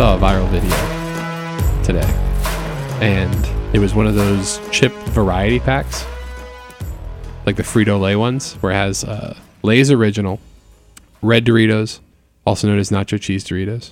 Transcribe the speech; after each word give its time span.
I 0.00 0.02
saw 0.02 0.16
a 0.16 0.18
viral 0.18 0.48
video 0.48 1.82
today, 1.84 2.08
and 3.02 3.74
it 3.76 3.78
was 3.80 3.94
one 3.94 4.06
of 4.06 4.14
those 4.14 4.58
chip 4.70 4.92
variety 5.10 5.60
packs, 5.60 6.06
like 7.44 7.56
the 7.56 7.62
Frito 7.62 8.00
Lay 8.00 8.16
ones, 8.16 8.54
where 8.62 8.72
it 8.72 8.76
has 8.76 9.04
uh, 9.04 9.36
Lay's 9.62 9.90
original, 9.90 10.40
red 11.20 11.44
Doritos, 11.44 12.00
also 12.46 12.66
known 12.66 12.78
as 12.78 12.88
nacho 12.88 13.20
cheese 13.20 13.44
Doritos, 13.44 13.90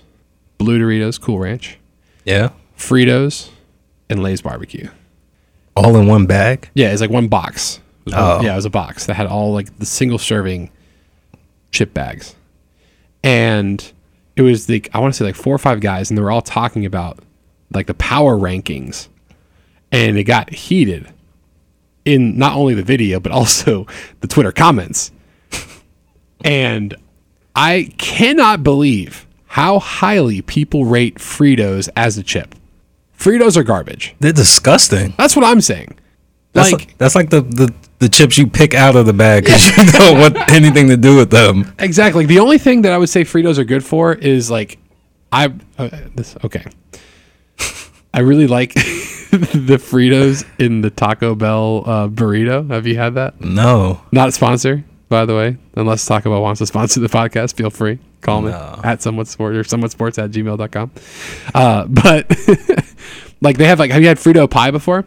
blue 0.56 0.78
Doritos, 0.78 1.20
Cool 1.20 1.40
Ranch, 1.40 1.76
Yeah. 2.24 2.52
Fritos, 2.78 3.50
and 4.08 4.22
Lay's 4.22 4.40
barbecue. 4.40 4.88
All 5.76 5.94
in 5.94 6.06
one 6.06 6.24
bag. 6.24 6.70
Yeah, 6.72 6.90
it's 6.90 7.02
like 7.02 7.10
one 7.10 7.28
box. 7.28 7.80
It 8.06 8.06
was 8.06 8.14
one- 8.14 8.24
Oh. 8.24 8.40
yeah, 8.40 8.54
it 8.54 8.56
was 8.56 8.64
a 8.64 8.70
box 8.70 9.04
that 9.04 9.14
had 9.16 9.26
all 9.26 9.52
like 9.52 9.78
the 9.78 9.84
single 9.84 10.16
serving 10.16 10.70
chip 11.70 11.92
bags. 11.92 12.34
And 13.22 13.92
it 14.38 14.42
was 14.42 14.68
like 14.68 14.88
I 14.94 15.00
want 15.00 15.12
to 15.12 15.18
say 15.18 15.24
like 15.24 15.34
four 15.34 15.54
or 15.54 15.58
five 15.58 15.80
guys 15.80 16.10
and 16.10 16.16
they 16.16 16.22
were 16.22 16.30
all 16.30 16.40
talking 16.40 16.86
about 16.86 17.18
like 17.74 17.88
the 17.88 17.94
power 17.94 18.36
rankings. 18.36 19.08
And 19.90 20.16
it 20.16 20.24
got 20.24 20.50
heated 20.50 21.08
in 22.04 22.38
not 22.38 22.54
only 22.54 22.74
the 22.74 22.82
video 22.82 23.18
but 23.18 23.32
also 23.38 23.86
the 24.20 24.28
Twitter 24.28 24.52
comments. 24.52 25.10
and 26.44 26.94
I 27.56 27.92
cannot 27.98 28.62
believe 28.62 29.26
how 29.46 29.80
highly 29.80 30.40
people 30.40 30.84
rate 30.84 31.16
Fritos 31.16 31.88
as 31.96 32.16
a 32.16 32.22
chip. 32.22 32.54
Fritos 33.18 33.56
are 33.56 33.64
garbage. 33.64 34.14
They're 34.20 34.32
disgusting. 34.32 35.14
That's 35.18 35.34
what 35.34 35.44
I'm 35.44 35.60
saying. 35.60 35.98
That's 36.52 36.70
like 36.70 36.86
like, 36.86 36.98
that's 36.98 37.14
like 37.16 37.30
the, 37.30 37.40
the 37.40 37.74
the 37.98 38.08
chips 38.08 38.38
you 38.38 38.46
pick 38.46 38.74
out 38.74 38.94
of 38.96 39.06
the 39.06 39.12
bag 39.12 39.44
because 39.44 39.76
you 39.76 39.84
don't 39.92 40.20
want 40.20 40.50
anything 40.52 40.88
to 40.88 40.96
do 40.96 41.16
with 41.16 41.30
them. 41.30 41.72
Exactly. 41.78 42.26
The 42.26 42.38
only 42.38 42.58
thing 42.58 42.82
that 42.82 42.92
I 42.92 42.98
would 42.98 43.08
say 43.08 43.22
Fritos 43.24 43.58
are 43.58 43.64
good 43.64 43.84
for 43.84 44.14
is 44.14 44.50
like, 44.50 44.78
I 45.32 45.52
uh, 45.78 45.88
this 46.14 46.36
okay. 46.44 46.64
I 48.14 48.20
really 48.20 48.46
like 48.46 48.72
the 48.74 49.78
Fritos 49.78 50.44
in 50.58 50.80
the 50.80 50.90
Taco 50.90 51.34
Bell 51.34 51.82
uh, 51.86 52.08
burrito. 52.08 52.68
Have 52.70 52.86
you 52.86 52.96
had 52.96 53.14
that? 53.16 53.40
No. 53.40 54.00
Not 54.12 54.28
a 54.28 54.32
sponsor, 54.32 54.82
by 55.08 55.26
the 55.26 55.34
way. 55.36 55.58
Unless 55.74 56.06
Taco 56.06 56.30
Bell 56.30 56.40
wants 56.40 56.60
to 56.60 56.66
sponsor 56.66 57.00
the 57.00 57.08
podcast, 57.08 57.54
feel 57.54 57.68
free. 57.70 57.98
Call 58.22 58.40
me 58.42 58.50
No. 58.50 58.80
at 58.82 59.02
somewhat 59.02 59.28
sport 59.28 59.54
or 59.54 59.62
somewhat 59.64 59.90
sports 59.90 60.18
at 60.18 60.30
gmail.com. 60.30 60.90
Uh, 61.54 61.84
but 61.86 62.28
like 63.42 63.58
they 63.58 63.66
have 63.66 63.78
like 63.78 63.90
have 63.90 64.00
you 64.02 64.08
had 64.08 64.16
Frito 64.18 64.48
pie 64.50 64.70
before? 64.70 65.04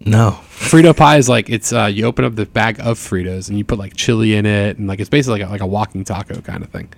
No. 0.00 0.40
Frito 0.50 0.96
pie 0.96 1.18
is 1.18 1.28
like 1.28 1.50
it's 1.50 1.72
uh, 1.72 1.86
you 1.86 2.04
open 2.06 2.24
up 2.24 2.34
the 2.34 2.46
bag 2.46 2.80
of 2.80 2.98
Fritos 2.98 3.48
and 3.48 3.58
you 3.58 3.64
put 3.64 3.78
like 3.78 3.94
chili 3.94 4.34
in 4.34 4.46
it 4.46 4.78
and 4.78 4.86
like 4.88 4.98
it's 5.00 5.10
basically 5.10 5.40
like 5.40 5.48
a, 5.48 5.52
like 5.52 5.60
a 5.60 5.66
walking 5.66 6.04
taco 6.04 6.40
kind 6.40 6.62
of 6.62 6.70
thing. 6.70 6.92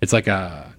It's 0.00 0.12
like 0.12 0.26
a 0.26 0.72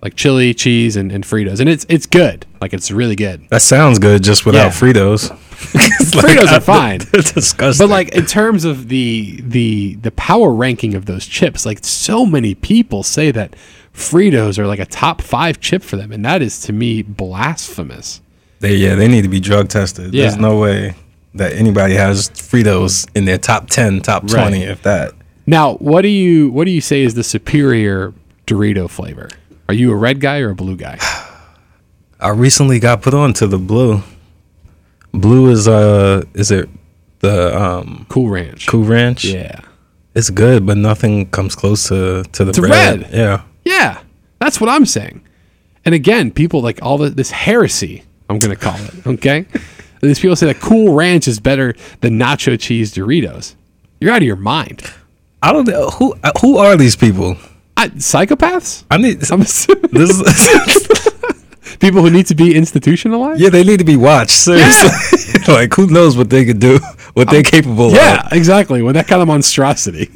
like 0.00 0.14
chili, 0.14 0.54
cheese, 0.54 0.94
and, 0.94 1.10
and 1.10 1.24
Fritos, 1.24 1.58
and 1.58 1.68
it's 1.68 1.84
it's 1.88 2.06
good. 2.06 2.46
Like 2.60 2.72
it's 2.72 2.90
really 2.92 3.16
good. 3.16 3.48
That 3.50 3.62
sounds 3.62 3.98
good 3.98 4.22
just 4.22 4.46
without 4.46 4.66
Yeah. 4.66 4.70
Fritos. 4.70 5.30
Like- 6.14 6.24
Fritos 6.24 6.52
are 6.56 6.60
fine. 6.78 7.00
They're 7.10 7.22
disgusting. 7.22 7.84
But 7.84 7.90
like 7.90 8.10
in 8.14 8.24
terms 8.26 8.64
of 8.64 8.88
the 8.88 9.40
the 9.42 9.96
the 9.96 10.12
power 10.12 10.52
ranking 10.54 10.94
of 10.94 11.06
those 11.06 11.26
chips, 11.26 11.66
like 11.66 11.84
so 11.84 12.24
many 12.24 12.54
people 12.54 13.02
say 13.02 13.32
that 13.32 13.56
Fritos 13.92 14.58
are 14.58 14.66
like 14.68 14.78
a 14.78 14.86
top 14.86 15.20
five 15.22 15.58
chip 15.58 15.82
for 15.82 15.96
them, 15.96 16.12
and 16.12 16.24
that 16.24 16.42
is 16.42 16.60
to 16.62 16.72
me 16.72 17.02
blasphemous. 17.02 18.20
They 18.60 18.74
yeah, 18.76 18.94
they 18.94 19.08
need 19.08 19.22
to 19.22 19.28
be 19.28 19.40
drug 19.40 19.68
tested. 19.68 20.12
Yeah. 20.14 20.24
There's 20.24 20.36
no 20.36 20.58
way 20.58 20.94
that 21.34 21.52
anybody 21.52 21.94
has 21.94 22.28
Fritos 22.30 23.06
in 23.14 23.24
their 23.24 23.38
top 23.38 23.68
ten, 23.68 24.00
top 24.00 24.22
Right. 24.24 24.32
twenty, 24.32 24.62
if 24.64 24.82
that. 24.82 25.12
Now, 25.46 25.74
what 25.76 26.02
do 26.02 26.08
you 26.08 26.50
what 26.50 26.64
do 26.64 26.70
you 26.70 26.80
say 26.80 27.02
is 27.02 27.14
the 27.14 27.24
superior 27.24 28.12
Dorito 28.46 28.88
flavor? 28.90 29.28
Are 29.68 29.74
you 29.74 29.92
a 29.92 29.96
red 29.96 30.20
guy 30.20 30.38
or 30.40 30.50
a 30.50 30.54
blue 30.54 30.76
guy? 30.76 30.98
I 32.20 32.30
recently 32.30 32.78
got 32.80 33.02
put 33.02 33.14
on 33.14 33.32
to 33.34 33.46
the 33.46 33.58
blue. 33.58 34.02
Blue 35.12 35.50
is 35.50 35.68
uh 35.68 36.22
is 36.34 36.50
it 36.50 36.68
the 37.20 37.56
um 37.60 38.06
Cool 38.08 38.28
Ranch. 38.28 38.66
Cool 38.66 38.84
Ranch? 38.84 39.24
Yeah. 39.24 39.60
It's 40.14 40.30
good, 40.30 40.66
but 40.66 40.76
nothing 40.76 41.26
comes 41.30 41.54
close 41.54 41.88
to 41.88 42.24
to 42.32 42.44
the 42.44 42.52
To 42.52 42.62
red. 42.62 43.02
red. 43.02 43.10
Yeah. 43.12 43.42
Yeah. 43.64 44.00
That's 44.40 44.60
what 44.60 44.68
I'm 44.70 44.84
saying. 44.86 45.22
And 45.84 45.94
again, 45.94 46.30
people 46.30 46.60
like 46.60 46.78
all 46.82 46.98
the, 46.98 47.08
this 47.10 47.30
heresy, 47.30 48.02
I'm 48.28 48.38
going 48.38 48.54
to 48.54 48.60
call 48.60 48.76
it, 48.76 49.06
okay? 49.06 49.46
These 50.00 50.20
people 50.20 50.36
say 50.36 50.46
that 50.46 50.60
Cool 50.60 50.94
Ranch 50.94 51.26
is 51.26 51.40
better 51.40 51.74
than 52.00 52.18
nacho 52.18 52.58
cheese 52.60 52.94
Doritos. 52.94 53.54
You're 54.00 54.12
out 54.12 54.18
of 54.18 54.22
your 54.26 54.36
mind. 54.36 54.82
I 55.42 55.52
don't 55.52 55.66
know 55.66 55.90
who 55.90 56.14
uh, 56.22 56.32
who 56.40 56.56
are 56.58 56.76
these 56.76 56.94
people. 56.96 57.36
I, 57.76 57.88
psychopaths? 57.88 58.84
I 58.90 58.96
need 58.98 59.18
I'm 59.30 59.40
this. 59.92 60.20
Is, 60.20 61.78
people 61.80 62.02
who 62.02 62.10
need 62.10 62.26
to 62.26 62.34
be 62.34 62.54
institutionalized? 62.54 63.40
yeah, 63.40 63.48
they 63.50 63.64
need 63.64 63.78
to 63.78 63.84
be 63.84 63.96
watched. 63.96 64.30
Seriously, 64.32 65.42
like 65.52 65.72
who 65.74 65.86
knows 65.88 66.16
what 66.16 66.28
they 66.30 66.44
could 66.44 66.58
do, 66.60 66.78
what 67.14 67.30
they're 67.30 67.42
capable 67.42 67.90
Yeah, 67.90 68.18
of. 68.26 68.32
Yeah, 68.32 68.36
exactly. 68.38 68.82
With 68.82 68.94
that 68.94 69.06
kind 69.08 69.22
of 69.22 69.28
monstrosity. 69.28 70.10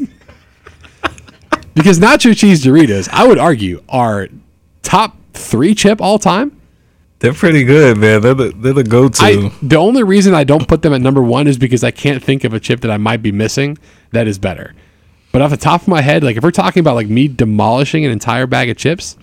because 1.75 1.99
nacho 1.99 2.37
cheese 2.37 2.65
Doritos, 2.65 3.09
I 3.11 3.27
would 3.27 3.39
argue, 3.39 3.83
are 3.89 4.29
top 4.83 5.17
three 5.35 5.75
chip 5.75 6.01
all 6.01 6.19
time. 6.19 6.61
They're 7.23 7.33
pretty 7.33 7.63
good, 7.65 7.99
man. 7.99 8.21
They're 8.21 8.35
the 8.35 8.49
they're 8.55 8.73
the 8.73 8.83
go 8.85 9.09
to. 9.09 9.23
I, 9.23 9.53
the 9.63 9.77
only 9.77 10.03
reason 10.03 10.35
I 10.35 10.43
don't 10.43 10.67
put 10.67 10.83
them 10.83 10.93
at 10.93 11.01
number 11.01 11.23
one 11.23 11.47
is 11.47 11.57
because 11.57 11.85
I 11.85 11.93
can't 11.93 12.23
think 12.23 12.43
of 12.43 12.53
a 12.53 12.59
chip 12.59 12.81
that 12.81 12.91
I 12.91 12.97
might 12.97 13.23
be 13.23 13.31
missing 13.31 13.79
that 14.11 14.27
is 14.27 14.39
better. 14.41 14.75
But 15.31 15.41
off 15.41 15.51
the 15.51 15.57
top 15.57 15.83
of 15.83 15.89
my 15.89 16.03
head, 16.03 16.25
like 16.25 16.37
if 16.37 16.43
we're 16.43 16.51
talking 16.51 16.81
about 16.81 16.97
like 16.97 17.07
me 17.09 17.29
demolishing 17.29 18.05
an 18.05 18.11
entire 18.11 18.47
bag 18.49 18.69
of 18.71 18.77
chips, 18.77 19.17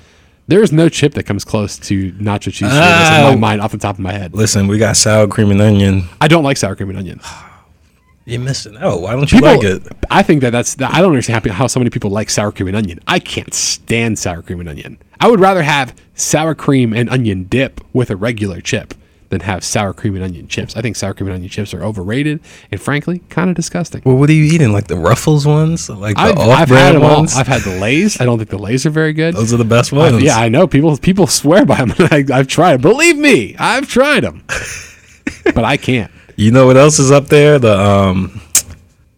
there 0.48 0.64
is 0.64 0.72
no 0.72 0.88
chip 0.88 1.14
that 1.16 1.24
comes 1.26 1.44
close 1.44 1.78
to 1.78 2.14
nacho 2.14 2.44
cheese 2.54 2.62
in 2.64 2.68
my 2.70 3.32
Oh. 3.34 3.38
mind 3.38 3.62
off 3.62 3.72
the 3.74 3.78
top 3.78 3.96
of 3.96 4.00
my 4.00 4.14
head. 4.14 4.34
Listen, 4.34 4.68
we 4.68 4.78
got 4.78 4.96
sour 4.96 5.28
cream 5.28 5.52
and 5.52 5.62
onion. 5.62 6.08
I 6.22 6.30
don't 6.30 6.44
like 6.46 6.56
sour 6.56 6.76
cream 6.78 6.90
and 6.90 6.98
onion. 6.98 7.20
You're 8.26 8.40
missing 8.40 8.78
out. 8.78 9.02
Why 9.02 9.12
don't 9.14 9.32
you 9.32 9.40
People, 9.40 9.56
like 9.56 9.64
it? 9.64 9.84
I 10.10 10.24
think 10.24 10.42
that 10.42 10.52
that's. 10.52 10.80
I 10.80 11.02
don't 11.02 11.10
understand 11.10 11.46
how, 11.48 11.52
how 11.54 11.68
so 11.68 11.80
many 11.80 11.90
people 11.90 12.12
like 12.12 12.30
sour 12.30 12.52
cream 12.52 12.68
and 12.68 12.78
onion. 12.78 13.00
I 13.08 13.20
can't 13.20 13.54
stand 13.54 14.20
sour 14.20 14.42
cream 14.42 14.60
and 14.60 14.70
onion. 14.70 15.00
I 15.20 15.28
would 15.28 15.40
rather 15.40 15.64
have 15.64 15.96
sour 16.20 16.56
cream 16.56 16.94
and 16.94 17.10
onion 17.10 17.46
dip 17.46 17.82
with 17.94 18.10
a 18.10 18.16
regular 18.16 18.62
chip 18.62 18.94
than 19.30 19.42
have 19.42 19.64
sour 19.64 19.94
cream 19.94 20.16
and 20.16 20.24
onion 20.24 20.48
chips. 20.48 20.76
I 20.76 20.82
think 20.82 20.96
sour 20.96 21.14
cream 21.14 21.28
and 21.28 21.36
onion 21.36 21.50
chips 21.50 21.74
are 21.74 21.84
overrated 21.84 22.40
and 22.72 22.82
frankly 22.82 23.20
kind 23.30 23.50
of 23.50 23.56
disgusting. 23.56 24.02
Well, 24.04 24.16
what 24.18 24.30
are 24.30 24.34
you 24.34 24.44
eating? 24.46 24.72
Like 24.74 24.88
the 24.88 24.98
Ruffles 24.98 25.46
ones, 25.46 25.90
like 25.90 26.16
the 26.16 26.22
I've, 26.22 26.38
I've 26.40 26.70
had 26.70 26.96
all. 26.96 27.18
ones. 27.18 27.36
I've 27.36 27.48
had 27.48 27.62
the 27.62 27.78
Lay's. 27.80 28.20
I 28.20 28.26
don't 28.26 28.38
think 28.38 28.50
the 28.50 28.58
Lay's 28.58 28.86
are 28.86 28.90
very 28.90 29.14
good. 29.14 29.36
Those 29.36 29.54
are 29.54 29.58
the 29.58 29.64
best 29.66 29.92
ones. 29.92 30.22
yeah, 30.24 30.38
I 30.38 30.50
know 30.50 30.68
people. 30.68 30.98
People 30.98 31.28
swear 31.28 31.66
by 31.66 31.78
them. 31.86 31.94
I, 32.12 32.26
I've 32.34 32.48
tried. 32.48 32.82
Believe 32.82 33.18
me, 33.18 33.56
I've 33.58 33.88
tried 33.88 34.22
them, 34.24 34.44
but 35.44 35.64
I 35.64 35.78
can't. 35.78 36.12
You 36.36 36.52
know 36.52 36.66
what 36.66 36.78
else 36.78 37.00
is 37.00 37.12
up 37.12 37.28
there? 37.28 37.60
The 37.60 37.80
um, 37.80 38.42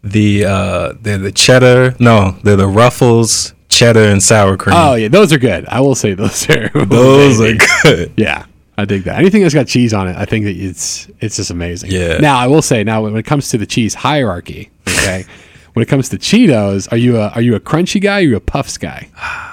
the 0.04 0.46
uh, 0.46 0.94
they're 1.00 1.18
the 1.20 1.32
cheddar. 1.32 1.96
No, 2.00 2.32
they're 2.44 2.58
the 2.58 2.68
Ruffles 2.68 3.54
cheddar 3.82 4.04
and 4.04 4.22
sour 4.22 4.58
cream. 4.58 4.76
Oh 4.78 4.96
yeah, 4.96 5.08
those 5.08 5.34
are 5.34 5.40
good. 5.40 5.66
I 5.68 5.82
will 5.82 5.96
say 5.96 6.14
those 6.14 6.50
are. 6.50 6.70
Those 6.86 7.42
are 7.42 7.58
good. 7.84 8.14
Yeah, 8.18 8.46
I 8.78 8.86
dig 8.86 9.04
that. 9.04 9.18
Anything 9.18 9.42
that's 9.42 9.54
got 9.54 9.68
cheese 9.68 9.94
on 9.94 10.08
it, 10.08 10.16
I 10.16 10.26
think 10.26 10.46
that 10.46 10.56
it's 10.56 11.10
it's 11.20 11.36
just 11.36 11.52
amazing. 11.52 11.92
Yeah. 11.92 12.18
Now 12.18 12.38
I 12.38 12.48
will 12.48 12.62
say, 12.62 12.84
now 12.84 13.04
when 13.04 13.16
it 13.16 13.24
comes 13.24 13.50
to 13.50 13.58
the 13.58 13.66
cheese 13.66 13.94
hierarchy, 13.94 14.70
okay, 14.88 15.26
when 15.74 15.84
it 15.84 15.88
comes 15.88 16.10
to 16.10 16.18
Cheetos, 16.18 16.92
are 16.92 16.98
you 16.98 17.18
a 17.18 17.30
are 17.30 17.42
you 17.42 17.56
a 17.56 17.60
crunchy 17.60 18.02
guy 18.02 18.16
or 18.16 18.18
are 18.18 18.22
you 18.22 18.36
a 18.36 18.42
puffs 18.42 18.78
guy? 18.78 19.10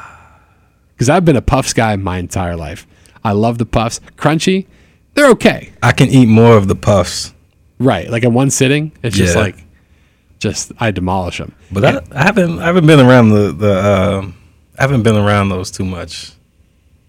Because 0.95 1.11
I've 1.11 1.25
been 1.25 1.37
a 1.37 1.43
puffs 1.43 1.73
guy 1.73 1.95
my 1.95 2.19
entire 2.19 2.57
life. 2.57 2.85
I 3.23 3.31
love 3.31 3.59
the 3.59 3.67
puffs. 3.67 4.01
Crunchy, 4.17 4.67
they're 5.15 5.31
okay. 5.31 5.71
I 5.81 5.93
can 5.93 6.09
eat 6.09 6.27
more 6.27 6.57
of 6.57 6.67
the 6.67 6.75
puffs, 6.75 7.33
Right, 7.79 8.11
like 8.11 8.25
in 8.25 8.35
one 8.35 8.51
sitting, 8.51 8.91
it's 9.05 9.17
just 9.17 9.37
like, 9.37 9.65
just 10.39 10.73
I 10.79 10.91
demolish 10.91 11.39
them. 11.39 11.55
but 11.73 11.85
I, 11.85 12.01
I 12.13 12.23
haven't 12.25 12.59
I 12.59 12.67
haven't 12.67 12.87
been 12.87 13.01
around 13.01 13.31
the 13.31 13.53
the 13.53 14.19
um, 14.19 14.35
I 14.79 14.83
haven't 14.83 15.03
been 15.03 15.17
around 15.17 15.49
those 15.49 15.71
too 15.71 15.85
much. 15.85 16.33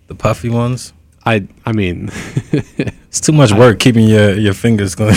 The 0.07 0.15
puffy 0.15 0.49
ones. 0.49 0.93
I 1.25 1.47
I 1.65 1.71
mean, 1.73 2.09
It's 3.09 3.19
too 3.21 3.31
much 3.31 3.51
work 3.51 3.79
keeping 3.79 4.07
your 4.07 4.33
your 4.33 4.53
fingers 4.53 4.95
going. 4.95 5.15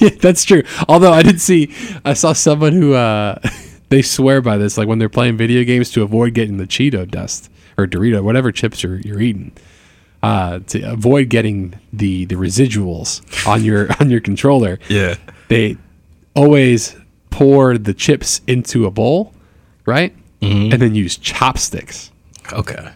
Yeah, 0.00 0.10
that's 0.20 0.44
true. 0.44 0.62
Although 0.88 1.12
I 1.12 1.22
did 1.22 1.40
see, 1.40 1.72
I 2.04 2.14
saw 2.14 2.32
someone 2.32 2.72
who 2.72 2.94
uh, 2.94 3.38
they 3.88 4.02
swear 4.02 4.40
by 4.40 4.56
this, 4.58 4.78
like 4.78 4.88
when 4.88 4.98
they're 4.98 5.08
playing 5.08 5.36
video 5.36 5.64
games 5.64 5.90
to 5.92 6.02
avoid 6.02 6.34
getting 6.34 6.56
the 6.56 6.66
Cheeto 6.66 7.08
dust 7.08 7.50
or 7.76 7.86
Dorito, 7.86 8.22
whatever 8.22 8.50
chips 8.52 8.82
you're 8.82 8.98
you're 9.00 9.20
eating, 9.20 9.52
uh, 10.22 10.60
to 10.68 10.80
avoid 10.82 11.28
getting 11.28 11.74
the 11.92 12.24
the 12.26 12.36
residuals 12.36 13.20
on 13.46 13.62
your 13.64 13.88
on 14.00 14.10
your 14.10 14.20
controller. 14.20 14.78
yeah. 14.88 15.16
They 15.48 15.76
always 16.34 16.96
pour 17.32 17.76
the 17.78 17.92
chips 17.94 18.40
into 18.46 18.86
a 18.86 18.90
bowl, 18.90 19.34
right, 19.86 20.14
Mm-hmm. 20.40 20.72
and 20.72 20.82
then 20.82 20.94
use 20.94 21.16
chopsticks. 21.18 22.10
Okay. 22.52 22.90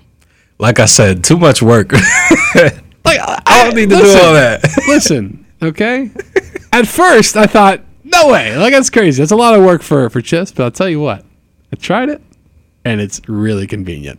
Like 0.59 0.81
I 0.81 0.85
said, 0.87 1.23
too 1.25 1.37
much 1.39 1.63
work. 1.63 1.93
Like 3.07 3.21
I, 3.21 3.41
I 3.47 3.65
don't 3.65 3.77
need 3.77 3.89
to 3.91 3.95
do 3.97 4.03
all 4.19 4.33
that. 4.35 4.65
listen, 4.89 5.47
okay. 5.63 6.11
At 6.73 6.89
first, 6.89 7.37
I 7.37 7.47
thought, 7.47 7.81
no 8.03 8.33
way, 8.33 8.57
like 8.59 8.73
that's 8.73 8.91
crazy. 8.91 9.23
That's 9.23 9.31
a 9.31 9.37
lot 9.37 9.55
of 9.55 9.65
work 9.65 9.83
for 9.83 10.11
for 10.11 10.21
chips. 10.21 10.51
But 10.51 10.65
I'll 10.65 10.71
tell 10.73 10.89
you 10.89 10.99
what, 10.99 11.25
I 11.73 11.77
tried 11.77 12.09
it, 12.09 12.21
and 12.85 13.01
it's 13.01 13.21
really 13.29 13.69
convenient. 13.69 14.19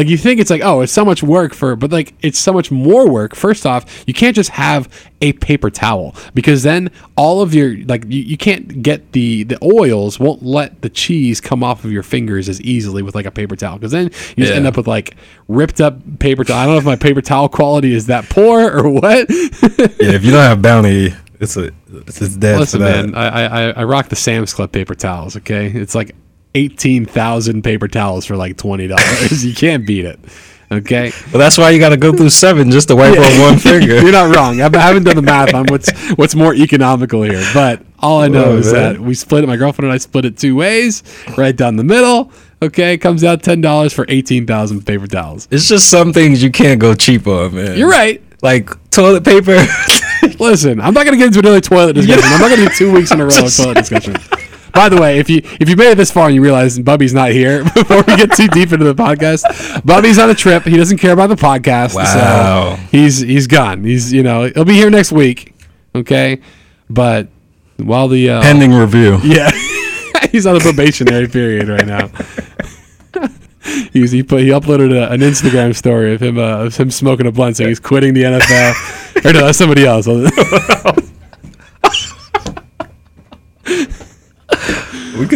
Like 0.00 0.08
you 0.08 0.16
think 0.16 0.40
it's 0.40 0.48
like, 0.48 0.62
oh, 0.64 0.80
it's 0.80 0.92
so 0.92 1.04
much 1.04 1.22
work 1.22 1.52
for, 1.52 1.76
but 1.76 1.92
like 1.92 2.14
it's 2.22 2.38
so 2.38 2.54
much 2.54 2.70
more 2.70 3.06
work. 3.10 3.36
First 3.36 3.66
off, 3.66 4.02
you 4.06 4.14
can't 4.14 4.34
just 4.34 4.48
have 4.48 4.88
a 5.20 5.34
paper 5.34 5.68
towel 5.68 6.14
because 6.32 6.62
then 6.62 6.90
all 7.16 7.42
of 7.42 7.52
your 7.54 7.76
like 7.84 8.04
you, 8.06 8.22
you 8.22 8.38
can't 8.38 8.82
get 8.82 9.12
the 9.12 9.42
the 9.42 9.58
oils 9.62 10.18
won't 10.18 10.42
let 10.42 10.80
the 10.80 10.88
cheese 10.88 11.38
come 11.38 11.62
off 11.62 11.84
of 11.84 11.92
your 11.92 12.02
fingers 12.02 12.48
as 12.48 12.62
easily 12.62 13.02
with 13.02 13.14
like 13.14 13.26
a 13.26 13.30
paper 13.30 13.56
towel 13.56 13.76
because 13.76 13.92
then 13.92 14.04
you 14.06 14.10
just 14.44 14.52
Yeah. 14.52 14.54
end 14.54 14.66
up 14.66 14.78
with 14.78 14.86
like 14.88 15.16
ripped 15.48 15.82
up 15.82 15.98
paper 16.18 16.44
towel. 16.44 16.56
I 16.60 16.64
don't 16.64 16.72
know 16.76 16.78
if 16.78 16.84
my 16.86 16.96
paper 16.96 17.20
towel 17.20 17.50
quality 17.50 17.92
is 17.92 18.06
that 18.06 18.26
poor 18.30 18.70
or 18.74 18.88
what. 18.88 19.28
Yeah, 20.00 20.12
if 20.12 20.24
you 20.24 20.30
don't 20.30 20.40
have 20.40 20.62
Bounty, 20.62 21.12
it's 21.40 21.58
a 21.58 21.72
it's, 21.92 22.22
it's 22.22 22.36
dead 22.36 22.58
Listen, 22.60 22.80
for 22.80 22.86
that. 22.86 23.06
man, 23.06 23.14
I, 23.14 23.26
I 23.68 23.70
I 23.72 23.84
rock 23.84 24.08
the 24.08 24.16
Sam's 24.16 24.54
Club 24.54 24.72
paper 24.72 24.94
towels. 24.94 25.36
Okay, 25.36 25.66
it's 25.66 25.94
like 25.94 26.14
eighteen 26.54 27.04
thousand 27.06 27.62
paper 27.62 27.88
towels 27.88 28.24
for 28.26 28.36
like 28.36 28.56
twenty 28.56 28.86
dollars. 28.86 29.44
you 29.46 29.54
can't 29.54 29.86
beat 29.86 30.04
it. 30.04 30.18
Okay, 30.72 31.10
Well, 31.32 31.40
that's 31.40 31.58
why 31.58 31.70
you 31.70 31.80
got 31.80 31.88
to 31.88 31.96
go 31.96 32.12
through 32.12 32.30
seven 32.30 32.70
just 32.70 32.86
to 32.88 32.94
wipe 32.96 33.18
on 33.18 33.40
one 33.40 33.58
finger. 33.58 34.00
you're 34.00 34.12
not 34.12 34.32
wrong. 34.36 34.60
I 34.60 34.66
I 34.66 34.78
haven't 34.78 35.02
done 35.02 35.16
the 35.16 35.22
math 35.22 35.52
on 35.52 35.66
what's 35.66 35.90
what's 36.12 36.36
more 36.36 36.54
economical 36.54 37.22
here, 37.22 37.42
but 37.52 37.82
all 37.98 38.20
I 38.20 38.28
know 38.28 38.44
Oh, 38.52 38.56
is 38.58 38.72
man. 38.72 38.94
that 38.94 39.00
we 39.02 39.14
split 39.14 39.42
it. 39.42 39.48
My 39.48 39.56
girlfriend 39.56 39.86
and 39.86 39.92
I 39.92 39.98
split 39.98 40.26
it 40.26 40.38
two 40.38 40.54
ways, 40.54 41.02
right 41.36 41.56
down 41.56 41.74
the 41.74 41.82
middle. 41.82 42.30
Okay, 42.62 42.96
comes 42.98 43.24
out 43.24 43.42
ten 43.42 43.60
dollars 43.60 43.92
for 43.92 44.04
eighteen 44.08 44.46
thousand 44.46 44.86
paper 44.86 45.08
towels. 45.08 45.48
It's 45.50 45.66
just 45.66 45.90
some 45.90 46.12
things 46.12 46.40
you 46.40 46.52
can't 46.52 46.80
go 46.80 46.94
cheap 46.94 47.26
on, 47.26 47.52
man. 47.56 47.76
You're 47.76 47.90
right. 47.90 48.22
Like 48.40 48.70
toilet 48.92 49.24
paper. 49.24 49.56
Listen, 50.38 50.80
I'm 50.80 50.94
not 50.94 51.04
gonna 51.04 51.16
get 51.16 51.26
into 51.26 51.40
another 51.40 51.60
toilet 51.60 51.94
discussion. 51.94 52.22
I'm 52.24 52.40
not 52.40 52.48
gonna 52.48 52.68
do 52.68 52.74
two 52.76 52.92
weeks 52.92 53.10
in 53.10 53.20
a 53.20 53.24
row 53.26 53.44
of 53.44 53.56
toilet 53.56 53.74
discussion. 53.74 54.14
By 54.72 54.88
the 54.88 55.00
way, 55.00 55.18
if 55.18 55.28
you 55.28 55.42
if 55.60 55.68
you 55.68 55.76
made 55.76 55.90
it 55.90 55.96
this 55.96 56.10
far 56.10 56.26
and 56.26 56.34
you 56.34 56.42
realize 56.42 56.78
Bubby's 56.78 57.14
not 57.14 57.30
here 57.30 57.64
before 57.74 58.02
we 58.06 58.16
get 58.16 58.32
too 58.32 58.48
deep 58.48 58.72
into 58.72 58.84
the 58.84 58.94
podcast, 58.94 59.84
Bubby's 59.84 60.18
on 60.18 60.30
a 60.30 60.34
trip. 60.34 60.64
He 60.64 60.76
doesn't 60.76 60.98
care 60.98 61.12
about 61.12 61.28
the 61.28 61.36
podcast. 61.36 61.94
Wow. 61.94 62.76
So 62.76 62.82
he's 62.90 63.20
he's 63.20 63.46
gone. 63.46 63.84
He's 63.84 64.12
you 64.12 64.22
know 64.22 64.50
he'll 64.54 64.64
be 64.64 64.74
here 64.74 64.90
next 64.90 65.12
week. 65.12 65.54
Okay, 65.94 66.40
but 66.88 67.28
while 67.78 68.08
the 68.08 68.30
uh, 68.30 68.42
Pending 68.42 68.72
review. 68.72 69.18
yeah, 69.24 69.50
he's 70.30 70.46
on 70.46 70.56
a 70.56 70.60
probationary 70.60 71.28
period 71.28 71.68
right 71.68 71.86
now. 71.86 72.10
He's, 73.92 74.10
he 74.10 74.22
put 74.22 74.40
he 74.40 74.48
uploaded 74.48 74.90
a, 74.90 75.12
an 75.12 75.20
Instagram 75.20 75.76
story 75.76 76.14
of 76.14 76.22
him 76.22 76.38
uh, 76.38 76.64
of 76.64 76.76
him 76.76 76.90
smoking 76.90 77.26
a 77.26 77.30
blunt 77.30 77.58
saying 77.58 77.68
he's 77.68 77.78
quitting 77.78 78.14
the 78.14 78.22
NFL. 78.22 79.24
or 79.24 79.32
no, 79.34 79.44
that's 79.44 79.58
somebody 79.58 79.84
else. 79.84 80.06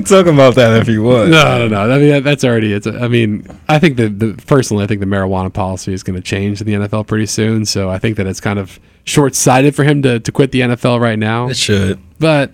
Could 0.04 0.24
talk 0.24 0.32
about 0.32 0.54
that 0.54 0.80
if 0.80 0.88
you 0.88 1.02
want. 1.02 1.30
No, 1.30 1.66
no, 1.66 1.68
no. 1.68 1.90
I 1.90 1.98
mean, 1.98 2.22
that's 2.22 2.44
already. 2.44 2.72
It's. 2.72 2.86
I 2.86 3.08
mean, 3.08 3.46
I 3.68 3.78
think 3.78 3.96
that 3.96 4.18
the 4.18 4.34
personally, 4.46 4.84
I 4.84 4.86
think 4.86 5.00
the 5.00 5.06
marijuana 5.06 5.52
policy 5.52 5.92
is 5.92 6.02
going 6.02 6.16
to 6.16 6.22
change 6.22 6.60
in 6.60 6.66
the 6.66 6.74
NFL 6.74 7.06
pretty 7.06 7.26
soon. 7.26 7.64
So 7.64 7.90
I 7.90 7.98
think 7.98 8.16
that 8.16 8.26
it's 8.26 8.40
kind 8.40 8.58
of 8.58 8.78
short-sighted 9.04 9.74
for 9.74 9.84
him 9.84 10.02
to, 10.02 10.20
to 10.20 10.32
quit 10.32 10.52
the 10.52 10.60
NFL 10.60 11.00
right 11.00 11.18
now. 11.18 11.48
It 11.48 11.56
should. 11.56 12.00
But 12.18 12.52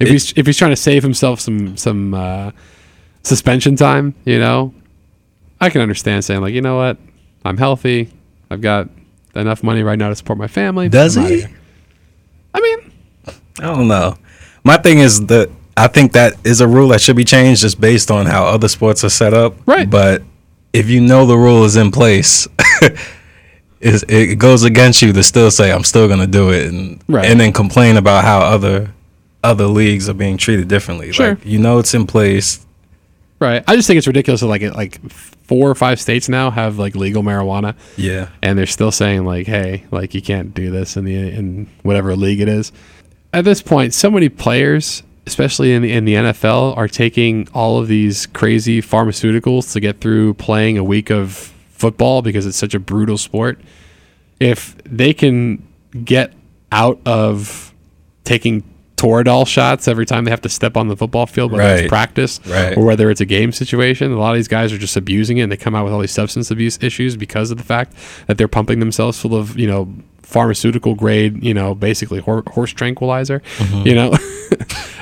if 0.00 0.08
he's 0.08 0.32
if 0.36 0.46
he's 0.46 0.56
trying 0.56 0.72
to 0.72 0.76
save 0.76 1.02
himself 1.02 1.40
some 1.40 1.76
some 1.76 2.14
uh, 2.14 2.52
suspension 3.22 3.76
time, 3.76 4.14
you 4.24 4.38
know, 4.38 4.74
I 5.60 5.70
can 5.70 5.80
understand 5.80 6.24
saying 6.24 6.40
like, 6.40 6.54
you 6.54 6.62
know 6.62 6.76
what, 6.76 6.98
I'm 7.44 7.56
healthy. 7.56 8.10
I've 8.50 8.60
got 8.60 8.88
enough 9.34 9.62
money 9.62 9.82
right 9.82 9.98
now 9.98 10.08
to 10.08 10.16
support 10.16 10.38
my 10.38 10.48
family. 10.48 10.88
Does 10.88 11.14
he? 11.14 11.44
I 12.52 12.60
mean, 12.60 12.92
I 13.58 13.62
don't 13.62 13.88
know. 13.88 14.16
My 14.64 14.76
thing 14.76 14.98
is 14.98 15.26
that 15.26 15.50
I 15.84 15.88
think 15.88 16.12
that 16.12 16.34
is 16.44 16.60
a 16.60 16.68
rule 16.68 16.88
that 16.88 17.00
should 17.00 17.16
be 17.16 17.24
changed 17.24 17.62
just 17.62 17.80
based 17.80 18.10
on 18.10 18.26
how 18.26 18.44
other 18.46 18.68
sports 18.68 19.02
are 19.04 19.08
set 19.10 19.32
up. 19.34 19.54
Right. 19.66 19.88
But 19.88 20.22
if 20.72 20.88
you 20.88 21.00
know 21.00 21.26
the 21.26 21.36
rule 21.36 21.64
is 21.64 21.76
in 21.76 21.90
place, 21.90 22.46
is 23.80 24.04
it 24.08 24.38
goes 24.38 24.62
against 24.64 25.00
you 25.02 25.12
to 25.12 25.22
still 25.22 25.50
say 25.50 25.72
I'm 25.72 25.84
still 25.84 26.06
gonna 26.08 26.26
do 26.26 26.50
it 26.50 26.66
and 26.66 27.02
Right. 27.08 27.24
and 27.24 27.40
then 27.40 27.52
complain 27.52 27.96
about 27.96 28.24
how 28.24 28.40
other 28.40 28.92
other 29.42 29.66
leagues 29.66 30.08
are 30.08 30.14
being 30.14 30.36
treated 30.36 30.68
differently. 30.68 31.12
Sure. 31.12 31.30
Like 31.30 31.46
you 31.46 31.58
know 31.58 31.78
it's 31.78 31.94
in 31.94 32.06
place. 32.06 32.64
right. 33.38 33.64
I 33.66 33.74
just 33.76 33.86
think 33.88 33.96
it's 33.98 34.06
ridiculous 34.06 34.42
that 34.42 34.48
like 34.48 34.60
it, 34.62 34.74
like 34.74 35.00
four 35.10 35.68
or 35.70 35.74
five 35.74 35.98
states 36.00 36.28
now 36.28 36.50
have 36.50 36.78
like 36.78 36.94
legal 36.94 37.22
marijuana. 37.22 37.74
Yeah. 37.96 38.28
and 38.42 38.58
they're 38.58 38.66
still 38.66 38.92
saying 38.92 39.24
like, 39.24 39.46
"Hey, 39.46 39.84
like 39.90 40.14
you 40.14 40.20
can't 40.22 40.52
do 40.54 40.70
this 40.70 40.96
in 40.96 41.04
the 41.04 41.14
in 41.16 41.66
whatever 41.82 42.14
league 42.16 42.40
it 42.40 42.48
is." 42.48 42.70
At 43.32 43.44
this 43.44 43.62
point, 43.62 43.94
so 43.94 44.10
many 44.10 44.28
players, 44.28 45.02
especially 45.30 45.72
in 45.72 45.82
the 45.82 45.92
in 45.92 46.04
the 46.04 46.14
NFL, 46.14 46.76
are 46.76 46.88
taking 46.88 47.48
all 47.54 47.78
of 47.78 47.88
these 47.88 48.26
crazy 48.26 48.82
pharmaceuticals 48.82 49.72
to 49.72 49.80
get 49.80 50.00
through 50.00 50.34
playing 50.34 50.76
a 50.78 50.84
week 50.84 51.10
of 51.10 51.52
football 51.70 52.20
because 52.22 52.46
it's 52.46 52.56
such 52.58 52.74
a 52.74 52.78
brutal 52.78 53.16
sport. 53.16 53.60
If 54.38 54.76
they 54.84 55.14
can 55.14 55.66
get 56.04 56.32
out 56.72 57.00
of 57.06 57.72
taking 58.24 58.62
Toradol 58.96 59.46
shots 59.46 59.88
every 59.88 60.04
time 60.04 60.24
they 60.24 60.30
have 60.30 60.42
to 60.42 60.48
step 60.50 60.76
on 60.76 60.88
the 60.88 60.96
football 60.96 61.26
field, 61.26 61.52
whether 61.52 61.64
Right. 61.64 61.80
it's 61.84 61.88
practice 61.88 62.38
Right. 62.46 62.76
or 62.76 62.84
whether 62.84 63.10
it's 63.10 63.20
a 63.22 63.24
game 63.24 63.50
situation. 63.50 64.12
A 64.12 64.18
lot 64.18 64.30
of 64.32 64.36
these 64.36 64.46
guys 64.48 64.72
are 64.74 64.78
just 64.78 64.94
abusing 64.96 65.38
it 65.38 65.42
and 65.42 65.50
they 65.50 65.56
come 65.56 65.74
out 65.74 65.84
with 65.84 65.92
all 65.94 66.00
these 66.00 66.10
substance 66.10 66.50
abuse 66.50 66.78
issues 66.82 67.16
because 67.16 67.50
of 67.50 67.56
the 67.56 67.64
fact 67.64 67.94
that 68.26 68.36
they're 68.36 68.46
pumping 68.48 68.78
themselves 68.78 69.18
full 69.18 69.34
of, 69.34 69.58
you 69.58 69.66
know, 69.66 69.88
pharmaceutical 70.22 70.94
grade, 70.94 71.42
you 71.42 71.54
know, 71.54 71.74
basically 71.74 72.20
hor- 72.20 72.44
horse 72.48 72.72
tranquilizer. 72.72 73.40
Mm-hmm. 73.56 73.86
You 73.88 73.94
know, 73.94 74.10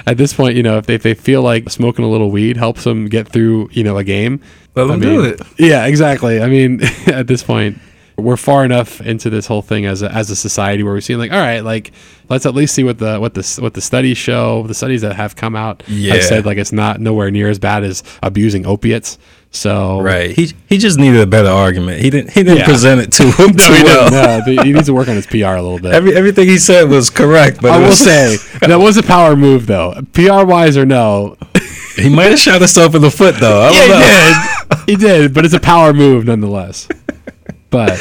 at 0.09 0.17
this 0.17 0.33
point, 0.35 0.57
you 0.57 0.63
know, 0.63 0.79
if 0.79 0.87
they, 0.87 0.95
if 0.95 1.03
they 1.03 1.15
feel 1.15 1.43
like 1.43 1.71
smoking 1.71 2.05
a 2.05 2.09
little 2.09 2.31
weed 2.31 2.57
helps 2.57 2.85
them 2.85 3.07
get 3.09 3.29
through, 3.29 3.69
you 3.73 3.85
know, 3.85 3.97
a 3.99 4.05
game. 4.05 4.41
Let 4.75 4.87
them 4.87 4.97
I 4.97 5.05
do 5.05 5.25
it. 5.25 5.41
Yeah, 5.59 5.87
exactly. 5.87 6.41
I 6.41 6.47
mean, 6.49 6.81
at 7.07 7.27
this 7.27 7.43
point, 7.43 7.79
we're 8.17 8.37
far 8.37 8.65
enough 8.65 9.01
into 9.01 9.31
this 9.31 9.47
whole 9.47 9.63
thing 9.63 9.87
as 9.87 10.03
a, 10.03 10.11
as 10.13 10.29
a 10.31 10.35
society 10.37 10.83
where 10.83 10.93
we're 10.93 11.01
seeing 11.01 11.19
like, 11.21 11.31
all 11.33 11.39
right, 11.39 11.61
like 11.61 11.93
let's 12.29 12.47
at 12.47 12.55
least 12.55 12.75
see 12.75 12.83
what 12.83 12.99
the 12.99 13.21
what 13.21 13.35
the 13.35 13.59
what 13.61 13.75
the 13.75 13.81
studies 13.81 14.19
show. 14.19 14.65
The 14.67 14.75
studies 14.75 15.03
that 15.03 15.15
have 15.15 15.37
come 15.37 15.55
out 15.55 15.85
Yeah. 15.87 16.15
have 16.15 16.25
said 16.25 16.45
like 16.45 16.59
it's 16.59 16.73
not 16.73 17.01
nowhere 17.01 17.31
near 17.31 17.49
as 17.49 17.59
bad 17.61 17.85
as 17.85 18.03
abusing 18.23 18.67
opiates. 18.67 19.19
So 19.51 20.01
Right. 20.01 20.31
He 20.31 20.53
he 20.69 20.77
just 20.79 20.99
needed 20.99 21.21
a 21.21 21.27
better 21.27 21.49
argument. 21.49 22.01
He 22.03 22.11
didn't 22.11 22.31
he 22.33 22.43
didn't 22.43 22.59
Yeah. 22.59 22.65
present 22.67 23.01
it 23.01 23.13
to 23.13 23.23
him 23.33 23.57
No, 23.57 23.65
he 23.75 23.83
well. 23.83 24.11
didn't. 24.45 24.57
No, 24.57 24.63
he 24.63 24.73
needs 24.73 24.87
to 24.87 24.93
work 24.95 25.09
on 25.09 25.17
his 25.17 25.27
PR 25.27 25.37
a 25.57 25.63
little 25.63 25.79
bit. 25.81 25.93
Every 25.93 26.15
everything 26.15 26.49
he 26.49 26.59
said 26.59 26.89
was 26.89 27.09
correct, 27.11 27.61
but 27.63 27.71
I 27.73 27.79
will 27.79 27.87
was- 27.87 27.99
say 27.99 28.37
that 28.67 28.77
was 28.79 28.97
a 28.99 29.03
power 29.03 29.37
move 29.37 29.67
though. 29.67 29.95
PR 30.13 30.45
wise 30.45 30.77
or 30.77 30.85
no, 30.85 31.37
he 31.97 32.09
might 32.09 32.27
have 32.31 32.39
shot 32.39 32.61
himself 32.61 32.95
in 32.95 33.01
the 33.03 33.11
foot 33.11 33.37
though. 33.41 33.63
I 33.63 33.73
don't 33.73 33.89
know. 34.79 34.85
he 34.87 34.97
did, 34.97 35.33
but 35.35 35.45
it's 35.47 35.55
a 35.55 35.61
power 35.61 35.93
move 35.95 36.27
nonetheless. 36.27 36.87
But 37.71 37.99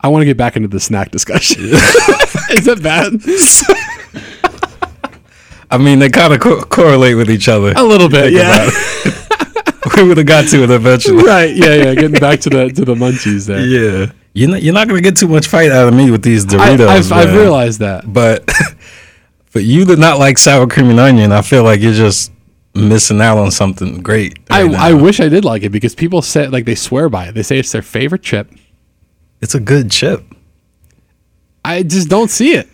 I 0.00 0.08
want 0.08 0.22
to 0.22 0.26
get 0.26 0.36
back 0.36 0.56
into 0.56 0.68
the 0.68 0.80
snack 0.80 1.10
discussion. 1.10 1.64
Is 1.64 2.64
that 2.66 2.80
bad? 2.82 3.12
I 5.72 5.78
mean, 5.78 5.98
they 6.00 6.08
kind 6.08 6.32
of 6.32 6.40
co- 6.40 6.62
correlate 6.62 7.16
with 7.16 7.30
each 7.30 7.48
other. 7.48 7.72
A 7.76 7.82
little 7.84 8.08
bit, 8.08 8.32
yeah. 8.32 8.68
we 9.96 10.04
would 10.04 10.16
have 10.16 10.26
got 10.26 10.48
to 10.48 10.62
it 10.62 10.70
eventually. 10.70 11.22
right, 11.24 11.54
yeah, 11.54 11.74
yeah. 11.74 11.94
Getting 11.94 12.20
back 12.20 12.40
to 12.40 12.50
the 12.50 12.68
to 12.68 12.84
the 12.84 12.94
munchies 12.94 13.46
there. 13.46 13.60
Yeah, 13.70 14.12
you're 14.32 14.50
not 14.50 14.62
you're 14.62 14.74
not 14.74 14.88
gonna 14.88 15.00
get 15.00 15.16
too 15.16 15.28
much 15.28 15.48
fight 15.48 15.70
out 15.70 15.88
of 15.88 15.94
me 15.94 16.10
with 16.10 16.22
these 16.22 16.44
I, 16.54 16.76
Doritos. 16.76 16.88
I've, 16.88 17.12
I've 17.12 17.34
realized 17.34 17.80
that. 17.80 18.12
but 18.12 18.48
but 19.52 19.64
you 19.64 19.84
to 19.84 19.96
not 19.96 20.18
like 20.18 20.38
sour 20.38 20.66
cream 20.66 20.90
and 20.90 21.00
onion, 21.00 21.32
I 21.32 21.42
feel 21.42 21.64
like 21.64 21.80
you're 21.80 21.92
just 21.92 22.32
missing 22.74 23.20
out 23.20 23.38
on 23.38 23.50
something 23.50 24.00
great. 24.02 24.38
I, 24.48 24.66
now. 24.66 24.80
I 24.82 24.92
wish 24.92 25.18
I 25.20 25.28
did 25.28 25.44
like 25.44 25.62
it 25.62 25.70
because 25.70 25.94
people 25.94 26.22
say 26.22 26.46
like 26.48 26.64
they 26.64 26.74
swear 26.76 27.08
by 27.08 27.28
it. 27.28 27.32
They 27.32 27.42
say 27.42 27.58
it's 27.58 27.72
their 27.72 27.82
favorite 27.82 28.22
chip. 28.22 28.52
it's 29.40 29.54
a 29.54 29.60
good 29.60 29.90
chip. 29.90 30.24
I 31.64 31.82
just 31.82 32.08
don't 32.08 32.30
see 32.30 32.54
it. 32.54 32.68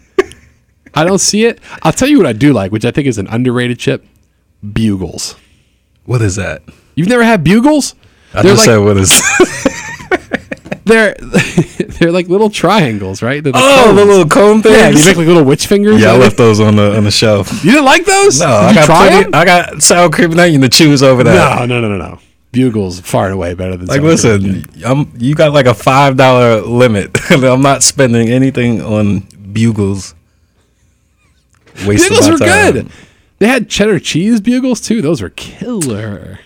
I 0.94 1.04
don't 1.04 1.18
see 1.18 1.44
it. 1.44 1.60
I'll 1.82 1.92
tell 1.92 2.08
you 2.08 2.16
what 2.16 2.26
I 2.26 2.32
do 2.32 2.54
like, 2.54 2.72
which 2.72 2.84
I 2.86 2.90
think 2.90 3.06
is 3.06 3.18
an 3.18 3.26
underrated 3.28 3.78
chip. 3.78 4.04
Bugles. 4.72 5.36
What 6.04 6.22
is 6.22 6.36
that? 6.36 6.62
You've 6.96 7.08
never 7.08 7.22
had 7.22 7.44
bugles? 7.44 7.94
I 8.34 8.42
They're 8.42 8.54
just 8.54 8.66
like 8.66 8.74
said 8.74 8.76
what 8.78 8.96
is. 8.96 9.22
they're 10.84 11.14
they're 11.98 12.12
like 12.12 12.28
little 12.28 12.50
triangles, 12.50 13.22
right? 13.22 13.42
The 13.42 13.52
oh, 13.54 13.82
cones. 13.84 13.96
the 13.98 14.04
little 14.04 14.28
cone 14.28 14.62
things. 14.62 14.76
yeah. 14.76 14.88
You 14.88 15.04
make 15.04 15.16
like 15.16 15.26
little 15.26 15.44
witch 15.44 15.66
fingers. 15.66 16.00
yeah, 16.00 16.12
I 16.12 16.16
left 16.16 16.34
it? 16.34 16.38
those 16.38 16.60
on 16.60 16.76
the 16.76 16.96
on 16.96 17.04
the 17.04 17.10
shelf. 17.10 17.64
You 17.64 17.72
didn't 17.72 17.84
like 17.84 18.04
those? 18.04 18.40
No, 18.40 18.46
Did 18.46 18.52
I 18.52 18.74
got 18.74 18.86
try 18.86 19.08
plenty? 19.08 19.34
I 19.34 19.44
got 19.44 19.82
sour 19.82 20.10
cream 20.10 20.30
and 20.32 20.40
onion 20.40 20.60
to 20.62 20.68
choose 20.68 21.02
over 21.02 21.22
that. 21.24 21.58
No, 21.60 21.66
no, 21.66 21.80
no, 21.80 21.96
no, 21.96 21.98
no. 22.10 22.18
Bugles 22.52 23.00
far 23.00 23.26
and 23.26 23.34
away 23.34 23.52
better 23.54 23.76
than 23.76 23.86
Like, 23.86 24.00
sour 24.00 24.38
cream. 24.38 24.52
listen, 24.64 24.84
I'm 24.84 25.12
you 25.18 25.34
got 25.34 25.52
like 25.52 25.66
a 25.66 25.74
five 25.74 26.16
dollar 26.16 26.60
limit. 26.62 27.10
I'm 27.30 27.62
not 27.62 27.82
spending 27.82 28.28
anything 28.28 28.80
on 28.80 29.20
bugles. 29.52 30.14
Wasting 31.86 32.10
Bugles 32.16 32.30
were 32.30 32.38
time. 32.46 32.72
good. 32.72 32.90
They 33.38 33.48
had 33.48 33.68
cheddar 33.68 33.98
cheese 33.98 34.40
bugles 34.40 34.80
too. 34.80 35.02
Those 35.02 35.20
were 35.20 35.28
killer. 35.30 36.38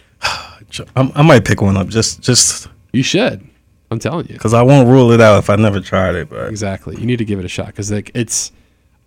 I'm, 0.96 1.10
I 1.14 1.22
might 1.22 1.44
pick 1.44 1.60
one 1.62 1.76
up 1.76 1.88
just 1.88 2.20
just 2.22 2.68
You 2.92 3.02
should. 3.02 3.46
I'm 3.90 3.98
telling 3.98 4.26
you. 4.28 4.34
because 4.34 4.54
I 4.54 4.62
won't 4.62 4.88
rule 4.88 5.10
it 5.10 5.20
out 5.20 5.38
if 5.40 5.50
I 5.50 5.56
never 5.56 5.80
tried 5.80 6.14
it. 6.14 6.30
But 6.30 6.48
Exactly. 6.48 6.96
You 7.00 7.06
need 7.06 7.16
to 7.18 7.24
give 7.24 7.38
it 7.40 7.44
a 7.44 7.48
shot 7.48 7.66
because 7.66 7.90
like 7.90 8.10
it's 8.14 8.52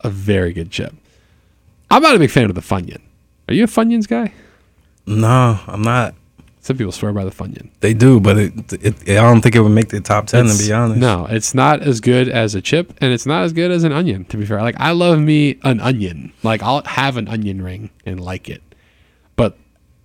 a 0.02 0.10
very 0.10 0.52
good 0.52 0.72
chip. 0.72 0.94
I'm 1.90 2.02
not 2.02 2.16
a 2.16 2.20
big 2.20 2.32
fan 2.32 2.50
of 2.50 2.56
the 2.56 2.62
Funyun. 2.62 3.02
Are 3.48 3.54
you 3.54 3.64
a 3.64 3.68
Funyuns 3.68 4.08
guy? 4.08 4.34
no, 5.06 5.60
I'm 5.68 5.82
not. 5.82 6.16
Some 6.62 6.78
people 6.78 6.94
swear 6.94 7.12
by 7.12 7.26
the 7.26 7.30
Funyun. 7.32 7.70
They 7.82 7.94
do, 7.94 8.22
but 8.22 8.38
it, 8.38 8.54
it, 8.74 8.96
I 9.10 9.16
don't 9.22 9.42
think 9.42 9.54
it 9.56 9.60
would 9.60 9.74
make 9.74 9.90
the 9.90 10.00
top 10.00 10.28
ten. 10.28 10.46
It's- 10.46 10.60
to 10.60 10.66
be 10.68 10.72
honest, 10.74 11.00
No, 11.00 11.26
it's 11.30 11.54
not 11.54 11.82
as 11.82 12.00
good 12.00 12.30
as 12.30 12.56
a 12.56 12.62
chip, 12.62 12.94
and 13.02 13.12
it's 13.14 13.26
not 13.26 13.44
as 13.44 13.52
good 13.52 13.70
as 13.70 13.84
an 13.84 13.92
onion. 13.92 14.24
To 14.26 14.38
be 14.38 14.46
fair, 14.46 14.62
like 14.62 14.76
I 14.80 14.92
love 14.92 15.20
me 15.20 15.60
an 15.64 15.82
onion. 15.82 16.32
Like 16.42 16.64
I'll 16.64 16.82
have 16.86 17.18
an 17.18 17.28
onion 17.28 17.62
ring 17.62 17.90
and 18.06 18.20
like 18.22 18.48
it, 18.50 18.64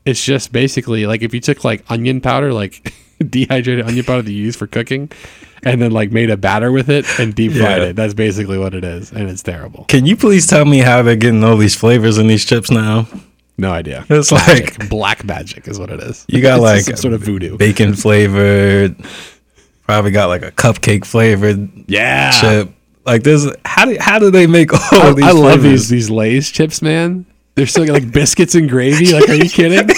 it's 0.08 0.24
just 0.24 0.52
basically 0.52 1.06
like 1.06 1.22
if 1.22 1.32
you 1.34 1.40
took 1.40 1.64
like 1.64 1.84
onion 1.90 2.20
powder, 2.20 2.52
like 2.52 2.92
dehydrated 3.28 3.86
onion 3.86 4.04
powder 4.04 4.22
that 4.22 4.32
you 4.32 4.42
use 4.42 4.56
for 4.56 4.66
cooking, 4.66 5.10
and 5.62 5.80
then 5.82 5.90
like 5.92 6.10
made 6.12 6.30
a 6.30 6.36
batter 6.36 6.72
with 6.72 6.88
it 6.88 7.04
and 7.20 7.34
deep 7.34 7.52
fried 7.52 7.82
Yeah. 7.82 7.88
it. 7.88 7.96
That's 7.96 8.14
basically 8.14 8.58
what 8.58 8.74
it 8.74 8.84
is, 8.84 9.12
and 9.12 9.28
it's 9.28 9.42
terrible. 9.42 9.84
Can 9.88 10.06
you 10.06 10.16
please 10.16 10.46
tell 10.46 10.64
me 10.64 10.78
how 10.78 11.02
they're 11.02 11.16
getting 11.16 11.44
all 11.44 11.56
these 11.56 11.74
flavors 11.76 12.18
in 12.18 12.26
these 12.26 12.44
chips 12.44 12.70
now? 12.70 13.06
No 13.60 13.72
idea. 13.72 14.06
It's 14.08 14.30
Magic. 14.30 14.78
like 14.78 14.88
black 14.88 15.24
magic 15.24 15.66
is 15.66 15.80
what 15.80 15.90
it 15.90 16.00
is. 16.00 16.24
you 16.28 16.40
got 16.40 16.60
like 16.60 16.82
some 16.84 16.94
sort 16.96 17.14
of 17.14 17.22
voodoo. 17.22 17.56
bacon 17.56 17.92
flavored, 17.94 18.94
probably 19.84 20.12
got 20.12 20.26
like 20.28 20.42
a 20.42 20.52
cupcake 20.52 21.04
flavored 21.04 21.68
Yeah. 21.88 22.30
chip. 22.40 22.70
Like 23.04 23.22
this, 23.24 23.50
how 23.64 23.86
do 23.86 23.96
how 23.98 24.18
do 24.18 24.30
they 24.30 24.46
make 24.46 24.72
all 24.72 24.80
I, 25.08 25.12
these? 25.12 25.24
I 25.24 25.30
love 25.32 25.62
these 25.62 25.88
these 25.88 26.08
Lay's 26.10 26.50
chips, 26.50 26.82
man. 26.82 27.26
They're 27.58 27.66
still 27.66 27.92
like 27.92 28.12
biscuits 28.12 28.54
and 28.54 28.68
gravy. 28.70 29.12
Like, 29.12 29.28
are 29.28 29.34
you 29.34 29.50
kidding? 29.50 29.88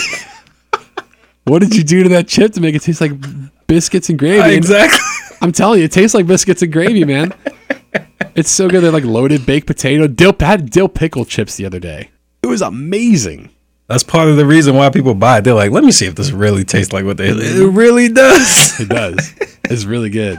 what 1.45 1.61
did 1.61 1.76
you 1.76 1.83
do 1.85 2.02
to 2.05 2.09
that 2.11 2.26
chip 2.26 2.52
to 2.55 2.61
make 2.61 2.75
it 2.75 2.81
taste 2.83 3.00
like 3.00 3.12
biscuits 3.67 4.09
and 4.09 4.19
gravy? 4.19 4.40
And 4.40 4.52
Exactly. 4.52 4.99
I'm 5.43 5.52
telling 5.52 5.79
you, 5.81 5.85
it 5.85 5.93
tastes 5.93 6.14
like 6.14 6.26
biscuits 6.26 6.62
and 6.62 6.73
gravy, 6.73 7.05
man. 7.05 7.33
It's 8.35 8.50
so 8.50 8.69
good. 8.69 8.83
They're 8.83 8.93
like 8.93 9.05
loaded 9.05 9.45
baked 9.45 9.67
potato. 9.67 10.07
Dill 10.07 10.35
I 10.40 10.45
had 10.45 10.71
dill 10.71 10.88
pickle 10.88 11.25
chips 11.25 11.57
the 11.57 11.67
other 11.67 11.79
day. 11.81 12.11
It 12.43 12.47
was 12.47 12.62
amazing. 12.62 13.50
That's 13.88 14.02
part 14.05 14.29
of 14.29 14.37
the 14.37 14.47
reason 14.47 14.76
why 14.76 14.88
people 14.90 15.14
buy 15.14 15.38
it. 15.38 15.45
They're 15.45 15.52
like, 15.55 15.73
let 15.73 15.83
me 15.83 15.90
see 15.93 16.07
if 16.07 16.14
this 16.14 16.31
really 16.31 16.62
tastes 16.64 16.93
like 16.93 17.05
what 17.05 17.17
they. 17.17 17.29
It 17.29 17.71
really 17.73 18.09
does. 18.09 18.81
It 18.81 18.88
does. 18.88 19.35
it's 19.64 19.85
really 19.85 20.09
good. 20.11 20.38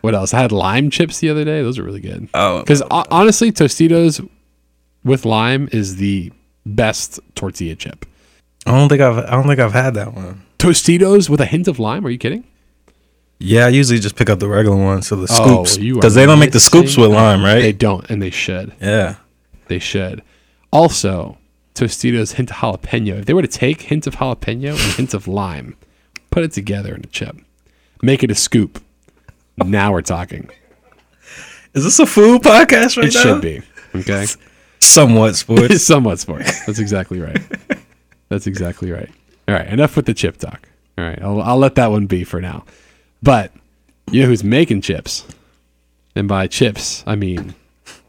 What 0.00 0.14
else? 0.14 0.32
I 0.32 0.38
had 0.40 0.52
lime 0.52 0.90
chips 0.90 1.18
the 1.18 1.28
other 1.28 1.44
day. 1.44 1.62
Those 1.62 1.78
are 1.78 1.82
really 1.82 2.00
good. 2.00 2.28
Oh, 2.32 2.60
Because 2.60 2.80
honestly, 2.82 3.50
Tostitos 3.50 4.26
with 5.06 5.24
lime 5.24 5.68
is 5.72 5.96
the 5.96 6.32
best 6.66 7.18
tortilla 7.34 7.76
chip. 7.76 8.04
I 8.66 8.72
don't 8.72 8.88
think 8.88 9.00
I've 9.00 9.18
I 9.18 9.30
don't 9.30 9.46
think 9.46 9.60
I've 9.60 9.72
had 9.72 9.94
that 9.94 10.14
one. 10.14 10.42
Tostitos 10.58 11.30
with 11.30 11.40
a 11.40 11.46
hint 11.46 11.68
of 11.68 11.78
lime? 11.78 12.04
Are 12.06 12.10
you 12.10 12.18
kidding? 12.18 12.44
Yeah, 13.38 13.66
I 13.66 13.68
usually 13.68 13.98
just 14.00 14.16
pick 14.16 14.28
up 14.30 14.38
the 14.40 14.48
regular 14.48 14.76
one. 14.76 15.02
So 15.02 15.14
the 15.16 15.28
Oh, 15.30 15.64
scoops, 15.64 15.76
because 15.78 16.14
they 16.14 16.24
don't 16.26 16.38
make 16.38 16.52
the 16.52 16.60
scoops 16.60 16.96
with 16.96 17.10
lime, 17.10 17.42
right? 17.44 17.60
They 17.60 17.72
don't, 17.72 18.08
and 18.10 18.20
they 18.22 18.30
should. 18.30 18.72
Yeah. 18.80 19.16
They 19.68 19.78
should. 19.78 20.22
Also, 20.72 21.36
Tostitos 21.74 22.32
hint 22.32 22.50
of 22.50 22.56
jalapeno. 22.56 23.18
If 23.18 23.26
they 23.26 23.34
were 23.34 23.42
to 23.42 23.48
take 23.48 23.82
hint 23.82 24.06
of 24.06 24.16
jalapeno 24.16 24.70
and 24.70 24.92
hint 24.94 25.12
of 25.14 25.28
lime, 25.28 25.76
put 26.30 26.44
it 26.44 26.52
together 26.52 26.94
in 26.94 27.02
a 27.02 27.06
chip, 27.08 27.36
make 28.02 28.24
it 28.24 28.30
a 28.30 28.34
scoop. 28.34 28.82
Now 29.58 29.92
we're 29.92 30.02
talking. 30.02 30.48
Is 31.74 31.84
this 31.84 31.98
a 31.98 32.06
food 32.06 32.40
podcast 32.42 32.96
right 32.96 33.06
It 33.08 33.14
now? 33.14 33.20
It 33.20 33.22
should 33.22 33.42
be. 33.42 33.62
Okay. 33.94 34.26
Somewhat 34.78 35.36
sports. 35.36 35.82
somewhat 35.84 36.18
sports. 36.18 36.64
That's 36.66 36.78
exactly 36.78 37.20
right. 37.20 37.40
That's 38.28 38.46
exactly 38.46 38.90
right. 38.90 39.10
All 39.48 39.54
right. 39.54 39.66
Enough 39.66 39.96
with 39.96 40.06
the 40.06 40.14
chip 40.14 40.36
talk. 40.36 40.68
All 40.98 41.04
right. 41.04 41.20
I'll, 41.22 41.40
I'll 41.42 41.58
let 41.58 41.74
that 41.76 41.90
one 41.90 42.06
be 42.06 42.24
for 42.24 42.40
now. 42.40 42.64
But 43.22 43.52
you 44.10 44.22
know 44.22 44.28
who's 44.28 44.44
making 44.44 44.82
chips? 44.82 45.26
And 46.14 46.28
by 46.28 46.46
chips, 46.46 47.04
I 47.06 47.16
mean 47.16 47.54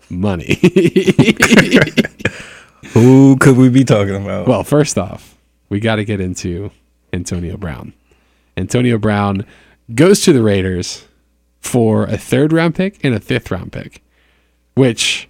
money. 0.10 0.60
Who 2.94 3.38
could 3.38 3.58
we 3.58 3.70
be 3.70 3.84
talking 3.84 4.16
about? 4.16 4.48
well, 4.48 4.64
first 4.64 4.98
off, 4.98 5.36
we 5.70 5.80
got 5.80 5.96
to 5.96 6.06
get 6.06 6.22
into 6.22 6.72
Antonio 7.12 7.58
Brown. 7.58 7.94
Antonio 8.56 8.98
Brown 8.98 9.46
goes 9.94 10.22
to 10.22 10.32
the 10.34 10.42
Raiders 10.42 11.06
for 11.60 12.06
a 12.06 12.18
third 12.18 12.54
round 12.54 12.76
pick 12.76 13.04
and 13.04 13.14
a 13.14 13.20
fifth 13.20 13.52
round 13.52 13.72
pick, 13.74 14.02
which, 14.76 15.28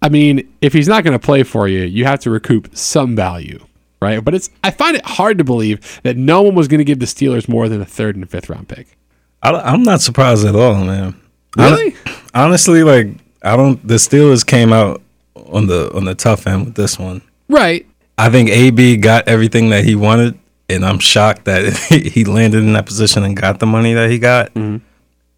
I 0.00 0.08
mean, 0.08 0.52
if 0.60 0.72
he's 0.72 0.88
not 0.88 1.04
going 1.04 1.18
to 1.18 1.24
play 1.24 1.42
for 1.42 1.66
you, 1.66 1.80
you 1.80 2.04
have 2.04 2.20
to 2.20 2.30
recoup 2.30 2.76
some 2.76 3.16
value, 3.16 3.64
right? 4.00 4.24
But 4.24 4.34
it's 4.34 4.50
I 4.62 4.70
find 4.70 4.96
it 4.96 5.04
hard 5.04 5.38
to 5.38 5.44
believe 5.44 6.00
that 6.02 6.16
no 6.16 6.42
one 6.42 6.54
was 6.54 6.68
going 6.68 6.78
to 6.78 6.84
give 6.84 7.00
the 7.00 7.06
Steelers 7.06 7.48
more 7.48 7.68
than 7.68 7.80
a 7.80 7.86
third 7.86 8.14
and 8.14 8.24
a 8.24 8.26
fifth 8.26 8.48
round 8.48 8.68
pick. 8.68 8.96
I, 9.42 9.52
I'm 9.52 9.82
not 9.82 10.00
surprised 10.00 10.46
at 10.46 10.54
all, 10.54 10.84
man. 10.84 11.20
Really? 11.56 11.96
Honestly, 12.34 12.82
like 12.82 13.08
I 13.42 13.56
don't. 13.56 13.86
The 13.86 13.94
Steelers 13.94 14.46
came 14.46 14.72
out 14.72 15.02
on 15.34 15.66
the 15.66 15.92
on 15.94 16.04
the 16.04 16.14
tough 16.14 16.46
end 16.46 16.66
with 16.66 16.74
this 16.74 16.98
one. 16.98 17.22
Right. 17.48 17.86
I 18.16 18.30
think 18.30 18.50
AB 18.50 18.96
got 18.98 19.28
everything 19.28 19.70
that 19.70 19.84
he 19.84 19.94
wanted, 19.94 20.38
and 20.68 20.84
I'm 20.84 20.98
shocked 20.98 21.44
that 21.44 21.72
he 21.88 22.24
landed 22.24 22.62
in 22.62 22.72
that 22.74 22.86
position 22.86 23.22
and 23.22 23.36
got 23.36 23.60
the 23.60 23.66
money 23.66 23.94
that 23.94 24.10
he 24.10 24.18
got. 24.18 24.52
Mm-hmm. 24.54 24.84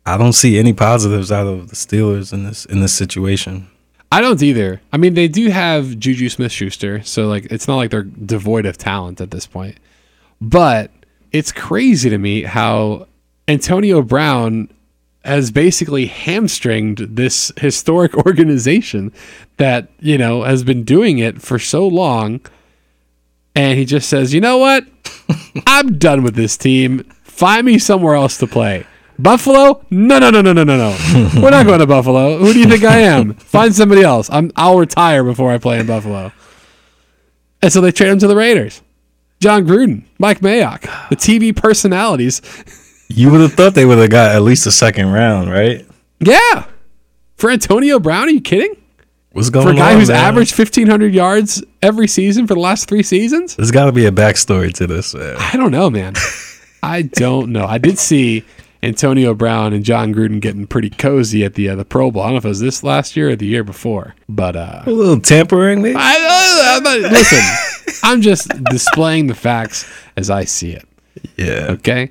I 0.06 0.16
don't 0.16 0.32
see 0.32 0.58
any 0.58 0.72
positives 0.72 1.30
out 1.30 1.46
of 1.46 1.68
the 1.68 1.76
Steelers 1.76 2.32
in 2.32 2.44
this 2.44 2.64
in 2.64 2.80
this 2.80 2.94
situation. 2.94 3.68
I 4.12 4.20
don't 4.20 4.42
either. 4.42 4.80
I 4.92 4.96
mean, 4.96 5.14
they 5.14 5.28
do 5.28 5.50
have 5.50 5.98
Juju 5.98 6.28
Smith 6.28 6.50
Schuster, 6.50 7.02
so 7.02 7.28
like 7.28 7.46
it's 7.46 7.68
not 7.68 7.76
like 7.76 7.90
they're 7.90 8.02
devoid 8.02 8.66
of 8.66 8.76
talent 8.76 9.20
at 9.20 9.30
this 9.30 9.46
point. 9.46 9.78
But 10.40 10.90
it's 11.32 11.52
crazy 11.52 12.10
to 12.10 12.18
me 12.18 12.42
how 12.42 13.06
Antonio 13.46 14.02
Brown 14.02 14.68
has 15.24 15.50
basically 15.50 16.06
hamstringed 16.06 17.16
this 17.16 17.52
historic 17.58 18.14
organization 18.26 19.12
that, 19.58 19.88
you 20.00 20.16
know, 20.18 20.42
has 20.42 20.64
been 20.64 20.82
doing 20.82 21.18
it 21.18 21.40
for 21.40 21.58
so 21.58 21.86
long. 21.86 22.40
And 23.54 23.78
he 23.78 23.84
just 23.84 24.08
says, 24.08 24.32
you 24.32 24.40
know 24.40 24.58
what? 24.58 24.86
I'm 25.66 25.98
done 25.98 26.22
with 26.22 26.34
this 26.34 26.56
team. 26.56 27.04
Find 27.22 27.66
me 27.66 27.78
somewhere 27.78 28.14
else 28.14 28.38
to 28.38 28.46
play. 28.46 28.86
Buffalo? 29.22 29.84
No, 29.90 30.18
no, 30.18 30.30
no, 30.30 30.40
no, 30.40 30.52
no, 30.52 30.64
no, 30.64 30.76
no. 30.76 31.30
We're 31.42 31.50
not 31.50 31.66
going 31.66 31.80
to 31.80 31.86
Buffalo. 31.86 32.38
Who 32.38 32.52
do 32.52 32.58
you 32.58 32.66
think 32.66 32.84
I 32.84 32.98
am? 33.00 33.34
Find 33.34 33.74
somebody 33.74 34.02
else. 34.02 34.28
I'm. 34.30 34.50
I'll 34.56 34.78
retire 34.78 35.24
before 35.24 35.50
I 35.52 35.58
play 35.58 35.78
in 35.80 35.86
Buffalo. 35.86 36.32
And 37.62 37.72
so 37.72 37.80
they 37.80 37.92
trade 37.92 38.10
him 38.10 38.18
to 38.20 38.26
the 38.28 38.36
Raiders. 38.36 38.82
Jon 39.40 39.66
Gruden, 39.66 40.04
Mike 40.18 40.40
Mayock, 40.40 40.82
the 41.08 41.16
TV 41.16 41.54
personalities. 41.56 42.42
You 43.08 43.30
would 43.30 43.40
have 43.40 43.54
thought 43.54 43.74
they 43.74 43.86
would 43.86 43.98
have 43.98 44.10
got 44.10 44.34
at 44.34 44.42
least 44.42 44.66
a 44.66 44.70
second 44.70 45.10
round, 45.12 45.50
right? 45.50 45.86
Yeah, 46.20 46.66
for 47.36 47.50
Antonio 47.50 47.98
Brown. 47.98 48.28
Are 48.28 48.30
you 48.30 48.40
kidding? 48.40 48.76
What's 49.32 49.48
going 49.48 49.66
For 49.66 49.72
a 49.72 49.76
guy 49.76 49.94
who's 49.94 50.08
man? 50.08 50.18
averaged 50.18 50.58
1,500 50.58 51.14
yards 51.14 51.62
every 51.82 52.08
season 52.08 52.46
for 52.46 52.54
the 52.54 52.60
last 52.60 52.88
three 52.88 53.02
seasons? 53.02 53.56
There's 53.56 53.70
got 53.70 53.86
to 53.86 53.92
be 53.92 54.06
a 54.06 54.10
backstory 54.12 54.72
to 54.74 54.86
this. 54.86 55.14
Man. 55.14 55.36
I 55.38 55.56
don't 55.56 55.70
know, 55.70 55.88
man. 55.88 56.14
I 56.82 57.02
don't 57.02 57.50
know. 57.52 57.64
I 57.64 57.78
did 57.78 57.98
see 57.98 58.44
Antonio 58.82 59.34
Brown 59.34 59.72
and 59.72 59.84
Jon 59.84 60.14
Gruden 60.14 60.40
getting 60.40 60.66
pretty 60.66 60.90
cozy 60.90 61.44
at 61.44 61.54
the 61.54 61.68
uh, 61.68 61.76
the 61.76 61.84
Pro 61.84 62.10
Bowl. 62.10 62.22
I 62.22 62.26
don't 62.26 62.32
know 62.34 62.38
if 62.38 62.44
it 62.44 62.48
was 62.48 62.60
this 62.60 62.82
last 62.82 63.16
year 63.16 63.30
or 63.30 63.36
the 63.36 63.46
year 63.46 63.62
before, 63.64 64.14
but 64.28 64.56
uh, 64.56 64.82
A 64.86 64.90
little 64.90 65.20
tampering, 65.20 65.82
maybe. 65.82 65.96
I, 65.98 66.76
I'm 66.76 66.82
not, 66.82 67.12
listen, 67.12 67.98
I'm 68.02 68.22
just 68.22 68.48
displaying 68.64 69.26
the 69.26 69.34
facts 69.34 69.90
as 70.16 70.30
I 70.30 70.44
see 70.44 70.72
it. 70.72 70.88
Yeah. 71.36 71.66
Okay. 71.70 72.10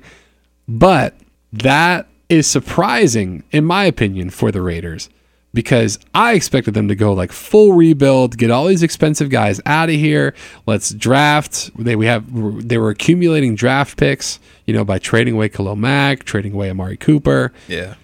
But 0.68 1.16
that 1.52 2.06
is 2.28 2.46
surprising, 2.46 3.42
in 3.50 3.64
my 3.64 3.84
opinion, 3.84 4.30
for 4.30 4.52
the 4.52 4.62
Raiders 4.62 5.08
because 5.52 5.98
I 6.14 6.34
expected 6.34 6.74
them 6.74 6.86
to 6.88 6.94
go 6.94 7.12
like 7.12 7.32
full 7.32 7.72
rebuild, 7.72 8.38
get 8.38 8.50
all 8.50 8.66
these 8.66 8.82
expensive 8.82 9.30
guys 9.30 9.60
out 9.66 9.88
of 9.88 9.94
here. 9.96 10.34
Let's 10.66 10.90
draft. 10.94 11.70
They 11.76 11.96
we 11.96 12.06
have 12.06 12.24
they 12.68 12.78
were 12.78 12.90
accumulating 12.90 13.54
draft 13.56 13.98
picks, 13.98 14.38
you 14.66 14.74
know, 14.74 14.84
by 14.84 14.98
trading 14.98 15.34
away 15.34 15.48
Khalil 15.48 15.76
Mack, 15.76 16.24
trading 16.24 16.52
away 16.52 16.70
Amari 16.70 16.96
Cooper 16.96 17.52
Yeah. 17.68 17.94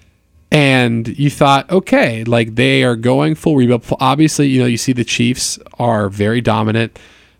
and 0.50 1.06
you 1.18 1.30
thought, 1.30 1.70
okay, 1.70 2.24
like 2.24 2.54
they 2.56 2.82
are 2.84 2.96
going 2.96 3.34
full 3.34 3.56
rebuild. 3.56 3.84
Obviously, 4.00 4.48
you 4.48 4.60
know, 4.60 4.66
you 4.66 4.76
see 4.76 4.92
the 4.92 5.04
Chiefs 5.04 5.58
are 5.78 6.08
very 6.08 6.40
dominant. 6.40 6.98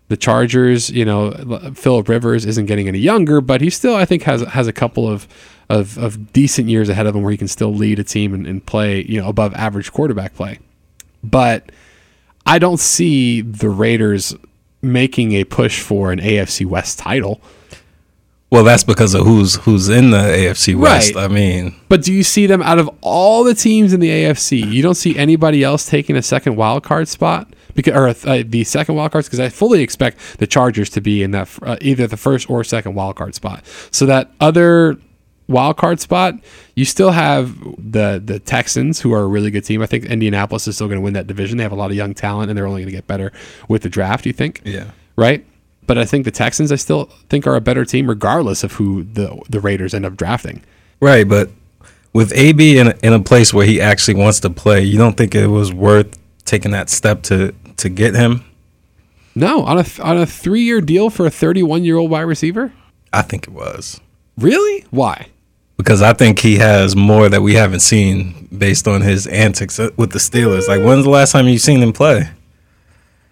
The 0.09 0.15
Chargers, 0.17 0.89
you 0.89 1.03
know, 1.03 1.31
Philip 1.75 2.07
Rivers 2.07 2.45
isn't 2.45 2.65
getting 2.67 2.87
any 2.87 2.99
younger, 2.99 3.41
but 3.41 3.59
he 3.59 3.69
still, 3.69 3.93
I 3.95 4.05
think, 4.05 4.23
has 4.23 4.41
has 4.41 4.65
a 4.67 4.71
couple 4.73 5.05
of 5.05 5.27
of, 5.69 5.97
of 5.97 6.31
decent 6.33 6.69
years 6.69 6.89
ahead 6.89 7.05
of 7.07 7.15
him 7.15 7.23
where 7.23 7.31
he 7.31 7.37
can 7.37 7.47
still 7.47 7.73
lead 7.73 7.99
a 7.99 8.03
team 8.03 8.33
and, 8.33 8.47
and 8.47 8.65
play, 8.65 9.03
you 9.03 9.21
know, 9.21 9.27
above 9.27 9.53
average 9.55 9.91
quarterback 9.91 10.33
play. 10.33 10.59
But 11.23 11.71
I 12.45 12.59
don't 12.59 12.79
see 12.79 13.41
the 13.41 13.69
Raiders 13.69 14.35
making 14.81 15.33
a 15.33 15.43
push 15.43 15.81
for 15.81 16.11
an 16.11 16.19
AFC 16.19 16.65
West 16.65 16.99
title. 16.99 17.41
Well, 18.49 18.63
that's 18.63 18.85
because 18.85 19.13
of 19.13 19.25
who's 19.25 19.55
who's 19.55 19.89
in 19.89 20.11
the 20.11 20.17
AFC 20.19 20.73
West. 20.73 21.15
Right. 21.15 21.25
I 21.25 21.27
mean, 21.27 21.75
But 21.89 22.03
do 22.03 22.13
you 22.13 22.23
see 22.23 22.45
them 22.45 22.61
out 22.61 22.79
of 22.79 22.89
all 23.01 23.43
the 23.43 23.53
teams 23.53 23.91
in 23.91 23.99
the 23.99 24.09
AFC? 24.09 24.71
You 24.71 24.81
don't 24.81 24.95
see 24.95 25.17
anybody 25.17 25.63
else 25.63 25.85
taking 25.85 26.15
a 26.15 26.21
second 26.21 26.55
wild 26.55 26.83
card 26.83 27.09
spot 27.09 27.53
because 27.73 27.93
or 27.93 28.07
uh, 28.29 28.43
the 28.45 28.63
second 28.63 28.95
wild 28.95 29.11
cards 29.11 29.27
because 29.27 29.41
I 29.41 29.49
fully 29.49 29.81
expect 29.81 30.39
the 30.39 30.47
Chargers 30.47 30.89
to 30.91 31.01
be 31.01 31.23
in 31.23 31.31
that 31.31 31.49
uh, 31.61 31.75
either 31.81 32.07
the 32.07 32.15
first 32.15 32.49
or 32.49 32.63
second 32.63 32.95
wild 32.95 33.17
card 33.17 33.35
spot. 33.35 33.65
So 33.91 34.05
that 34.05 34.31
other 34.39 34.97
wild 35.47 35.77
card 35.77 35.99
spot, 35.99 36.35
you 36.75 36.85
still 36.85 37.11
have 37.11 37.57
the 37.77 38.21
the 38.23 38.39
Texans 38.39 39.01
who 39.01 39.13
are 39.13 39.21
a 39.21 39.27
really 39.27 39.51
good 39.51 39.65
team. 39.65 39.81
I 39.81 39.85
think 39.85 40.05
Indianapolis 40.05 40.67
is 40.67 40.75
still 40.75 40.87
going 40.87 40.99
to 40.99 41.03
win 41.03 41.13
that 41.13 41.27
division. 41.27 41.57
They 41.57 41.63
have 41.63 41.71
a 41.71 41.75
lot 41.75 41.91
of 41.91 41.97
young 41.97 42.13
talent 42.13 42.49
and 42.49 42.57
they're 42.57 42.67
only 42.67 42.81
going 42.81 42.91
to 42.91 42.97
get 42.97 43.07
better 43.07 43.31
with 43.67 43.83
the 43.83 43.89
draft. 43.89 44.25
You 44.25 44.33
think? 44.33 44.61
yeah. 44.65 44.91
right? 45.15 45.45
But 45.85 45.97
I 45.97 46.03
think 46.03 46.25
the 46.25 46.31
Texans, 46.31 46.71
I 46.71 46.75
still 46.75 47.05
think, 47.29 47.47
are 47.47 47.55
a 47.55 47.61
better 47.61 47.85
team, 47.85 48.09
regardless 48.09 48.63
of 48.63 48.73
who 48.73 49.03
the 49.03 49.41
the 49.49 49.59
Raiders 49.59 49.93
end 49.93 50.05
up 50.05 50.17
drafting. 50.17 50.63
Right, 50.99 51.27
but 51.27 51.49
with 52.13 52.33
AB 52.35 52.77
in 52.77 52.87
a, 52.87 52.95
in 53.03 53.13
a 53.13 53.19
place 53.19 53.53
where 53.53 53.65
he 53.65 53.79
actually 53.79 54.15
wants 54.15 54.39
to 54.41 54.49
play, 54.49 54.83
you 54.83 54.97
don't 54.97 55.15
think 55.15 55.35
it 55.35 55.47
was 55.47 55.71
worth 55.71 56.17
taking 56.43 56.71
that 56.71 56.89
step 56.89 57.21
to 57.23 57.53
to 57.77 57.89
get 57.89 58.15
him? 58.15 58.43
No, 59.33 59.63
on 59.63 59.77
a 59.77 59.85
on 60.01 60.17
a 60.17 60.25
three 60.25 60.63
year 60.63 60.81
deal 60.81 61.09
for 61.09 61.25
a 61.25 61.29
31 61.29 61.85
year 61.85 61.95
old 61.95 62.11
wide 62.11 62.21
receiver. 62.21 62.73
I 63.13 63.21
think 63.21 63.47
it 63.47 63.53
was 63.53 64.01
Really? 64.37 64.85
Why? 64.91 65.27
Because 65.77 66.01
I 66.01 66.13
think 66.13 66.39
he 66.39 66.57
has 66.57 66.95
more 66.95 67.29
that 67.29 67.41
we 67.41 67.53
haven't 67.55 67.79
seen 67.81 68.47
based 68.57 68.87
on 68.87 69.01
his 69.01 69.27
antics 69.27 69.79
uh, 69.79 69.89
with 69.97 70.11
the 70.11 70.19
Steelers. 70.19 70.67
Like, 70.67 70.81
when's 70.81 71.03
the 71.03 71.09
last 71.09 71.31
time 71.31 71.47
you've 71.47 71.61
seen 71.61 71.81
him 71.81 71.93
play? 71.93 72.29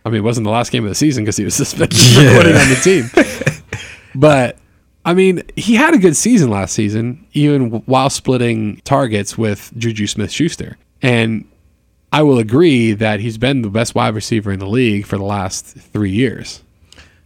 I 0.06 0.10
mean, 0.10 0.20
it 0.20 0.24
wasn't 0.24 0.46
the 0.46 0.52
last 0.52 0.72
game 0.72 0.84
of 0.84 0.90
the 0.90 0.96
season 0.96 1.24
because 1.24 1.38
he 1.38 1.44
was 1.44 1.56
suspended 1.64 1.98
Yeah. 2.12 2.30
for 2.30 2.38
putting 2.38 2.56
on 2.56 2.70
the 2.70 2.76
team. 2.84 3.80
but 4.14 4.58
I 5.04 5.14
mean, 5.14 5.44
he 5.56 5.76
had 5.76 5.94
a 5.94 5.98
good 5.98 6.16
season 6.16 6.50
last 6.50 6.74
season, 6.74 7.26
even 7.34 7.70
while 7.86 8.10
splitting 8.10 8.78
targets 8.86 9.38
with 9.38 9.72
Juju 9.78 10.08
Smith 10.08 10.32
Schuster. 10.32 10.78
And 11.02 11.48
I 12.12 12.22
will 12.24 12.40
agree 12.40 12.94
that 12.94 13.20
he's 13.20 13.38
been 13.38 13.62
the 13.62 13.70
best 13.70 13.94
wide 13.96 14.16
receiver 14.16 14.52
in 14.52 14.60
the 14.60 14.68
league 14.68 15.06
for 15.06 15.18
the 15.18 15.24
last 15.24 15.66
three 15.66 16.12
years, 16.12 16.64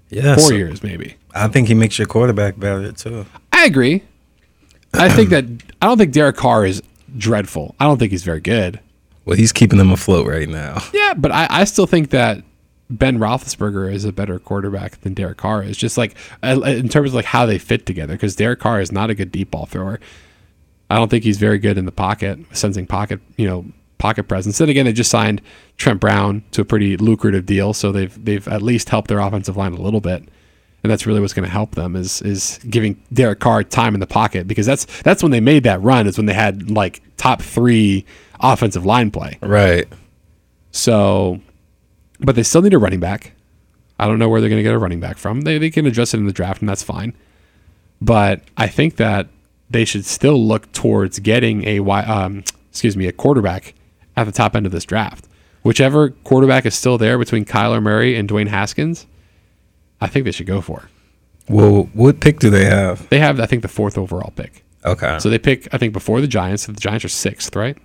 Yeah, 0.09 0.35
four 0.35 0.45
so 0.49 0.53
years 0.55 0.81
maybe. 0.83 1.15
I 1.35 1.47
think 1.47 1.67
he 1.67 1.73
makes 1.73 1.97
your 1.99 2.07
quarterback 2.07 2.57
better 2.59 2.91
too. 2.91 3.25
I 3.53 3.65
agree. 3.65 4.03
I 4.93 5.09
think 5.09 5.29
that 5.29 5.45
I 5.81 5.85
don't 5.85 5.97
think 5.97 6.13
Derek 6.13 6.35
Carr 6.35 6.65
is 6.65 6.81
dreadful. 7.17 7.75
I 7.79 7.85
don't 7.85 7.97
think 7.97 8.11
he's 8.11 8.23
very 8.23 8.41
good. 8.41 8.79
Well, 9.25 9.37
he's 9.37 9.51
keeping 9.51 9.77
them 9.77 9.91
afloat 9.91 10.27
right 10.27 10.49
now. 10.49 10.81
Yeah, 10.93 11.13
but 11.13 11.31
I, 11.31 11.47
I 11.49 11.63
still 11.63 11.87
think 11.87 12.11
that 12.11 12.43
Ben 12.89 13.19
Roethlisberger 13.19 13.91
is 13.91 14.05
a 14.05 14.11
better 14.11 14.39
quarterback 14.39 15.01
than 15.01 15.13
Derek 15.13 15.37
Carr 15.37 15.63
is. 15.63 15.77
Just 15.77 15.97
like 15.97 16.15
uh, 16.43 16.59
in 16.61 16.89
terms 16.89 17.11
of 17.11 17.13
like 17.15 17.25
how 17.25 17.45
they 17.45 17.57
fit 17.57 17.85
together, 17.85 18.13
because 18.13 18.35
Derek 18.35 18.59
Carr 18.59 18.81
is 18.81 18.91
not 18.91 19.09
a 19.09 19.15
good 19.15 19.31
deep 19.31 19.51
ball 19.51 19.65
thrower. 19.65 19.99
I 20.89 20.95
don't 20.95 21.09
think 21.09 21.23
he's 21.23 21.37
very 21.37 21.59
good 21.59 21.77
in 21.77 21.85
the 21.85 21.91
pocket, 21.91 22.39
sensing 22.51 22.87
pocket, 22.87 23.19
you 23.37 23.47
know, 23.47 23.65
pocket 23.99 24.23
presence. 24.27 24.57
Then 24.57 24.69
again, 24.69 24.85
they 24.85 24.93
just 24.93 25.11
signed 25.11 25.41
Trent 25.77 25.99
Brown 25.99 26.43
to 26.51 26.61
a 26.61 26.65
pretty 26.65 26.97
lucrative 26.97 27.45
deal, 27.45 27.73
so 27.73 27.91
they've 27.91 28.25
they've 28.25 28.47
at 28.47 28.63
least 28.63 28.89
helped 28.89 29.07
their 29.07 29.19
offensive 29.19 29.55
line 29.57 29.73
a 29.73 29.81
little 29.81 30.01
bit. 30.01 30.27
And 30.83 30.91
that's 30.91 31.05
really 31.05 31.19
what's 31.19 31.33
going 31.33 31.45
to 31.45 31.51
help 31.51 31.75
them 31.75 31.95
is 31.95 32.21
is 32.21 32.59
giving 32.69 33.01
Derek 33.11 33.39
Carr 33.39 33.63
time 33.63 33.93
in 33.93 33.99
the 33.99 34.07
pocket 34.07 34.47
because 34.47 34.65
that's 34.65 34.85
that's 35.01 35.21
when 35.21 35.31
they 35.31 35.41
made 35.41 35.63
that 35.63 35.81
run 35.81 36.07
is 36.07 36.17
when 36.17 36.25
they 36.25 36.33
had 36.33 36.71
like 36.71 37.01
top 37.17 37.41
three 37.41 38.05
offensive 38.39 38.85
line 38.85 39.11
play. 39.11 39.37
Right. 39.41 39.87
So, 40.71 41.41
but 42.19 42.35
they 42.35 42.43
still 42.43 42.61
need 42.61 42.73
a 42.73 42.79
running 42.79 42.99
back. 42.99 43.33
I 43.99 44.07
don't 44.07 44.19
know 44.19 44.29
where 44.29 44.39
they're 44.39 44.49
going 44.49 44.59
to 44.59 44.63
get 44.63 44.73
a 44.73 44.79
running 44.79 45.01
back 45.01 45.17
from. 45.17 45.41
They, 45.41 45.57
they 45.57 45.69
can 45.69 45.85
address 45.85 46.13
it 46.13 46.17
in 46.17 46.25
the 46.25 46.31
draft, 46.31 46.61
and 46.61 46.69
that's 46.69 46.83
fine. 46.83 47.13
But 48.01 48.43
I 48.55 48.67
think 48.67 48.95
that 48.95 49.27
they 49.69 49.83
should 49.83 50.05
still 50.05 50.41
look 50.41 50.71
towards 50.71 51.19
getting 51.19 51.65
a 51.65 51.79
um, 51.79 52.43
excuse 52.71 52.95
me 52.95 53.07
a 53.07 53.11
quarterback 53.11 53.73
at 54.15 54.23
the 54.23 54.31
top 54.31 54.55
end 54.55 54.65
of 54.65 54.71
this 54.71 54.85
draft. 54.85 55.27
Whichever 55.63 56.11
quarterback 56.11 56.65
is 56.65 56.73
still 56.73 56.97
there 56.97 57.17
between 57.17 57.43
Kyler 57.43 57.83
Murray 57.83 58.15
and 58.15 58.29
Dwayne 58.29 58.47
Haskins, 58.47 59.05
I 60.01 60.07
think 60.07 60.25
they 60.25 60.31
should 60.31 60.47
go 60.47 60.61
for. 60.61 60.89
Well, 61.49 61.89
what 61.93 62.19
pick 62.19 62.39
do 62.39 62.49
they 62.49 62.65
have? 62.65 63.09
They 63.09 63.19
have, 63.19 63.39
I 63.39 63.45
think, 63.45 63.61
the 63.63 63.67
fourth 63.67 63.97
overall 63.97 64.31
pick. 64.35 64.63
Okay. 64.85 65.17
So 65.19 65.29
they 65.29 65.39
pick, 65.39 65.67
I 65.73 65.77
think, 65.77 65.93
before 65.93 66.21
the 66.21 66.27
Giants. 66.27 66.63
So 66.63 66.71
the 66.71 66.79
Giants 66.79 67.03
are 67.05 67.09
sixth, 67.09 67.55
right? 67.55 67.77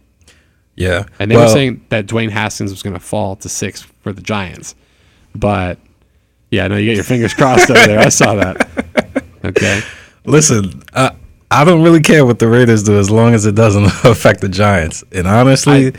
yeah. 0.77 1.05
And 1.19 1.31
they 1.31 1.37
Well, 1.37 1.45
were 1.47 1.51
saying 1.53 1.85
that 1.89 2.07
Dwayne 2.07 2.31
Haskins 2.31 2.71
was 2.71 2.83
going 2.83 2.95
to 2.95 3.01
fall 3.01 3.37
to 3.37 3.49
six 3.49 3.83
for 3.83 4.13
the 4.13 4.21
Giants. 4.23 4.75
But 5.35 5.79
yeah, 6.51 6.67
no, 6.69 6.77
you 6.77 6.87
get 6.87 6.95
your 6.97 7.05
fingers 7.05 7.33
crossed 7.35 7.71
over 7.71 7.87
there. 7.87 8.01
I 8.01 8.09
saw 8.11 8.35
that. 8.35 8.69
Okay. 9.45 9.83
Listen, 10.25 10.83
I, 10.95 11.15
I 11.51 11.65
don't 11.65 11.83
really 11.83 12.01
care 12.01 12.25
what 12.25 12.39
the 12.39 12.49
Raiders 12.49 12.83
do 12.83 12.99
as 12.99 13.11
long 13.11 13.35
as 13.35 13.45
it 13.45 13.55
doesn't 13.55 13.85
affect 14.05 14.41
the 14.41 14.49
Giants. 14.49 15.05
And 15.13 15.27
honestly, 15.27 15.93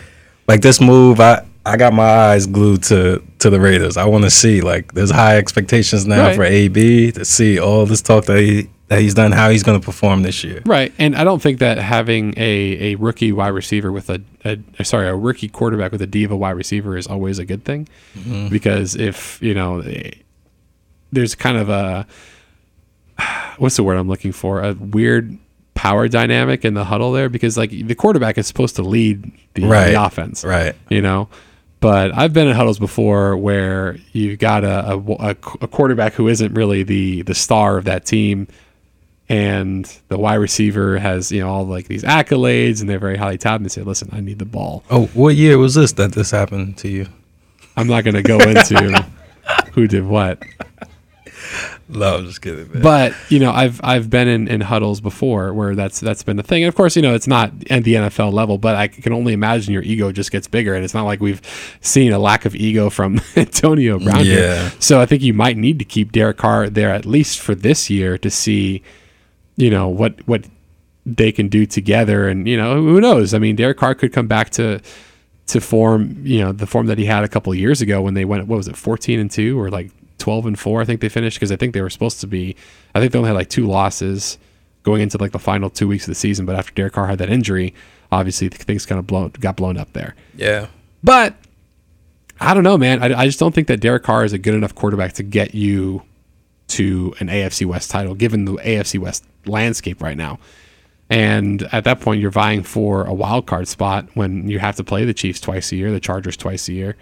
like 0.48 0.62
this 0.62 0.82
move, 0.82 1.20
I, 1.20 1.46
I 1.64 1.78
got 1.78 1.94
my 1.94 2.04
eyes 2.04 2.48
glued 2.48 2.82
to, 2.86 3.22
to 3.40 3.50
the 3.50 3.60
Raiders. 3.60 3.98
I 3.98 4.06
want 4.06 4.24
to 4.24 4.30
see 4.32 4.62
like 4.62 4.94
there's 4.94 5.12
high 5.12 5.38
expectations 5.38 6.06
now 6.08 6.28
Right. 6.28 6.36
for 6.36 6.44
AB 6.44 7.12
to 7.14 7.26
see 7.26 7.60
all 7.60 7.86
this 7.86 8.02
talk 8.02 8.26
that 8.26 8.40
he 8.40 8.70
that 8.88 9.02
he's 9.02 9.16
done, 9.16 9.32
how 9.32 9.50
he's 9.50 9.64
going 9.64 9.80
to 9.80 9.84
perform 9.84 10.22
this 10.22 10.44
year. 10.44 10.62
Right. 10.64 10.94
And 11.00 11.16
I 11.16 11.24
don't 11.24 11.42
think 11.42 11.58
that 11.58 11.80
having 11.80 12.36
a, 12.38 12.92
a 12.94 12.96
rookie 12.96 13.32
wide 13.32 13.48
receiver 13.48 13.92
with 13.92 14.12
a, 14.12 14.22
a 14.44 14.86
sorry, 14.86 15.08
a 15.08 15.16
rookie 15.16 15.48
quarterback 15.50 15.92
with 15.92 16.04
a 16.04 16.08
diva 16.08 16.38
wide 16.38 16.52
receiver 16.52 16.96
is 16.96 17.08
always 17.08 17.40
a 17.40 17.46
good 17.46 17.66
thing. 17.66 17.88
Mm-hmm. 18.16 18.50
Because 18.50 18.96
if, 18.96 19.42
you 19.42 19.56
know, 19.56 19.82
there's 21.12 21.34
kind 21.34 21.58
of 21.58 21.70
a, 21.70 22.06
what's 23.58 23.76
the 23.76 23.84
word 23.84 23.98
I'm 23.98 24.08
looking 24.08 24.32
for? 24.32 24.62
A 24.62 24.74
weird 24.74 25.36
power 25.74 26.08
dynamic 26.08 26.64
in 26.64 26.74
the 26.76 26.84
huddle 26.86 27.12
there 27.12 27.28
because 27.28 27.58
like 27.58 27.72
the 27.72 27.96
quarterback 27.96 28.38
is 28.38 28.46
supposed 28.48 28.76
to 28.76 28.84
lead 28.84 29.32
the, 29.56 29.66
Right. 29.66 29.92
the 29.94 30.04
offense. 30.04 30.44
Right. 30.44 30.76
you 30.90 31.02
know. 31.02 31.28
But 31.86 32.18
I've 32.18 32.34
been 32.34 32.48
in 32.48 32.56
huddles 32.56 32.80
before 32.80 33.38
where 33.38 33.98
you've 34.12 34.40
got 34.40 34.64
a, 34.64 34.94
a, 34.96 35.30
a- 35.30 35.68
quarterback 35.68 36.14
who 36.14 36.28
isn't 36.28 36.56
really 36.56 36.82
the 36.82 37.22
the 37.22 37.36
star 37.36 37.78
of 37.78 37.86
that 37.86 38.08
team, 38.08 38.48
and 39.30 39.86
the 40.08 40.18
wide 40.18 40.38
receiver 40.38 40.98
has 40.98 41.32
you 41.32 41.42
know 41.42 41.48
all 41.50 41.64
like 41.64 41.88
these 41.88 42.02
accolades, 42.04 42.82
and 42.82 42.90
they're 42.90 42.98
very 42.98 43.18
highly 43.18 43.38
touted. 43.38 43.58
And 43.62 43.66
they 43.66 43.70
say, 43.70 43.84
"Listen, 43.84 44.10
I 44.14 44.20
need 44.20 44.40
the 44.40 44.46
ball." 44.46 44.84
Oh, 44.90 45.06
what 45.14 45.36
year 45.36 45.60
was 45.60 45.76
this 45.76 45.92
that 45.92 46.14
this 46.14 46.32
happened 46.32 46.76
to 46.80 46.88
you? 46.88 47.06
I'm 47.78 47.86
not 47.86 48.04
going 48.04 48.16
to 48.16 48.24
go 48.24 48.40
into 48.50 49.06
who 49.74 49.88
did 49.88 50.08
what, 50.08 50.42
No, 51.90 52.16
I'm 52.16 52.26
just 52.26 52.42
kidding, 52.42 52.72
man. 52.74 52.82
but 52.82 53.14
you 53.30 53.38
know, 53.38 53.52
I've 53.52 53.80
I've 53.84 54.10
been 54.10 54.28
in, 54.28 54.48
in 54.48 54.62
huddles 54.62 55.02
before 55.02 55.54
where 55.54 55.76
that's 55.76 56.00
that's 56.00 56.24
been 56.24 56.36
the 56.36 56.42
thing. 56.44 56.64
And 56.64 56.68
of 56.68 56.74
course, 56.74 56.96
you 56.96 57.02
know, 57.04 57.14
it's 57.14 57.28
not 57.28 57.52
at 57.70 57.84
the 57.84 57.94
NFL 57.94 58.34
level, 58.34 58.58
but 58.58 58.76
I 58.76 58.88
can 58.88 59.14
only 59.14 59.34
imagine 59.34 59.72
your 59.72 59.84
ego 59.84 60.12
just 60.12 60.32
gets 60.32 60.48
bigger, 60.48 60.74
and 60.74 60.84
it's 60.84 60.96
not 60.96 61.04
like 61.04 61.20
we've 61.20 61.42
seen 61.82 62.12
a 62.12 62.18
lack 62.18 62.46
of 62.46 62.56
ego 62.56 62.90
from 62.90 63.22
Antonio 63.36 64.00
Brown 64.00 64.26
here. 64.26 64.40
Yeah. 64.40 64.72
So 64.80 65.00
I 65.00 65.06
think 65.06 65.22
you 65.22 65.34
might 65.34 65.58
need 65.58 65.78
to 65.78 65.86
keep 65.86 66.12
Derek 66.12 66.38
Carr 66.38 66.70
there 66.72 66.90
at 66.90 67.06
least 67.06 67.40
for 67.40 67.54
this 67.54 67.88
year 67.88 68.18
to 68.18 68.32
see, 68.32 68.82
you 69.56 69.70
know, 69.70 69.88
what 69.88 70.28
what 70.28 70.46
they 71.06 71.32
can 71.32 71.50
do 71.50 71.68
together, 71.68 72.28
and 72.28 72.48
you 72.48 72.58
know, 72.58 72.82
who 72.82 73.00
knows? 73.00 73.36
I 73.36 73.38
mean, 73.40 73.56
Derek 73.56 73.78
Carr 73.78 73.94
could 73.94 74.12
come 74.12 74.28
back 74.28 74.50
to 74.52 74.82
to 75.48 75.62
form, 75.62 76.18
you 76.24 76.40
know, 76.40 76.52
the 76.52 76.66
form 76.66 76.88
that 76.88 76.98
he 76.98 77.06
had 77.06 77.24
a 77.24 77.28
couple 77.28 77.54
of 77.54 77.60
years 77.60 77.80
ago 77.80 78.02
when 78.02 78.16
they 78.16 78.26
went, 78.26 78.48
what 78.48 78.58
was 78.58 78.68
it, 78.68 78.76
fourteen 78.76 79.20
and 79.20 79.30
two 79.30 79.60
or 79.60 79.70
like 79.70 79.92
twelve 80.18 80.46
and 80.46 80.58
four? 80.58 80.82
I 80.82 80.86
think 80.86 81.02
they 81.02 81.10
finished 81.10 81.38
because 81.38 81.52
I 81.52 81.56
think 81.56 81.74
they 81.74 81.82
were 81.82 81.90
supposed 81.90 82.22
to 82.22 82.28
be. 82.28 82.56
I 82.94 83.00
think 83.00 83.12
they 83.12 83.20
only 83.20 83.30
had 83.30 83.36
like 83.36 83.50
two 83.50 83.66
losses 83.68 84.38
going 84.84 85.02
into 85.02 85.18
like 85.18 85.32
the 85.32 85.40
final 85.40 85.70
two 85.70 85.88
weeks 85.88 86.04
of 86.04 86.12
the 86.12 86.16
season, 86.16 86.46
but 86.46 86.56
after 86.56 86.72
Derek 86.74 86.94
Carr 86.94 87.08
had 87.08 87.18
that 87.18 87.30
injury, 87.30 87.74
obviously 88.12 88.50
things 88.50 88.86
kind 88.86 89.00
of 89.00 89.08
blown 89.08 89.32
got 89.40 89.56
blown 89.56 89.78
up 89.78 89.92
there. 89.94 90.16
yeah. 90.36 90.68
But 91.04 91.36
I 92.40 92.54
don't 92.54 92.64
know, 92.64 92.78
man. 92.78 93.02
I, 93.02 93.22
I 93.22 93.26
just 93.26 93.40
don't 93.40 93.54
think 93.54 93.68
that 93.68 93.80
Derek 93.80 94.04
Carr 94.04 94.26
is 94.26 94.34
a 94.34 94.38
good 94.38 94.56
enough 94.56 94.74
quarterback 94.74 95.14
to 95.14 95.24
get 95.24 95.54
you 95.54 96.04
to 96.70 97.14
an 97.20 97.28
AFC 97.28 97.66
West 97.66 97.92
title, 97.92 98.16
given 98.16 98.46
the 98.46 98.54
AFC 98.54 99.00
West 99.00 99.24
landscape 99.46 100.02
right 100.02 100.18
now. 100.18 100.40
And 101.10 101.62
at 101.72 101.84
that 101.84 102.02
point, 102.02 102.20
you're 102.20 102.32
vying 102.32 102.64
for 102.64 103.06
a 103.06 103.14
wild 103.14 103.46
card 103.46 103.68
spot 103.68 104.08
when 104.16 104.50
you 104.50 104.58
have 104.60 104.76
to 104.78 104.84
play 104.84 105.06
the 105.06 105.14
Chiefs 105.14 105.40
twice 105.40 105.72
a 105.72 105.76
year, 105.76 105.92
the 105.92 106.00
Chargers 106.00 106.36
twice 106.36 106.68
a 106.68 106.74
year. 106.74 106.96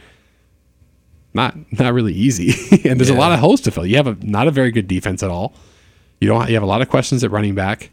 Not 1.33 1.55
not 1.79 1.93
really 1.93 2.13
easy, 2.13 2.53
and 2.89 2.99
there's 2.99 3.09
a 3.09 3.15
lot 3.15 3.31
of 3.31 3.39
holes 3.39 3.61
to 3.61 3.71
fill. 3.71 3.85
You 3.85 3.95
have 3.97 4.07
a 4.07 4.17
not 4.21 4.47
a 4.47 4.51
very 4.51 4.71
good 4.71 4.87
defense 4.87 5.23
at 5.23 5.29
all. 5.31 5.53
You 6.21 6.27
don't. 6.27 6.47
You 6.47 6.53
have 6.53 6.63
a 6.63 6.67
lot 6.67 6.81
of 6.81 6.89
questions 6.89 7.23
at 7.23 7.31
running 7.31 7.55
back. 7.55 7.89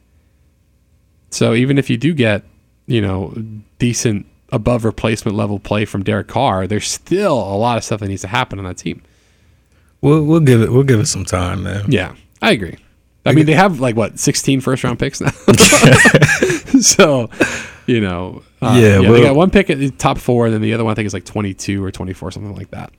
So 1.30 1.54
even 1.54 1.78
if 1.78 1.88
you 1.88 1.96
do 1.96 2.12
get, 2.12 2.42
you 2.86 3.00
know, 3.00 3.32
decent 3.78 4.26
above 4.52 4.84
replacement 4.84 5.36
level 5.36 5.58
play 5.60 5.84
from 5.84 6.02
Derek 6.02 6.26
Carr, 6.28 6.66
there's 6.66 6.88
still 6.88 7.34
a 7.38 7.56
lot 7.56 7.78
of 7.78 7.84
stuff 7.84 8.00
that 8.00 8.08
needs 8.08 8.22
to 8.22 8.28
happen 8.28 8.58
on 8.58 8.64
that 8.64 8.76
team. 8.76 9.02
We'll 10.00 10.24
we'll 10.24 10.40
give 10.40 10.60
it 10.60 10.70
we'll 10.72 10.82
give 10.82 11.00
it 11.00 11.06
some 11.06 11.24
time, 11.24 11.62
man. 11.62 11.84
Yeah, 11.88 12.14
I 12.42 12.50
agree. 12.52 12.76
I 13.24 13.32
mean, 13.32 13.44
they 13.46 13.52
have 13.54 13.80
like 13.80 13.96
what 13.96 14.18
16 14.18 14.60
first 14.62 14.82
round 14.82 14.98
picks 14.98 15.20
now. 15.20 15.30
so, 16.80 17.28
you 17.86 18.00
know, 18.00 18.42
uh, 18.62 18.78
Yeah, 18.80 18.98
they 18.98 19.08
well- 19.10 19.22
got 19.22 19.34
one 19.36 19.50
pick 19.50 19.68
at 19.70 19.78
the 19.78 19.90
top 19.90 20.18
four, 20.18 20.46
and 20.46 20.54
then 20.54 20.62
the 20.62 20.72
other 20.72 20.84
one 20.84 20.92
I 20.92 20.94
think 20.94 21.06
is 21.06 21.12
like 21.14 21.26
22 21.26 21.84
or 21.84 21.90
24, 21.90 22.30
something 22.30 22.54
like 22.56 22.70
that. 22.70 22.92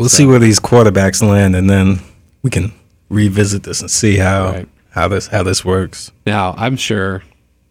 We'll 0.00 0.08
see 0.08 0.24
where 0.24 0.38
these 0.38 0.58
quarterbacks 0.58 1.22
land, 1.22 1.54
and 1.54 1.68
then 1.68 2.00
we 2.42 2.48
can 2.50 2.72
revisit 3.10 3.64
this 3.64 3.80
and 3.82 3.90
see 3.90 4.16
how 4.16 4.44
Right. 4.52 4.68
how 4.90 5.08
this 5.08 5.26
how 5.26 5.42
this 5.42 5.62
works. 5.64 6.10
Now, 6.26 6.54
I'm 6.56 6.76
sure 6.76 7.22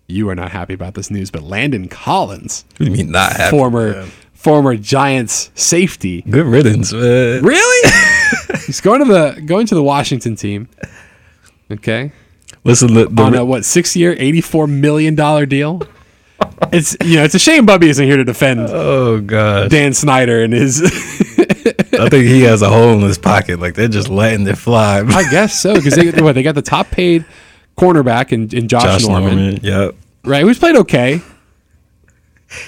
you 0.08 0.30
are 0.30 0.36
not 0.36 0.52
happy 0.52 0.74
about 0.76 0.94
this 0.94 1.10
news, 1.10 1.32
but 1.32 1.42
Landon 1.44 1.88
Collins, 1.88 2.66
What 2.78 2.86
do 2.86 2.92
you 2.92 2.98
mean 2.98 3.12
not 3.12 3.34
happy? 3.34 3.50
former 3.58 3.92
man? 3.94 4.12
former 4.34 4.76
Giants 4.76 5.50
safety, 5.56 6.22
Good 6.30 6.46
riddance, 6.46 6.94
man. 6.94 7.42
really, 7.44 7.92
he's 8.68 8.80
going 8.80 9.00
to 9.00 9.12
the 9.12 9.42
going 9.42 9.66
to 9.66 9.74
the 9.76 9.84
Washington 9.84 10.36
team. 10.36 10.68
Okay, 11.72 12.12
Listen, 12.64 12.94
the, 12.94 13.06
the 13.08 13.22
on 13.24 13.34
a 13.36 13.44
what 13.44 13.66
six 13.66 13.96
year, 13.96 14.16
84 14.20 14.68
million 14.68 15.16
dollar 15.16 15.46
deal. 15.48 15.82
It's 16.72 16.96
you 17.04 17.16
know 17.18 17.24
it's 17.24 17.36
a 17.36 17.40
shame 17.40 17.66
Bubby 17.66 17.90
isn't 17.90 18.06
here 18.06 18.18
to 18.18 18.24
defend 18.24 18.62
oh 18.70 19.20
god, 19.22 19.72
Dan 19.72 19.94
Snyder 19.94 20.44
and 20.44 20.54
his 20.54 20.80
I 21.66 22.10
think 22.10 22.26
he 22.26 22.42
has 22.42 22.62
a 22.62 22.70
hole 22.70 22.94
in 22.94 23.02
his 23.02 23.18
pocket. 23.18 23.60
Like 23.60 23.76
they're 23.76 23.88
just 23.88 24.10
letting 24.10 24.48
it 24.48 24.58
fly. 24.58 25.00
I 25.00 25.30
guess 25.30 25.60
so 25.60 25.74
because 25.76 25.96
they 25.96 26.12
what 26.22 26.36
they 26.36 26.44
got 26.44 26.56
the 26.56 26.62
top 26.62 26.92
paid 26.92 27.26
cornerback 27.78 28.32
in, 28.32 28.54
in 28.56 28.68
Josh, 28.68 28.84
Josh 28.84 29.08
Norman, 29.08 29.36
Norman. 29.36 29.60
Yep. 29.64 29.96
right? 30.26 30.44
Who's 30.44 30.60
played 30.60 30.76
okay, 30.78 31.22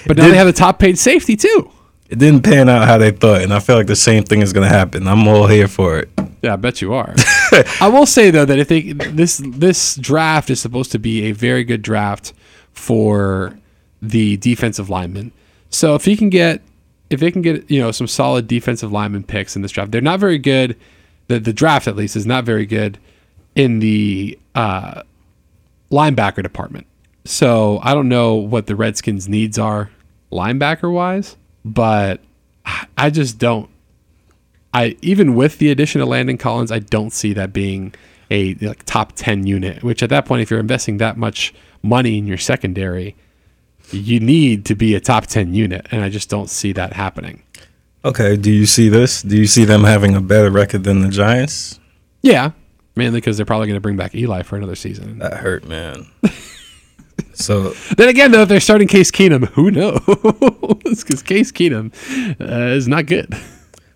but 0.06 0.16
now 0.16 0.24
Did- 0.24 0.32
they 0.32 0.36
have 0.36 0.46
the 0.46 0.52
top 0.52 0.78
paid 0.78 0.98
safety 0.98 1.36
too. 1.36 1.70
It 2.08 2.18
didn't 2.18 2.42
pan 2.42 2.68
out 2.68 2.86
how 2.86 2.98
they 2.98 3.10
thought, 3.10 3.40
and 3.40 3.54
I 3.54 3.58
feel 3.58 3.74
like 3.74 3.86
the 3.86 3.96
same 3.96 4.24
thing 4.24 4.42
is 4.42 4.52
gonna 4.52 4.68
happen. 4.68 5.08
I'm 5.08 5.26
all 5.26 5.46
here 5.46 5.66
for 5.66 5.98
it. 5.98 6.10
Yeah, 6.42 6.54
I 6.54 6.56
bet 6.56 6.82
you 6.82 6.92
are. 6.92 7.14
I 7.80 7.88
will 7.88 8.04
say 8.04 8.30
though 8.30 8.44
that 8.44 8.58
if 8.58 8.68
they 8.68 8.92
this 8.92 9.40
this 9.42 9.96
draft 9.96 10.50
is 10.50 10.60
supposed 10.60 10.92
to 10.92 10.98
be 10.98 11.24
a 11.24 11.32
very 11.32 11.64
good 11.64 11.80
draft 11.80 12.34
for 12.72 13.56
the 14.02 14.36
defensive 14.36 14.90
linemen. 14.90 15.32
So 15.70 15.94
if 15.94 16.04
he 16.04 16.16
can 16.16 16.28
get 16.28 16.60
if 17.12 17.20
they 17.20 17.30
can 17.30 17.42
get 17.42 17.70
you 17.70 17.80
know 17.80 17.90
some 17.90 18.06
solid 18.06 18.46
defensive 18.46 18.92
lineman 18.92 19.24
picks 19.24 19.56
in 19.56 19.62
this 19.62 19.72
draft, 19.72 19.92
they're 19.92 20.00
not 20.00 20.20
very 20.20 20.38
good. 20.38 20.76
The 21.28 21.38
the 21.40 21.52
draft 21.52 21.88
at 21.88 21.96
least 21.96 22.16
is 22.16 22.26
not 22.26 22.44
very 22.44 22.66
good 22.66 22.98
in 23.54 23.78
the 23.80 24.38
uh, 24.54 25.02
linebacker 25.90 26.42
department. 26.42 26.86
So 27.24 27.78
I 27.82 27.94
don't 27.94 28.08
know 28.08 28.34
what 28.34 28.66
the 28.66 28.74
Redskins' 28.74 29.28
needs 29.28 29.58
are 29.58 29.90
linebacker 30.32 30.92
wise, 30.92 31.36
but 31.64 32.20
I 32.96 33.10
just 33.10 33.38
don't 33.38 33.68
I 34.74 34.96
even 35.02 35.34
with 35.34 35.58
the 35.58 35.70
addition 35.70 36.00
of 36.00 36.08
Landon 36.08 36.38
Collins, 36.38 36.72
I 36.72 36.78
don't 36.78 37.12
see 37.12 37.32
that 37.34 37.52
being 37.52 37.94
a 38.30 38.54
like, 38.54 38.84
top 38.84 39.12
ten 39.14 39.46
unit. 39.46 39.82
Which 39.82 40.02
at 40.02 40.10
that 40.10 40.24
point, 40.24 40.42
if 40.42 40.50
you're 40.50 40.60
investing 40.60 40.96
that 40.98 41.16
much 41.16 41.54
money 41.82 42.18
in 42.18 42.26
your 42.26 42.38
secondary, 42.38 43.14
you 43.90 44.20
need 44.20 44.64
to 44.66 44.74
be 44.74 44.94
a 44.94 45.00
top 45.00 45.26
ten 45.26 45.54
unit, 45.54 45.86
and 45.90 46.02
I 46.02 46.08
just 46.08 46.30
don't 46.30 46.48
see 46.48 46.72
that 46.72 46.92
happening. 46.92 47.42
Okay. 48.04 48.36
Do 48.36 48.50
you 48.50 48.66
see 48.66 48.88
this? 48.88 49.22
Do 49.22 49.36
you 49.36 49.46
see 49.46 49.64
them 49.64 49.84
having 49.84 50.14
a 50.14 50.20
better 50.20 50.50
record 50.50 50.84
than 50.84 51.00
the 51.02 51.08
Giants? 51.08 51.78
Yeah, 52.22 52.52
mainly 52.96 53.20
because 53.20 53.36
they're 53.36 53.46
probably 53.46 53.66
going 53.66 53.76
to 53.76 53.80
bring 53.80 53.96
back 53.96 54.14
Eli 54.14 54.42
for 54.42 54.56
another 54.56 54.74
season. 54.74 55.18
That 55.18 55.34
hurt, 55.34 55.66
man. 55.66 56.06
so 57.34 57.70
then 57.96 58.08
again, 58.08 58.32
though, 58.32 58.42
if 58.42 58.48
they're 58.48 58.60
starting 58.60 58.88
Case 58.88 59.10
Keenum, 59.10 59.46
who 59.48 59.70
knows? 59.70 60.00
Because 61.02 61.22
Case 61.22 61.50
Keenum 61.50 61.92
uh, 62.40 62.74
is 62.74 62.86
not 62.86 63.06
good. 63.06 63.34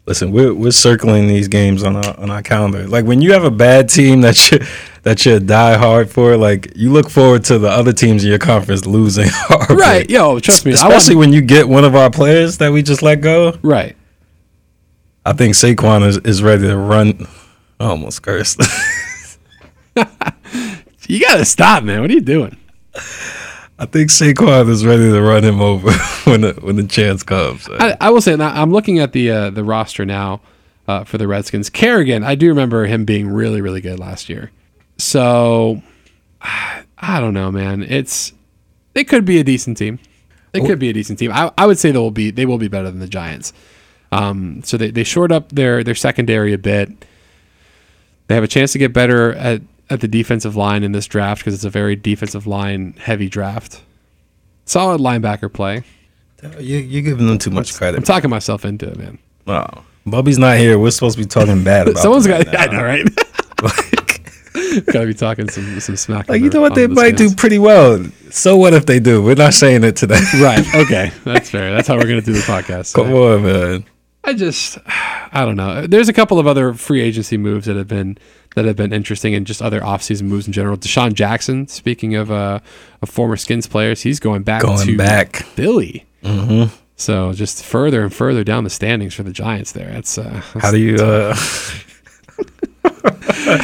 Listen, 0.07 0.33
we're 0.33 0.55
we're 0.55 0.71
circling 0.71 1.29
these 1.29 1.49
games 1.49 1.83
on 1.83 1.97
our 1.97 2.19
on 2.19 2.31
our 2.31 2.43
calendar. 2.43 2.87
Like 2.87 3.05
when 3.05 3.21
you 3.21 3.33
have 3.33 3.45
a 3.45 3.51
bad 3.51 3.89
team 3.89 4.23
that 4.23 4.51
you 4.51 4.61
that 5.03 5.25
you 5.27 5.39
die 5.39 5.77
hard 5.77 6.11
for, 6.11 6.37
like 6.37 6.73
you 6.77 6.93
look 6.93 7.11
forward 7.11 7.45
to 7.45 7.59
the 7.59 7.69
other 7.69 7.93
teams 7.93 8.25
in 8.25 8.31
your 8.31 8.39
conference 8.39 8.87
losing 8.87 9.29
hard. 9.31 9.71
Right? 9.71 10.09
Yo, 10.09 10.39
trust 10.41 10.65
me. 10.67 10.73
Especially 10.73 11.17
when 11.17 11.33
you 11.33 11.43
get 11.43 11.69
one 11.69 11.85
of 11.85 11.95
our 11.95 12.11
players 12.11 12.59
that 12.59 12.73
we 12.73 12.83
just 12.83 13.03
let 13.03 13.21
go. 13.21 13.59
right. 13.63 13.97
I 15.25 15.33
think 15.33 15.55
Saquon 15.55 16.07
is, 16.07 16.19
is 16.19 16.41
ready 16.41 16.69
to 16.69 16.77
run. 16.77 17.27
I 17.81 17.87
almost 17.87 18.23
cursed. 18.23 18.61
You 21.09 21.21
got 21.21 21.37
to 21.37 21.45
stop, 21.45 21.85
man. 21.85 22.01
What 22.01 22.11
are 22.11 22.15
you 22.15 22.21
doing? 22.21 22.57
I 23.79 23.87
think 23.87 24.11
Saquon 24.11 24.71
is 24.71 24.87
ready 24.87 25.11
to 25.11 25.21
run 25.21 25.45
him 25.45 25.61
over 25.61 25.93
when 26.25 26.41
the 26.41 26.55
when 26.61 26.77
the 26.77 26.87
chance 26.87 27.23
comes. 27.23 27.69
I, 27.71 27.97
I 28.01 28.11
will 28.11 28.23
say, 28.23 28.35
now 28.37 28.51
I'm 28.51 28.73
looking 28.73 28.99
at 28.99 29.13
the 29.13 29.31
uh, 29.31 29.51
the 29.51 29.65
roster 29.65 30.07
now 30.07 30.41
uh, 30.89 31.05
for 31.05 31.19
the 31.19 31.29
Redskins. 31.29 31.69
Kerrigan, 31.69 32.25
I 32.25 32.35
do 32.35 32.49
remember 32.49 32.87
him 32.87 33.05
being 33.05 33.29
really, 33.29 33.61
really 33.61 33.81
good 33.81 33.99
last 33.99 34.29
year. 34.29 34.51
So 34.97 35.83
I 36.41 37.21
don't 37.21 37.35
know, 37.35 37.51
man. 37.51 37.83
It's 37.83 38.33
they 38.95 39.05
could 39.05 39.25
be 39.25 39.39
a 39.39 39.45
decent 39.45 39.77
team. 39.77 39.99
They 40.53 40.67
could 40.67 40.79
be 40.79 40.89
a 40.89 40.93
decent 40.95 41.19
team. 41.19 41.33
I, 41.33 41.53
I 41.59 41.67
would 41.67 41.79
say 41.79 41.91
they 41.91 41.99
will 41.99 42.11
be 42.11 42.31
they 42.31 42.47
will 42.47 42.57
be 42.57 42.69
better 42.69 42.91
than 42.91 43.01
the 43.01 43.09
Giants. 43.09 43.53
Um, 44.11 44.63
so 44.65 44.79
they, 44.79 44.91
they 44.91 45.05
short 45.05 45.31
up 45.31 45.51
their 45.51 45.85
their 45.85 45.95
secondary 45.95 46.55
a 46.55 46.59
bit. 46.59 46.91
They 48.29 48.35
have 48.35 48.45
a 48.45 48.49
chance 48.49 48.73
to 48.73 48.79
get 48.79 48.95
better 48.95 49.35
at, 49.35 49.61
at 49.89 50.01
the 50.01 50.09
defensive 50.09 50.57
line 50.57 50.83
in 50.83 50.93
this 50.93 51.07
draft 51.07 51.41
because 51.43 51.55
it's 51.55 51.65
a 51.65 51.71
very 51.71 51.97
defensive 51.97 52.47
line 52.47 52.95
heavy 52.99 53.29
draft. 53.29 53.83
Solid 54.65 55.01
linebacker 55.01 55.53
play. 55.53 55.85
you, 56.59 56.79
you're 56.79 57.03
giving 57.03 57.27
them 57.27 57.39
too 57.39 57.51
much 57.51 57.75
credit. 57.75 57.97
I'm 57.97 58.03
talking 58.03 58.31
myself 58.31 58.65
into 58.65 58.89
it, 58.89 58.97
man. 58.99 59.19
Wow. 59.47 59.85
Bubby's 60.07 60.39
not 60.39 60.59
here. 60.59 60.79
We're 60.79 60.91
supposed 60.91 61.17
to 61.19 61.25
be 61.25 61.29
talking 61.29 61.65
bad 61.65 61.89
about. 61.89 62.03
Someone's 62.03 62.27
got, 62.27 62.47
right 62.47 62.57
I 62.59 62.67
know, 62.67 62.83
right? 62.83 63.05
now. 63.05 63.69
got 64.93 65.01
to 65.01 65.07
be 65.07 65.15
talking 65.15 65.49
some 65.49 65.81
some 65.81 65.97
smack. 65.97 66.29
like 66.29 66.41
you 66.41 66.51
know 66.51 66.61
what 66.61 66.75
they 66.75 66.87
the 66.87 66.95
might 66.95 67.17
do 67.17 67.35
pretty 67.35 67.59
well. 67.59 68.05
So 68.31 68.57
what 68.57 68.75
if 68.75 68.87
they 68.87 69.01
do? 69.01 69.23
We're 69.23 69.35
not 69.35 69.55
saying 69.55 69.85
it 69.85 69.97
today. 69.97 70.21
Right. 70.41 70.65
Okay. 70.75 71.11
That's 71.25 71.51
fair. 71.51 71.75
That's 71.75 71.89
how 71.89 71.97
we're 71.97 72.03
gonna 72.09 72.21
do 72.21 72.33
the 72.33 72.41
podcast. 72.41 72.95
Come 72.95 73.13
on, 73.13 73.43
man. 73.43 73.85
I 74.25 74.33
just, 74.35 74.79
I 74.87 75.45
don't 75.45 75.57
know. 75.57 75.87
There's 75.87 76.09
a 76.09 76.13
couple 76.13 76.39
of 76.39 76.47
other 76.47 76.75
free 76.75 77.01
agency 77.01 77.37
moves 77.37 77.67
that 77.67 77.77
have 77.77 77.89
been 77.89 78.19
that 78.57 78.65
have 78.65 78.75
been 78.77 78.93
interesting, 78.93 79.35
and 79.35 79.47
just 79.47 79.63
other 79.63 79.81
offseason 79.81 80.23
moves 80.23 80.47
in 80.49 80.53
general. 80.53 80.77
DeSean 80.77 81.13
Jackson, 81.15 81.69
speaking 81.69 82.17
of 82.17 82.31
uh, 82.33 82.59
of 83.03 83.09
former 83.09 83.37
Skins 83.37 83.67
players, 83.69 84.03
he's 84.03 84.19
going 84.19 84.43
back 84.43 84.63
Going 84.63 84.85
to 84.85 84.97
back. 84.97 85.37
Philly. 85.37 86.05
Mm-hmm. 86.25 86.75
So 86.97 87.33
just 87.35 87.63
further 87.65 88.03
and 88.03 88.13
further 88.13 88.43
down 88.43 88.65
the 88.65 88.71
standings 88.71 89.15
for 89.15 89.23
the 89.23 89.31
Giants. 89.33 89.73
There. 89.73 89.91
That's, 89.93 90.17
uh, 90.19 90.43
How 90.61 90.71
do 90.73 90.79
you? 90.79 90.97
uh 90.97 91.37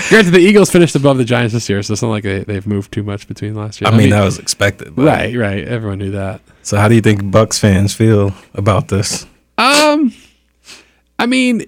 granted 0.09 0.31
the 0.33 0.39
Eagles 0.39 0.71
finished 0.71 0.95
above 0.95 1.17
the 1.19 1.25
Giants 1.25 1.53
this 1.55 1.69
year, 1.69 1.83
so 1.83 1.93
it's 1.95 2.03
not 2.03 2.09
like 2.11 2.23
they, 2.25 2.41
they've 2.45 2.67
moved 2.67 2.93
too 2.93 3.03
much 3.03 3.27
between 3.27 3.55
last 3.55 3.81
year. 3.81 3.91
I 3.91 3.97
mean, 3.97 4.11
that 4.11 4.23
was 4.25 4.39
expected. 4.39 4.97
right, 4.97 5.35
right. 5.37 5.67
Everyone 5.67 5.99
knew 5.99 6.13
that. 6.13 6.41
So 6.63 6.77
how 6.77 6.89
do 6.89 6.95
you 6.95 7.01
think 7.01 7.31
Bucks 7.31 7.59
fans 7.59 7.95
feel 7.95 8.33
about 8.55 8.89
this? 8.89 9.27
Um, 9.59 10.13
I 11.19 11.27
mean, 11.27 11.65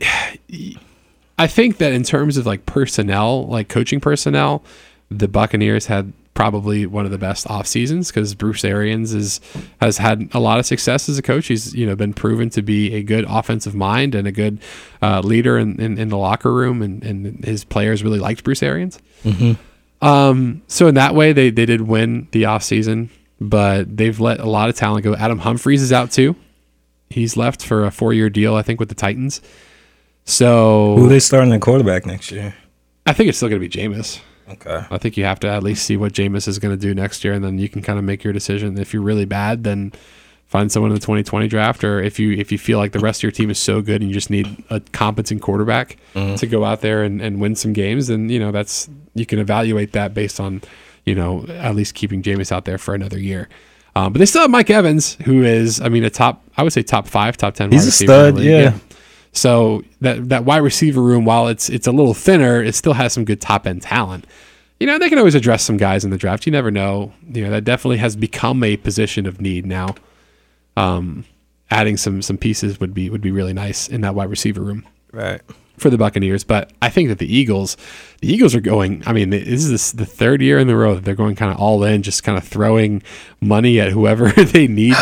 I 1.38 1.46
think 1.46 1.78
that 1.78 1.92
in 1.92 2.02
terms 2.04 2.36
of 2.36 2.46
like 2.46 2.66
personnel, 2.66 3.46
like 3.46 3.68
coaching 3.68 4.00
personnel, 4.00 4.62
the 5.10 5.28
Buccaneers 5.28 5.86
had 5.86 6.12
probably 6.34 6.84
one 6.84 7.04
of 7.04 7.12
the 7.12 7.18
best 7.18 7.48
off 7.48 7.66
seasons 7.66 8.08
because 8.08 8.34
Bruce 8.34 8.64
Arians 8.64 9.14
is 9.14 9.40
has 9.80 9.98
had 9.98 10.28
a 10.32 10.40
lot 10.40 10.58
of 10.58 10.66
success 10.66 11.08
as 11.08 11.18
a 11.18 11.22
coach. 11.22 11.46
He's 11.46 11.74
you 11.74 11.86
know 11.86 11.96
been 11.96 12.12
proven 12.12 12.50
to 12.50 12.62
be 12.62 12.94
a 12.94 13.02
good 13.02 13.24
offensive 13.28 13.74
mind 13.74 14.14
and 14.14 14.26
a 14.28 14.32
good 14.32 14.60
uh, 15.02 15.20
leader 15.20 15.58
in, 15.58 15.80
in, 15.80 15.98
in 15.98 16.08
the 16.08 16.18
locker 16.18 16.52
room, 16.52 16.82
and, 16.82 17.02
and 17.02 17.44
his 17.44 17.64
players 17.64 18.02
really 18.02 18.18
liked 18.18 18.44
Bruce 18.44 18.62
Arians. 18.62 18.98
Um, 20.02 20.62
so 20.66 20.86
in 20.86 20.96
that 20.96 21.14
way, 21.14 21.32
they 21.32 21.50
they 21.50 21.66
did 21.66 21.82
win 21.82 22.28
the 22.32 22.44
off 22.44 22.62
season, 22.62 23.10
but 23.40 23.96
they've 23.96 24.18
let 24.18 24.40
a 24.40 24.46
lot 24.48 24.68
of 24.68 24.76
talent 24.76 25.04
go. 25.04 25.14
Adam 25.14 25.38
Humphries 25.38 25.82
is 25.82 25.92
out 25.92 26.10
too. 26.12 26.36
He's 27.10 27.36
left 27.36 27.64
for 27.64 27.84
a 27.84 27.90
four 27.90 28.12
year 28.12 28.28
deal, 28.28 28.54
I 28.56 28.62
think, 28.62 28.80
with 28.80 28.88
the 28.88 28.94
Titans. 28.94 29.40
So 30.24 30.96
Who 30.96 31.08
they 31.08 31.20
starting 31.20 31.50
the 31.50 31.58
quarterback 31.58 32.06
next 32.06 32.30
year? 32.30 32.54
I 33.06 33.12
think 33.12 33.28
it's 33.28 33.38
still 33.38 33.48
going 33.48 33.60
to 33.60 33.68
be 33.68 33.72
Jameis. 33.74 34.20
Okay. 34.48 34.84
I 34.90 34.98
think 34.98 35.16
you 35.16 35.24
have 35.24 35.40
to 35.40 35.48
at 35.48 35.62
least 35.62 35.84
see 35.84 35.96
what 35.96 36.12
Jameis 36.12 36.48
is 36.48 36.58
going 36.58 36.74
to 36.74 36.80
do 36.80 36.94
next 36.94 37.24
year, 37.24 37.32
and 37.32 37.44
then 37.44 37.58
you 37.58 37.68
can 37.68 37.82
kind 37.82 37.98
of 37.98 38.04
make 38.04 38.24
your 38.24 38.32
decision. 38.32 38.78
If 38.78 38.92
you're 38.92 39.02
really 39.02 39.24
bad, 39.24 39.64
then 39.64 39.92
find 40.46 40.70
someone 40.70 40.90
in 40.90 40.94
the 40.94 41.00
2020 41.00 41.48
draft, 41.48 41.82
or 41.82 42.02
if 42.02 42.18
you 42.18 42.32
if 42.32 42.52
you 42.52 42.58
feel 42.58 42.78
like 42.78 42.92
the 42.92 42.98
rest 42.98 43.20
of 43.20 43.22
your 43.24 43.32
team 43.32 43.50
is 43.50 43.58
so 43.58 43.80
good 43.80 44.02
and 44.02 44.10
you 44.10 44.14
just 44.14 44.30
need 44.30 44.62
a 44.70 44.80
competent 44.80 45.42
quarterback 45.42 45.96
to 46.14 46.46
go 46.46 46.64
out 46.64 46.80
there 46.80 47.02
and, 47.02 47.20
and 47.20 47.40
win 47.40 47.54
some 47.56 47.72
games, 47.72 48.08
then 48.08 48.28
you 48.28 48.38
know 48.38 48.52
that's 48.52 48.88
you 49.14 49.26
can 49.26 49.38
evaluate 49.38 49.92
that 49.92 50.12
based 50.14 50.38
on 50.38 50.60
you 51.04 51.14
know 51.14 51.46
at 51.48 51.74
least 51.74 51.94
keeping 51.94 52.22
Jameis 52.22 52.52
out 52.52 52.64
there 52.66 52.78
for 52.78 52.94
another 52.94 53.18
year. 53.18 53.48
Um, 53.96 54.12
but 54.12 54.18
they 54.18 54.26
still 54.26 54.42
have 54.42 54.50
Mike 54.50 54.70
Evans, 54.70 55.14
who 55.24 55.44
is, 55.44 55.80
I 55.80 55.88
mean, 55.88 56.02
a 56.02 56.10
top, 56.10 56.42
I 56.56 56.64
would 56.64 56.72
say 56.72 56.82
top 56.82 57.06
five, 57.06 57.36
top 57.36 57.54
ten. 57.54 57.70
He's 57.70 57.82
wide 57.82 57.84
a 57.84 57.86
receiver 57.86 58.12
stud, 58.12 58.34
league. 58.34 58.46
yeah. 58.46 58.78
So 59.34 59.82
that 60.00 60.28
that 60.30 60.44
wide 60.44 60.58
receiver 60.58 61.02
room, 61.02 61.24
while 61.24 61.48
it's 61.48 61.68
it's 61.68 61.86
a 61.86 61.92
little 61.92 62.14
thinner, 62.14 62.62
it 62.62 62.74
still 62.74 62.92
has 62.94 63.12
some 63.12 63.24
good 63.24 63.40
top 63.40 63.66
end 63.66 63.82
talent. 63.82 64.26
You 64.80 64.86
know, 64.86 64.98
they 64.98 65.08
can 65.08 65.18
always 65.18 65.34
address 65.34 65.62
some 65.64 65.76
guys 65.76 66.04
in 66.04 66.10
the 66.10 66.16
draft. 66.16 66.46
You 66.46 66.52
never 66.52 66.70
know. 66.70 67.12
You 67.28 67.44
know, 67.44 67.50
that 67.50 67.64
definitely 67.64 67.96
has 67.98 68.16
become 68.16 68.62
a 68.64 68.76
position 68.76 69.26
of 69.26 69.40
need 69.40 69.66
now. 69.66 69.94
Um, 70.76 71.24
adding 71.70 71.96
some 71.96 72.22
some 72.22 72.36
pieces 72.38 72.78
would 72.80 72.94
be 72.94 73.10
would 73.10 73.20
be 73.20 73.30
really 73.30 73.52
nice 73.52 73.88
in 73.88 74.00
that 74.02 74.14
wide 74.14 74.30
receiver 74.30 74.60
room 74.60 74.86
Right. 75.12 75.40
for 75.78 75.90
the 75.90 75.98
Buccaneers. 75.98 76.44
But 76.44 76.72
I 76.82 76.88
think 76.90 77.08
that 77.08 77.18
the 77.18 77.32
Eagles, 77.32 77.76
the 78.20 78.32
Eagles 78.32 78.54
are 78.54 78.60
going. 78.60 79.02
I 79.06 79.12
mean, 79.12 79.30
this 79.30 79.64
is 79.64 79.92
the 79.92 80.06
third 80.06 80.42
year 80.42 80.58
in 80.58 80.66
the 80.66 80.76
row 80.76 80.94
that 80.96 81.04
they're 81.04 81.14
going 81.14 81.36
kind 81.36 81.52
of 81.52 81.58
all 81.58 81.82
in, 81.84 82.02
just 82.02 82.22
kind 82.24 82.36
of 82.38 82.44
throwing 82.44 83.02
money 83.40 83.80
at 83.80 83.90
whoever 83.92 84.30
they 84.32 84.66
need. 84.68 84.96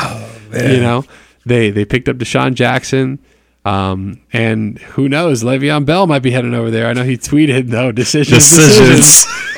you 0.53 0.81
know, 0.81 1.05
they 1.47 1.71
they 1.71 1.85
picked 1.85 2.09
up 2.09 2.17
DeSean 2.17 2.55
Jackson. 2.55 3.19
Um, 3.65 4.21
and 4.33 4.79
who 4.79 5.09
knows, 5.09 5.45
Le'Veon 5.45 5.85
Bell 5.87 6.07
might 6.07 6.19
be 6.23 6.31
heading 6.33 6.53
over 6.55 6.71
there. 6.71 6.87
I 6.89 6.93
know 6.95 7.05
he 7.05 7.17
tweeted, 7.17 7.69
no, 7.69 7.93
decisions, 7.93 8.39
decisions. 8.39 8.99
Decisions. 8.99 9.27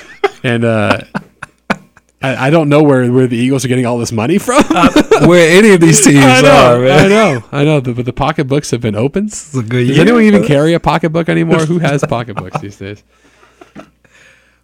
And, 0.45 0.63
uh, 0.63 1.01
I, 2.21 2.49
I 2.49 2.51
don't 2.51 2.69
know 2.69 2.83
where, 2.83 3.11
where 3.11 3.27
the 3.27 3.37
Eagles 3.39 3.65
are 3.65 3.69
getting 3.69 3.87
all 3.87 3.97
this 3.97 4.13
money 4.13 4.37
from. 4.37 4.63
Where 5.27 5.57
any 5.57 5.71
of 5.73 5.81
these 5.81 6.01
teams 6.05 6.23
I 6.23 6.41
are, 6.75 6.79
man. 6.81 7.05
I 7.07 7.09
know, 7.09 7.45
I 7.51 7.65
know. 7.65 7.81
The, 7.81 7.95
but 7.95 8.05
the 8.05 8.13
pocketbooks 8.13 8.71
have 8.71 8.83
been 8.83 8.95
opened. 8.95 9.29
It's 9.29 9.55
a 9.55 9.63
good 9.63 9.87
Does 9.87 9.97
year. 9.97 10.01
anyone 10.03 10.23
even 10.25 10.45
carry 10.45 10.75
a 10.75 10.81
pocketbook 10.81 11.31
anymore? 11.31 11.61
Who 11.61 11.79
has 11.79 12.05
pocketbooks 12.05 12.61
these 12.61 12.77
days? 12.77 13.03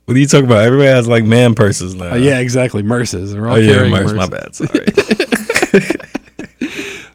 What 0.06 0.16
are 0.16 0.20
you 0.20 0.26
talking 0.26 0.46
about? 0.46 0.64
Everybody 0.64 0.88
has 0.88 1.06
like 1.06 1.22
man 1.24 1.54
purses 1.54 1.94
now. 1.94 2.12
Uh, 2.12 2.16
yeah, 2.16 2.40
exactly. 2.40 2.82
Merces. 2.82 3.32
They're 3.32 3.46
all 3.46 3.54
Oh 3.56 3.58
yeah, 3.60 3.72
carrying 3.74 3.92
Mars, 3.92 4.12
my 4.12 4.26
bad. 4.26 4.56
Sorry. 4.56 4.86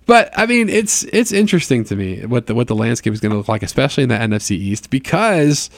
But 0.05 0.31
I 0.37 0.45
mean, 0.45 0.69
it's 0.69 1.03
it's 1.05 1.31
interesting 1.31 1.83
to 1.85 1.95
me 1.95 2.25
what 2.25 2.47
the 2.47 2.55
what 2.55 2.67
the 2.67 2.75
landscape 2.75 3.13
is 3.13 3.19
going 3.19 3.31
to 3.31 3.37
look 3.37 3.47
like, 3.47 3.63
especially 3.63 4.03
in 4.03 4.09
the 4.09 4.15
NFC 4.15 4.51
East, 4.51 4.89
because 4.89 5.69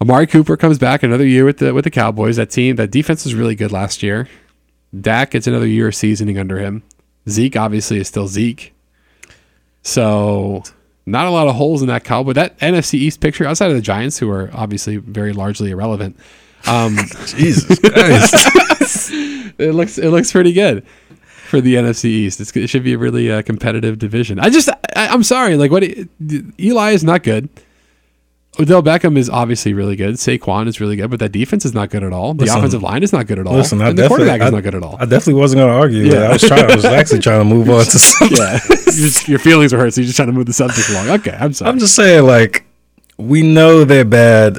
Amari 0.00 0.26
Cooper 0.26 0.56
comes 0.56 0.78
back 0.78 1.02
another 1.02 1.26
year 1.26 1.44
with 1.44 1.58
the 1.58 1.74
with 1.74 1.84
the 1.84 1.90
Cowboys. 1.90 2.36
That 2.36 2.50
team, 2.50 2.76
that 2.76 2.90
defense 2.90 3.24
was 3.24 3.34
really 3.34 3.54
good 3.54 3.72
last 3.72 4.02
year. 4.02 4.28
Dak 4.98 5.32
gets 5.32 5.46
another 5.46 5.66
year 5.66 5.88
of 5.88 5.94
seasoning 5.94 6.38
under 6.38 6.58
him. 6.58 6.82
Zeke 7.28 7.56
obviously 7.56 7.98
is 7.98 8.08
still 8.08 8.28
Zeke. 8.28 8.72
So 9.82 10.62
not 11.04 11.26
a 11.26 11.30
lot 11.30 11.46
of 11.46 11.56
holes 11.56 11.82
in 11.82 11.88
that 11.88 12.04
Cowboy. 12.04 12.32
That 12.32 12.58
NFC 12.58 12.94
East 12.94 13.20
picture, 13.20 13.44
outside 13.44 13.70
of 13.70 13.76
the 13.76 13.82
Giants, 13.82 14.18
who 14.18 14.30
are 14.30 14.50
obviously 14.54 14.96
very 14.96 15.34
largely 15.34 15.70
irrelevant, 15.70 16.16
um, 16.66 16.96
Jesus 17.26 17.78
Christ. 17.80 18.34
it 19.58 19.74
looks 19.74 19.98
it 19.98 20.08
looks 20.08 20.32
pretty 20.32 20.54
good 20.54 20.86
for 21.48 21.60
the 21.60 21.74
NFC 21.74 22.06
East. 22.06 22.40
It's, 22.40 22.56
it 22.56 22.68
should 22.68 22.84
be 22.84 22.94
a 22.94 22.98
really 22.98 23.30
uh, 23.30 23.42
competitive 23.42 23.98
division. 23.98 24.38
I 24.38 24.50
just 24.50 24.68
I, 24.68 25.08
I'm 25.08 25.22
sorry, 25.22 25.56
like 25.56 25.70
what 25.70 25.84
Eli 26.58 26.90
is 26.92 27.04
not 27.04 27.22
good. 27.22 27.48
Odell 28.60 28.84
Beckham 28.84 29.16
is 29.18 29.28
obviously 29.28 29.74
really 29.74 29.96
good. 29.96 30.14
Saquon 30.14 30.68
is 30.68 30.80
really 30.80 30.94
good, 30.94 31.10
but 31.10 31.18
that 31.18 31.32
defense 31.32 31.64
is 31.64 31.74
not 31.74 31.90
good 31.90 32.04
at 32.04 32.12
all. 32.12 32.34
The 32.34 32.44
Listen, 32.44 32.58
offensive 32.58 32.82
line 32.84 33.02
is 33.02 33.12
not 33.12 33.26
good 33.26 33.40
at 33.40 33.48
all. 33.48 33.54
Listen, 33.54 33.82
I 33.82 33.88
and 33.88 33.98
the 33.98 34.06
quarterback 34.06 34.40
I, 34.40 34.46
is 34.46 34.52
not 34.52 34.62
good 34.62 34.76
at 34.76 34.82
all. 34.84 34.96
I 35.00 35.06
definitely 35.06 35.40
wasn't 35.40 35.58
going 35.58 35.70
to 35.72 35.74
argue. 35.76 36.04
Yeah. 36.04 36.12
Yeah. 36.12 36.28
I 36.28 36.32
was 36.34 36.42
trying. 36.42 36.70
I 36.70 36.74
was 36.76 36.84
actually 36.84 37.18
trying 37.18 37.40
to 37.40 37.44
move 37.44 37.68
on 37.68 37.84
to 37.84 37.90
something. 37.98 38.36
yeah, 38.38 38.58
just- 38.60 39.28
your 39.28 39.40
feelings 39.40 39.72
are 39.72 39.78
hurt, 39.78 39.92
so 39.94 40.00
you're 40.02 40.06
just 40.06 40.16
trying 40.16 40.28
to 40.28 40.32
move 40.32 40.46
the 40.46 40.52
subject 40.52 40.88
along. 40.90 41.10
Okay, 41.20 41.36
I'm 41.38 41.52
sorry. 41.52 41.68
I'm 41.68 41.80
just 41.80 41.96
saying, 41.96 42.26
like, 42.26 42.64
we 43.16 43.42
know 43.42 43.84
they're 43.84 44.04
bad. 44.04 44.58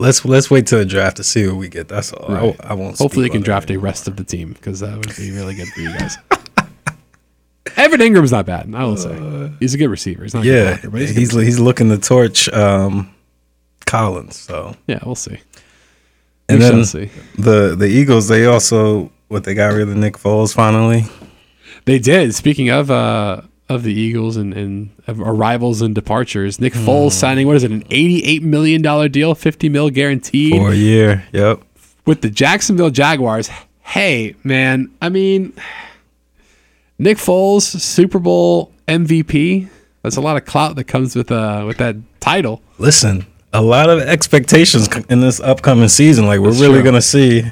Let's 0.00 0.24
let's 0.24 0.50
wait 0.50 0.66
till 0.66 0.78
the 0.78 0.84
draft 0.86 1.18
to 1.18 1.24
see 1.24 1.46
what 1.46 1.56
we 1.56 1.68
get. 1.68 1.86
That's 1.88 2.12
all. 2.12 2.34
Right. 2.34 2.56
I, 2.64 2.68
I 2.70 2.72
won't. 2.74 2.96
Hopefully, 2.98 3.26
speak 3.26 3.32
can 3.34 3.42
draft 3.42 3.70
a 3.70 3.76
rest 3.78 4.08
of 4.08 4.16
the 4.16 4.24
team 4.24 4.54
because 4.54 4.80
that 4.80 4.96
would 4.96 5.14
be 5.16 5.30
really 5.30 5.54
good 5.54 5.68
for 5.68 5.80
you 5.80 5.90
guys. 5.92 6.16
Evan 7.76 8.00
Engram's 8.00 8.32
not 8.32 8.46
bad. 8.46 8.74
I 8.74 8.84
will 8.84 8.96
say 8.96 9.52
he's 9.60 9.74
a 9.74 9.78
good 9.78 9.88
receiver. 9.88 10.22
He's 10.22 10.34
not 10.34 10.40
a 10.40 10.46
good 10.46 10.52
Yeah, 10.54 10.80
blocker, 10.80 10.96
he's, 10.98 11.10
he's 11.14 11.32
he's 11.32 11.60
looking 11.60 11.88
to 11.90 11.98
torch 11.98 12.48
um, 12.48 13.14
Collins. 13.86 14.36
So 14.38 14.74
Yeah, 14.86 15.00
we'll 15.04 15.14
see. 15.14 15.38
and 16.48 16.58
we 16.58 16.64
then 16.64 16.72
shall 16.72 16.84
see. 16.84 17.10
the 17.38 17.76
the 17.76 17.86
Eagles, 17.86 18.28
they 18.28 18.46
also 18.46 19.12
what 19.28 19.44
they 19.44 19.54
got 19.54 19.72
rid 19.74 19.88
of 19.88 19.96
Nick 19.96 20.14
Foles 20.14 20.54
finally. 20.54 21.04
They 21.84 21.98
did. 21.98 22.34
Speaking 22.34 22.70
of 22.70 22.90
uh 22.90 23.42
of 23.70 23.82
the 23.84 23.92
Eagles 23.94 24.36
and, 24.36 24.52
and 24.52 24.90
of 25.06 25.20
arrivals 25.20 25.80
and 25.80 25.94
departures, 25.94 26.60
Nick 26.60 26.74
Hmm. 26.74 26.86
Foles 26.86 27.12
signing 27.12 27.46
what 27.46 27.56
is 27.56 27.64
it, 27.64 27.70
an 27.70 27.84
eighty-eight 27.90 28.42
million 28.42 28.82
dollar 28.82 29.08
deal, 29.08 29.34
fifty 29.34 29.68
mil 29.70 29.88
guaranteed 29.88 30.52
For 30.52 30.72
a 30.72 30.74
year. 30.74 31.24
Yep. 31.32 31.62
with 32.04 32.20
the 32.20 32.28
Jacksonville 32.30 32.90
Jaguars. 32.90 33.48
Hey, 33.82 34.34
man, 34.44 34.90
I 35.00 35.08
mean 35.08 35.52
Nick 36.98 37.16
Foles, 37.16 37.62
Super 37.62 38.18
Bowl 38.18 38.72
MVP. 38.86 39.68
That's 40.02 40.16
a 40.16 40.20
lot 40.20 40.36
of 40.36 40.44
clout 40.44 40.76
that 40.76 40.84
comes 40.84 41.14
with 41.16 41.30
uh 41.32 41.64
with 41.66 41.78
that 41.78 41.96
title. 42.20 42.62
Listen, 42.78 43.26
a 43.52 43.62
lot 43.62 43.88
of 43.90 44.00
expectations 44.00 44.88
in 45.08 45.20
this 45.20 45.40
upcoming 45.40 45.88
season. 45.88 46.26
Like 46.26 46.40
we're 46.40 46.50
That's 46.50 46.60
really 46.60 46.74
true. 46.76 46.84
gonna 46.84 47.02
see 47.02 47.44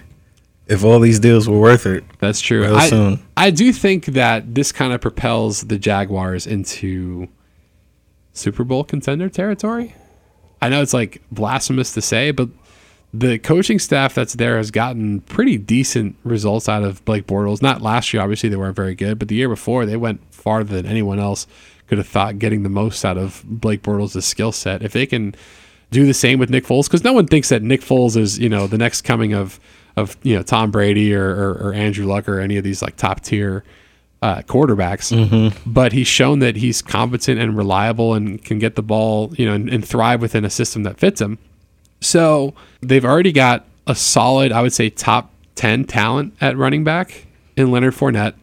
if 0.69 0.85
all 0.85 1.01
these 1.01 1.19
deals 1.19 1.49
were 1.49 1.59
worth 1.59 1.87
it. 1.87 2.05
That's 2.19 2.41
true. 2.41 2.63
Real 2.63 2.77
I, 2.77 2.89
soon. 2.89 3.21
I 3.37 3.51
do 3.51 3.73
think 3.73 4.07
that 4.07 4.55
this 4.55 4.71
kind 4.71 4.93
of 4.93 5.01
propels 5.01 5.63
the 5.63 5.79
Jaguars 5.79 6.47
into 6.47 7.29
Super 8.35 8.65
Bowl 8.65 8.85
contender 8.85 9.29
territory. 9.29 9.95
I 10.61 10.69
know 10.69 10.83
it's 10.83 10.95
like 10.95 11.23
blasphemous 11.33 11.95
to 11.95 12.03
say, 12.03 12.31
but 12.31 12.49
the 13.15 13.39
coaching 13.39 13.79
staff 13.79 14.15
that's 14.15 14.35
there 14.35 14.59
has 14.59 14.71
gotten 14.71 15.23
pretty 15.23 15.57
decent 15.57 16.17
results 16.25 16.69
out 16.69 16.83
of 16.83 17.03
Blake 17.05 17.27
Bortles. 17.27 17.63
Not 17.63 17.81
last 17.81 18.13
year, 18.13 18.23
obviously 18.23 18.51
they 18.51 18.57
weren't 18.57 18.77
very 18.77 18.95
good, 18.95 19.19
but 19.19 19.29
the 19.29 19.37
year 19.37 19.49
before 19.49 19.87
they 19.87 19.97
went 19.97 20.21
farther 20.33 20.75
than 20.75 20.87
anyone 20.87 21.19
else 21.19 21.47
could 21.87 21.97
have 21.97 22.09
thought 22.09 22.39
getting 22.39 22.63
the 22.63 22.69
most 22.69 23.03
out 23.05 23.17
of 23.17 23.43
Blake 23.47 23.83
Bortles' 23.83 24.23
skill 24.23 24.53
set. 24.53 24.83
If 24.83 24.93
they 24.93 25.07
can 25.07 25.35
do 25.91 26.05
the 26.05 26.13
same 26.13 26.39
with 26.39 26.51
Nick 26.51 26.67
Foles, 26.67 26.85
because 26.85 27.03
no 27.03 27.15
one 27.15 27.27
thinks 27.27 27.49
that 27.49 27.63
Nick 27.63 27.81
Foles 27.81 28.15
is 28.15 28.39
you 28.39 28.51
know 28.51 28.67
the 28.67 28.77
next 28.77 29.03
coming 29.03 29.33
of 29.33 29.59
of 29.99 30.17
you 30.23 30.37
know 30.37 30.43
Tom 30.43 30.71
Brady 30.71 31.15
or, 31.15 31.29
or, 31.29 31.69
or 31.69 31.75
Andrew 31.75 32.07
Luck 32.07 32.29
or 32.29 32.41
any 32.41 32.57
of 32.57 32.65
these 32.65 32.83
like 32.83 32.97
top 32.97 33.21
tier 33.21 33.65
uh, 34.23 34.43
quarterbacks, 34.43 35.53
but 35.67 35.93
he's 35.93 36.09
shown 36.09 36.39
that 36.41 36.57
he's 36.57 36.83
competent 36.83 37.41
and 37.41 37.57
reliable 37.57 38.15
and 38.15 38.43
can 38.45 38.59
get 38.59 38.75
the 38.75 38.83
ball 38.83 39.33
you 39.37 39.47
know 39.47 39.55
and, 39.55 39.69
and 39.69 39.87
thrive 39.87 40.21
within 40.21 40.45
a 40.45 40.51
system 40.51 40.83
that 40.85 40.99
fits 40.99 41.21
him. 41.21 41.39
So 42.01 42.55
they've 42.81 43.05
already 43.05 43.33
got 43.33 43.65
a 43.87 43.95
solid, 43.95 44.53
I 44.53 44.63
would 44.63 44.73
say, 44.73 44.91
top 44.91 45.33
10 45.57 45.85
talent 45.85 46.35
at 46.41 46.57
running 46.57 46.85
back 46.85 47.27
in 47.57 47.71
Leonard 47.73 47.95
Fournette. 47.95 48.35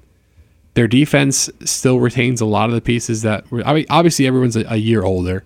Their 0.73 0.87
defense 0.87 1.49
still 1.63 1.99
retains 1.99 2.41
a 2.41 2.45
lot 2.45 2.67
of 2.69 2.75
the 2.75 2.81
pieces 2.81 3.21
that 3.21 3.49
were, 3.49 3.65
I 3.65 3.73
mean, 3.73 3.85
obviously 3.89 4.27
everyone's 4.27 4.57
a, 4.57 4.65
a 4.67 4.75
year 4.75 5.03
older, 5.03 5.45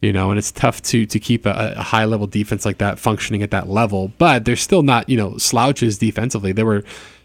you 0.00 0.12
know, 0.12 0.30
and 0.30 0.38
it's 0.38 0.52
tough 0.52 0.80
to 0.82 1.06
to 1.06 1.18
keep 1.18 1.46
a, 1.46 1.74
a 1.76 1.82
high 1.82 2.04
level 2.04 2.26
defense 2.26 2.64
like 2.64 2.78
that 2.78 2.98
functioning 2.98 3.42
at 3.42 3.50
that 3.50 3.68
level. 3.68 4.12
But 4.18 4.44
they're 4.44 4.56
still 4.56 4.82
not, 4.82 5.08
you 5.08 5.16
know, 5.16 5.36
slouches 5.38 5.98
defensively. 5.98 6.52
They 6.52 6.62
were 6.62 6.84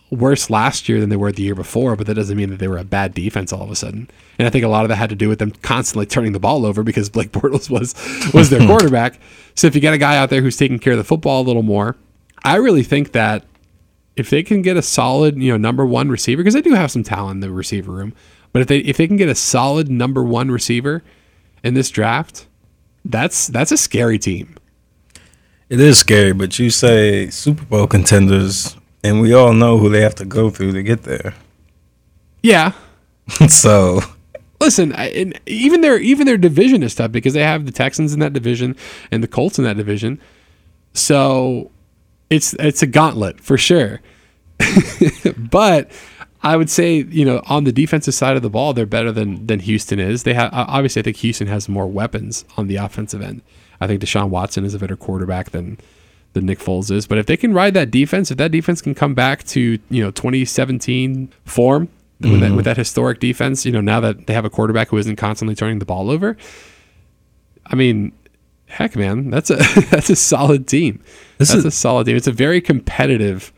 worse 0.09 0.49
last 0.49 0.87
year 0.87 0.99
than 0.99 1.09
they 1.09 1.15
were 1.15 1.31
the 1.31 1.43
year 1.43 1.55
before, 1.55 1.95
but 1.95 2.07
that 2.07 2.13
doesn't 2.15 2.37
mean 2.37 2.49
that 2.49 2.59
they 2.59 2.67
were 2.67 2.77
a 2.77 2.83
bad 2.83 3.13
defense 3.13 3.51
all 3.51 3.63
of 3.63 3.71
a 3.71 3.75
sudden. 3.75 4.09
And 4.37 4.47
I 4.47 4.51
think 4.51 4.63
a 4.63 4.67
lot 4.67 4.85
of 4.85 4.89
that 4.89 4.95
had 4.95 5.09
to 5.09 5.15
do 5.15 5.29
with 5.29 5.39
them 5.39 5.51
constantly 5.61 6.05
turning 6.05 6.33
the 6.33 6.39
ball 6.39 6.65
over 6.65 6.83
because 6.83 7.09
Blake 7.09 7.31
Bortles 7.33 7.69
was 7.69 7.93
was 8.33 8.49
their 8.49 8.59
quarterback. 8.67 9.19
So 9.55 9.67
if 9.67 9.75
you 9.75 9.81
get 9.81 9.93
a 9.93 9.99
guy 9.99 10.17
out 10.17 10.29
there 10.29 10.41
who's 10.41 10.57
taking 10.57 10.79
care 10.79 10.93
of 10.93 10.97
the 10.97 11.03
football 11.03 11.41
a 11.41 11.45
little 11.45 11.63
more, 11.63 11.95
I 12.43 12.55
really 12.55 12.83
think 12.83 13.11
that 13.11 13.45
if 14.15 14.29
they 14.29 14.43
can 14.43 14.61
get 14.61 14.77
a 14.77 14.81
solid, 14.81 15.37
you 15.37 15.51
know, 15.51 15.57
number 15.57 15.85
one 15.85 16.09
receiver, 16.09 16.41
because 16.41 16.53
they 16.53 16.61
do 16.61 16.73
have 16.73 16.91
some 16.91 17.03
talent 17.03 17.37
in 17.37 17.39
the 17.39 17.51
receiver 17.51 17.91
room, 17.91 18.13
but 18.51 18.61
if 18.61 18.67
they 18.67 18.79
if 18.79 18.97
they 18.97 19.07
can 19.07 19.17
get 19.17 19.29
a 19.29 19.35
solid 19.35 19.89
number 19.89 20.23
one 20.23 20.51
receiver 20.51 21.03
in 21.63 21.73
this 21.73 21.89
draft, 21.89 22.47
that's 23.05 23.47
that's 23.47 23.71
a 23.71 23.77
scary 23.77 24.19
team. 24.19 24.55
It 25.69 25.79
is 25.79 25.97
scary, 25.97 26.33
but 26.33 26.59
you 26.59 26.69
say 26.69 27.29
Super 27.29 27.65
Bowl 27.65 27.87
contenders, 27.87 28.75
and 29.03 29.21
we 29.21 29.33
all 29.33 29.53
know 29.53 29.77
who 29.77 29.89
they 29.89 30.01
have 30.01 30.15
to 30.15 30.25
go 30.25 30.49
through 30.49 30.73
to 30.73 30.83
get 30.83 31.03
there. 31.03 31.33
Yeah, 32.41 32.73
so 33.47 34.01
listen, 34.59 34.93
I, 34.95 35.33
even 35.45 35.81
their 35.81 35.97
even 35.99 36.25
their 36.25 36.37
division 36.37 36.83
is 36.83 36.95
tough 36.95 37.11
because 37.11 37.33
they 37.33 37.43
have 37.43 37.65
the 37.65 37.71
Texans 37.71 38.13
in 38.13 38.19
that 38.19 38.33
division 38.33 38.75
and 39.11 39.23
the 39.23 39.27
Colts 39.27 39.57
in 39.57 39.65
that 39.65 39.77
division. 39.77 40.19
So 40.93 41.71
it's 42.29 42.53
it's 42.59 42.81
a 42.81 42.87
gauntlet 42.87 43.39
for 43.39 43.57
sure. 43.57 44.01
but 45.37 45.91
I 46.43 46.57
would 46.57 46.69
say, 46.69 47.03
you 47.09 47.23
know, 47.23 47.41
on 47.45 47.63
the 47.63 47.71
defensive 47.71 48.13
side 48.13 48.35
of 48.35 48.41
the 48.41 48.49
ball, 48.49 48.73
they're 48.73 48.85
better 48.85 49.11
than 49.11 49.47
than 49.47 49.59
Houston 49.61 49.99
is. 49.99 50.23
They 50.23 50.33
have 50.33 50.49
obviously 50.53 51.01
I 51.01 51.03
think 51.03 51.17
Houston 51.17 51.47
has 51.47 51.69
more 51.69 51.87
weapons 51.87 52.43
on 52.57 52.67
the 52.67 52.75
offensive 52.75 53.21
end. 53.21 53.41
I 53.79 53.87
think 53.87 54.01
Deshaun 54.01 54.29
Watson 54.29 54.65
is 54.65 54.73
a 54.73 54.79
better 54.79 54.97
quarterback 54.97 55.51
than 55.51 55.77
than 56.33 56.45
Nick 56.45 56.59
Foles 56.59 56.91
is. 56.91 57.07
But 57.07 57.17
if 57.17 57.27
they 57.27 57.37
can 57.37 57.53
ride 57.53 57.73
that 57.75 57.91
defense, 57.91 58.29
if 58.29 58.37
that 58.37 58.51
defense 58.51 58.81
can 58.81 58.93
come 58.93 59.13
back 59.13 59.43
to, 59.45 59.79
you 59.89 60.03
know, 60.03 60.11
2017 60.11 61.31
form 61.45 61.89
with, 62.19 62.31
that, 62.31 62.47
mm-hmm. 62.47 62.55
with 62.55 62.65
that 62.65 62.77
historic 62.77 63.19
defense, 63.19 63.65
you 63.65 63.71
know, 63.71 63.81
now 63.81 63.99
that 63.99 64.27
they 64.27 64.33
have 64.33 64.45
a 64.45 64.49
quarterback 64.49 64.89
who 64.89 64.97
isn't 64.97 65.15
constantly 65.15 65.55
turning 65.55 65.79
the 65.79 65.85
ball 65.85 66.09
over, 66.09 66.35
I 67.67 67.75
mean, 67.75 68.11
heck, 68.65 68.95
man, 68.95 69.29
that's 69.29 69.49
a 69.49 69.55
that's 69.89 70.09
a 70.09 70.15
solid 70.15 70.67
team. 70.67 71.01
This 71.37 71.49
that's 71.49 71.59
is- 71.59 71.65
a 71.65 71.71
solid 71.71 72.05
team. 72.05 72.17
It's 72.17 72.27
a 72.27 72.31
very 72.33 72.59
competitive 72.59 73.52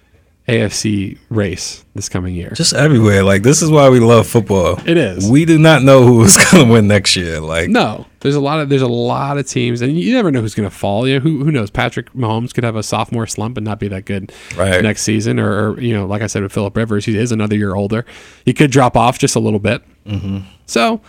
AFC 0.47 1.17
race 1.29 1.83
this 1.95 2.07
coming 2.07 2.35
year. 2.35 2.51
just 2.51 2.73
everywhere. 2.73 3.23
Like 3.23 3.41
this 3.41 3.61
is 3.63 3.71
why 3.71 3.89
we 3.89 3.99
love 3.99 4.27
football. 4.27 4.79
It 4.85 4.95
is. 4.97 5.27
We 5.29 5.43
do 5.45 5.57
not 5.57 5.81
know 5.81 6.05
who 6.05 6.23
is 6.23 6.37
going 6.51 6.65
to 6.67 6.71
win 6.71 6.87
next 6.87 7.15
year. 7.15 7.39
Like 7.41 7.69
No, 7.69 8.05
there's 8.19 8.35
a 8.35 8.39
lot 8.39 8.59
of 8.59 8.69
there's 8.69 8.83
a 8.83 8.87
lot 8.87 9.37
of 9.39 9.47
teams, 9.47 9.81
and 9.81 9.99
you 9.99 10.13
never 10.13 10.29
know 10.31 10.41
who's 10.41 10.53
going 10.53 10.69
to 10.69 10.75
fall. 10.75 11.07
You 11.07 11.15
know, 11.15 11.19
who 11.21 11.43
who 11.43 11.51
knows? 11.51 11.71
Patrick 11.71 12.13
Mahomes 12.13 12.53
could 12.53 12.63
have 12.63 12.75
a 12.75 12.83
sophomore 12.83 13.25
slump 13.25 13.57
and 13.57 13.65
not 13.65 13.79
be 13.79 13.87
that 13.87 14.05
good 14.05 14.31
Right. 14.55 14.83
next 14.83 15.01
season, 15.01 15.39
or, 15.39 15.71
or 15.71 15.79
you 15.81 15.93
know, 15.93 16.05
like 16.05 16.21
I 16.21 16.27
said 16.27 16.43
with 16.43 16.53
Philip 16.53 16.77
Rivers, 16.77 17.05
he 17.05 17.17
is 17.17 17.31
another 17.31 17.55
year 17.55 17.73
older. 17.73 18.05
He 18.45 18.53
could 18.53 18.69
drop 18.69 18.95
off 18.95 19.17
just 19.17 19.35
a 19.35 19.39
little 19.39 19.59
bit. 19.59 19.81
Mm-hmm. 20.05 20.39
So 20.67 21.01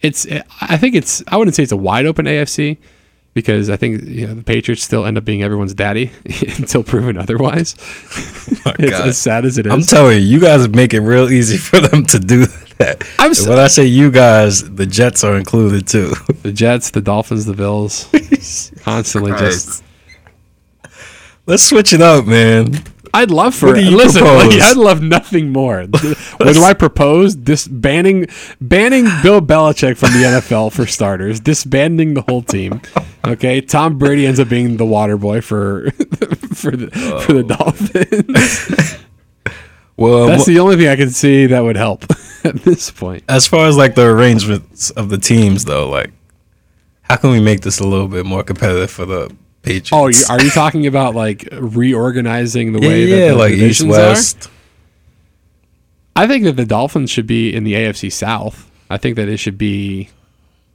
it's 0.00 0.26
I 0.60 0.76
think 0.76 0.94
it's 0.94 1.24
I 1.26 1.36
wouldn't 1.36 1.56
say 1.56 1.64
it's 1.64 1.72
a 1.72 1.76
wide 1.76 2.06
open 2.06 2.26
AFC 2.26 2.76
because 3.36 3.68
I 3.68 3.76
think 3.76 4.02
you 4.04 4.26
know, 4.26 4.32
the 4.32 4.42
Patriots 4.42 4.82
still 4.82 5.04
end 5.04 5.18
up 5.18 5.24
being 5.26 5.42
everyone's 5.42 5.74
daddy 5.74 6.10
until 6.58 6.82
proven 6.82 7.18
otherwise. 7.18 7.74
it's 8.78 8.98
as 8.98 9.18
sad 9.18 9.44
as 9.44 9.58
it 9.58 9.66
is. 9.66 9.72
I'm 9.72 9.82
telling 9.82 10.16
you, 10.16 10.24
you 10.24 10.40
guys 10.40 10.66
make 10.70 10.94
it 10.94 11.00
real 11.00 11.30
easy 11.30 11.56
for 11.68 11.78
them 11.78 12.06
to 12.06 12.18
do 12.18 12.46
that. 12.78 13.06
I'm 13.18 13.34
so- 13.34 13.50
when 13.50 13.58
I 13.58 13.66
say 13.66 13.84
you 13.84 14.10
guys, 14.10 14.68
the 14.74 14.86
Jets 14.86 15.22
are 15.22 15.36
included 15.36 15.86
too. 15.86 16.14
the 16.42 16.50
Jets, 16.50 16.90
the 16.90 17.02
Dolphins, 17.02 17.44
the 17.44 17.52
Bills, 17.52 18.08
constantly 18.80 19.32
just. 19.32 19.84
Let's 21.44 21.62
switch 21.62 21.92
it 21.92 22.00
up, 22.00 22.26
man. 22.26 22.82
I'd 23.16 23.30
love 23.30 23.54
for 23.54 23.68
What 23.68 23.82
you 23.82 23.96
listen. 23.96 24.22
Like, 24.22 24.60
I'd 24.60 24.76
love 24.76 25.00
nothing 25.02 25.50
more. 25.50 25.82
what 26.36 26.52
do 26.52 26.62
I 26.62 26.74
propose? 26.74 27.34
This 27.34 27.66
banning 27.66 28.26
banning 28.60 29.04
Bill 29.22 29.40
Belichick 29.40 29.96
from 29.96 30.10
the 30.10 30.18
NFL 30.26 30.72
for 30.72 30.86
starters. 30.86 31.40
Disbanding 31.40 32.12
the 32.12 32.20
whole 32.20 32.42
team. 32.42 32.82
Okay, 33.26 33.62
Tom 33.62 33.96
Brady 33.96 34.26
ends 34.26 34.38
up 34.38 34.50
being 34.50 34.76
the 34.76 34.84
water 34.84 35.16
boy 35.16 35.40
for 35.40 35.90
for 36.54 36.72
the 36.72 36.90
for 37.26 37.32
the 37.32 37.42
Dolphins. 37.42 39.02
Well, 39.98 40.26
That's 40.26 40.44
the 40.44 40.58
only 40.58 40.76
thing 40.76 40.88
I 40.88 40.96
can 40.96 41.08
see 41.08 41.46
that 41.46 41.60
would 41.60 41.78
help. 41.78 42.04
at 42.44 42.56
this 42.56 42.90
point. 42.90 43.24
As 43.30 43.46
far 43.46 43.66
as 43.66 43.78
like 43.78 43.94
the 43.94 44.04
arrangements 44.04 44.90
of 44.90 45.08
the 45.08 45.16
teams, 45.16 45.64
though, 45.64 45.88
like 45.88 46.12
how 47.00 47.16
can 47.16 47.30
we 47.30 47.40
make 47.40 47.62
this 47.62 47.80
a 47.80 47.86
little 47.86 48.06
bit 48.08 48.26
more 48.26 48.42
competitive 48.42 48.90
for 48.90 49.06
the 49.06 49.34
Patriots? 49.66 49.90
Oh, 49.92 50.06
you, 50.06 50.24
are 50.30 50.42
you 50.42 50.50
talking 50.50 50.86
about 50.86 51.14
like 51.14 51.48
reorganizing 51.52 52.72
the 52.72 52.80
way 52.80 53.04
yeah, 53.04 53.16
that 53.16 53.32
the 53.32 53.38
like 53.38 53.52
East 53.52 53.80
divisions 53.80 53.90
West. 53.90 54.46
are? 54.46 54.50
I 56.22 56.26
think 56.26 56.44
that 56.44 56.56
the 56.56 56.64
Dolphins 56.64 57.10
should 57.10 57.26
be 57.26 57.54
in 57.54 57.64
the 57.64 57.74
AFC 57.74 58.10
South. 58.10 58.70
I 58.88 58.96
think 58.96 59.16
that 59.16 59.28
it 59.28 59.36
should 59.38 59.58
be. 59.58 60.08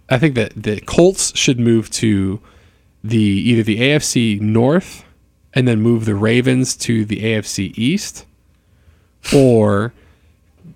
I 0.09 0.17
think 0.19 0.35
that 0.35 0.51
the 0.55 0.81
Colts 0.81 1.35
should 1.37 1.59
move 1.59 1.89
to 1.91 2.39
the 3.03 3.17
either 3.17 3.63
the 3.63 3.79
AFC 3.79 4.39
North 4.39 5.03
and 5.53 5.67
then 5.67 5.81
move 5.81 6.05
the 6.05 6.15
Ravens 6.15 6.75
to 6.77 7.03
the 7.05 7.23
AFC 7.23 7.77
East, 7.77 8.25
or 9.33 9.93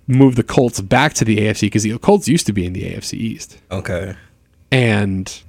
move 0.06 0.36
the 0.36 0.42
Colts 0.42 0.80
back 0.80 1.12
to 1.14 1.24
the 1.24 1.38
AFC 1.38 1.62
because 1.62 1.82
the 1.82 1.98
Colts 1.98 2.28
used 2.28 2.46
to 2.46 2.52
be 2.52 2.64
in 2.66 2.72
the 2.72 2.82
AFC 2.90 3.14
East 3.14 3.58
Okay. 3.70 4.14
and 4.70 5.42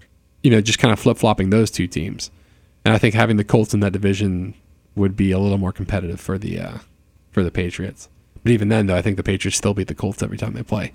you 0.44 0.50
know 0.52 0.62
just 0.62 0.80
kind 0.80 0.92
of 0.92 1.00
flip 1.00 1.18
flopping 1.18 1.50
those 1.50 1.72
two 1.72 1.88
teams. 1.88 2.30
And 2.88 2.94
I 2.96 3.00
think 3.00 3.16
having 3.16 3.36
the 3.36 3.44
Colts 3.44 3.74
in 3.74 3.82
that 3.82 3.92
division 3.92 4.54
would 4.96 5.18
be 5.18 5.32
a 5.32 5.40
little 5.40 5.58
more 5.58 5.74
competitive 5.74 6.22
for 6.22 6.38
the 6.38 6.58
uh, 6.58 6.78
for 7.32 7.44
the 7.44 7.52
Patriots. 7.52 8.08
But 8.44 8.54
even 8.54 8.70
then, 8.70 8.88
though, 8.88 8.96
I 8.96 9.02
think 9.02 9.18
the 9.18 9.24
Patriots 9.24 9.58
still 9.58 9.74
beat 9.74 9.90
the 9.90 9.94
Colts 9.94 10.24
every 10.24 10.38
time 10.38 10.54
they 10.54 10.64
play. 10.64 10.94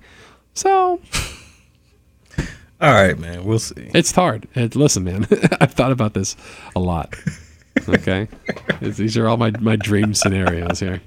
So 0.55 0.99
All 2.81 2.93
right, 2.93 3.15
man. 3.19 3.45
We'll 3.45 3.59
see. 3.59 3.91
it's 3.93 4.11
hard. 4.11 4.47
And 4.55 4.75
listen, 4.75 5.03
man, 5.03 5.27
I've 5.61 5.73
thought 5.73 5.91
about 5.91 6.15
this 6.15 6.35
a 6.75 6.79
lot. 6.79 7.13
Okay, 7.87 8.27
these 8.81 9.15
are 9.15 9.27
all 9.27 9.37
my 9.37 9.51
my 9.59 9.75
dream 9.75 10.15
scenarios 10.15 10.79
here. 10.79 10.99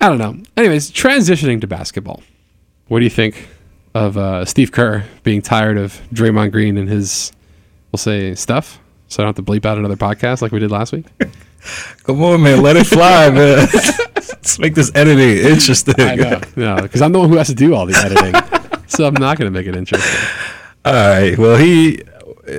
I 0.00 0.08
don't 0.08 0.16
know. 0.16 0.42
Anyways, 0.56 0.90
transitioning 0.90 1.60
to 1.60 1.66
basketball. 1.66 2.22
What 2.88 3.00
do 3.00 3.04
you 3.04 3.10
think 3.10 3.46
of 3.94 4.16
uh, 4.16 4.46
Steve 4.46 4.72
Kerr 4.72 5.04
being 5.22 5.42
tired 5.42 5.76
of 5.76 6.00
Draymond 6.14 6.52
Green 6.52 6.78
and 6.78 6.88
his, 6.88 7.30
we'll 7.92 7.98
say, 7.98 8.34
stuff? 8.34 8.80
So 9.08 9.22
I 9.22 9.26
don't 9.26 9.36
have 9.36 9.44
to 9.44 9.50
bleep 9.50 9.64
out 9.64 9.78
another 9.78 9.96
podcast 9.96 10.42
like 10.42 10.52
we 10.52 10.58
did 10.58 10.70
last 10.70 10.92
week. 10.92 11.06
Come 12.04 12.22
on, 12.22 12.42
man. 12.42 12.62
Let 12.62 12.76
it 12.76 12.86
fly, 12.86 13.30
man. 13.32 13.68
Let's 14.14 14.58
make 14.58 14.74
this 14.74 14.90
editing 14.94 15.44
interesting. 15.44 15.94
I 15.98 16.14
know, 16.14 16.40
no, 16.56 16.82
because 16.82 17.02
I'm 17.02 17.12
the 17.12 17.18
one 17.18 17.28
who 17.28 17.36
has 17.36 17.48
to 17.48 17.54
do 17.54 17.74
all 17.74 17.86
the 17.86 17.96
editing, 17.96 18.80
so 18.86 19.06
I'm 19.06 19.14
not 19.14 19.38
going 19.38 19.52
to 19.52 19.56
make 19.56 19.66
it 19.66 19.76
interesting. 19.76 20.28
All 20.84 20.92
right. 20.92 21.36
Well, 21.36 21.56
he. 21.56 22.02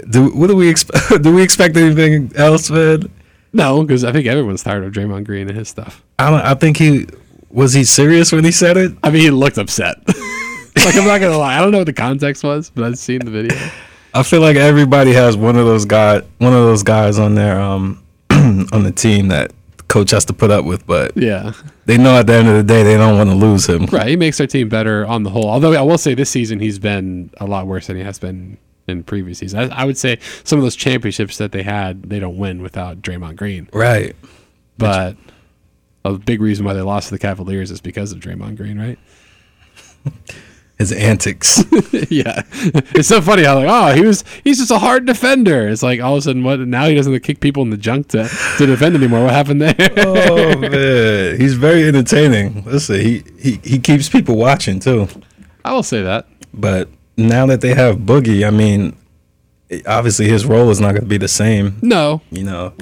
Do 0.10 0.36
what 0.36 0.48
do 0.48 0.56
we 0.58 0.68
expect? 0.68 1.24
Do 1.24 1.34
we 1.34 1.42
expect 1.42 1.78
anything 1.78 2.34
else, 2.36 2.70
man? 2.70 3.10
No, 3.54 3.82
because 3.84 4.04
I 4.04 4.12
think 4.12 4.28
everyone's 4.28 4.62
tired 4.62 4.84
of 4.84 4.92
Draymond 4.92 5.24
Green 5.26 5.48
and 5.48 5.58
his 5.58 5.70
stuff. 5.70 6.04
I 6.20 6.30
don't. 6.30 6.42
I 6.42 6.54
think 6.56 6.76
he 6.76 7.08
was 7.50 7.72
he 7.72 7.86
serious 7.86 8.34
when 8.34 8.44
he 8.44 8.52
said 8.52 8.76
it. 8.76 8.92
I 9.02 9.10
mean, 9.10 9.22
he 9.22 9.32
looked 9.32 9.58
upset. 9.58 9.98
like 10.08 10.96
I'm 10.96 11.08
not 11.08 11.22
gonna 11.22 11.38
lie, 11.38 11.58
I 11.58 11.62
don't 11.62 11.72
know 11.72 11.78
what 11.80 11.88
the 11.88 11.94
context 11.94 12.44
was, 12.44 12.70
but 12.70 12.84
I've 12.84 12.98
seen 12.98 13.20
the 13.20 13.32
video. 13.32 13.58
I 14.20 14.24
feel 14.24 14.42
like 14.42 14.56
everybody 14.58 15.14
has 15.14 15.38
one 15.38 15.56
of 15.58 15.66
those 15.66 15.86
guy, 15.86 16.20
one 16.40 16.54
of 16.54 16.60
those 16.64 16.84
guys 16.84 17.20
on 17.20 17.36
their 17.36 17.60
um 17.60 18.04
on 18.32 18.84
the 18.84 18.92
team 18.92 19.28
that 19.30 19.52
coach 19.88 20.12
has 20.12 20.26
to 20.26 20.34
put 20.34 20.52
up 20.52 20.66
with, 20.66 20.86
but 20.86 21.16
Yeah, 21.16 21.54
they 21.86 21.98
know 21.98 22.18
at 22.18 22.28
the 22.28 22.34
end 22.34 22.48
of 22.50 22.56
the 22.56 22.64
day 22.64 22.84
they 22.84 22.98
don't 22.98 23.18
want 23.18 23.30
to 23.30 23.36
lose 23.36 23.68
him. 23.68 23.86
right. 23.86 24.08
He 24.08 24.16
makes 24.18 24.38
their 24.38 24.48
team 24.48 24.68
better 24.70 25.06
on 25.06 25.24
the 25.24 25.30
whole. 25.30 25.50
Although 25.50 25.74
I 25.74 25.82
will 25.82 25.98
say 25.98 26.14
this 26.14 26.30
season 26.30 26.60
he's 26.60 26.80
been 26.80 27.30
a 27.38 27.46
lot 27.46 27.68
worse 27.68 27.88
than 27.88 27.96
he 27.98 28.04
has 28.04 28.20
been 28.20 28.58
in 28.88 29.04
previous 29.04 29.40
seasons. 29.40 29.72
I, 29.72 29.82
I 29.82 29.86
would 29.86 29.98
say 29.98 30.18
some 30.44 30.60
of 30.60 30.64
those 30.64 30.76
championships 30.76 31.38
that 31.38 31.52
they 31.52 31.64
had, 31.64 32.04
they 32.10 32.20
don't 32.20 32.38
win 32.38 32.62
without 32.62 33.02
Draymond 33.02 33.36
Green. 33.38 33.70
Right. 33.74 34.16
But 34.78 35.16
a 36.06 36.14
big 36.14 36.42
reason 36.42 36.66
why 36.66 36.74
they 36.74 36.82
lost 36.82 37.10
to 37.10 37.14
the 37.16 37.20
Cavaliers 37.20 37.72
is 37.72 37.82
because 37.82 38.12
of 38.12 38.20
Draymond 38.20 38.58
Green, 38.58 38.80
right? 38.80 39.00
His 40.78 40.92
antics. 40.92 41.64
yeah, 42.12 42.44
it's 42.94 43.08
so 43.08 43.20
funny 43.20 43.44
how 43.44 43.56
like 43.56 43.68
oh 43.68 43.96
he 44.00 44.06
was 44.06 44.24
he's 44.44 44.60
just 44.60 44.70
a 44.70 44.78
hard 44.78 45.08
defender. 45.08 45.68
It's 45.68 45.82
like 45.82 46.00
all 46.02 46.14
of 46.14 46.20
a 46.20 46.22
sudden 46.22 46.44
what 46.44 46.60
now 46.60 46.86
he 46.88 46.94
doesn't 46.94 47.20
kick 47.22 47.40
people 47.40 47.64
in 47.64 47.72
the 47.72 47.78
junk 47.78 48.10
to, 48.10 48.30
to 48.60 48.66
defend 48.68 48.96
anymore. 48.96 49.24
What 49.24 49.34
happened 49.34 49.60
there? 49.62 49.76
oh 49.98 50.56
man, 50.60 51.40
he's 51.40 51.56
very 51.56 51.88
entertaining. 51.88 52.64
Listen, 52.66 53.00
he, 53.02 53.24
he 53.40 53.60
he 53.64 53.80
keeps 53.80 54.08
people 54.08 54.36
watching 54.38 54.80
too. 54.80 55.08
I 55.66 55.74
will 55.74 55.82
say 55.84 56.04
that. 56.04 56.28
But 56.54 56.90
now 57.18 57.48
that 57.48 57.62
they 57.62 57.74
have 57.74 57.98
Boogie, 57.98 58.46
I 58.48 58.52
mean, 58.52 58.96
obviously 59.88 60.28
his 60.30 60.46
role 60.46 60.70
is 60.70 60.80
not 60.80 60.92
going 60.92 61.02
to 61.02 61.08
be 61.10 61.18
the 61.18 61.28
same. 61.28 61.78
No. 61.82 62.22
You 62.30 62.44
know. 62.44 62.74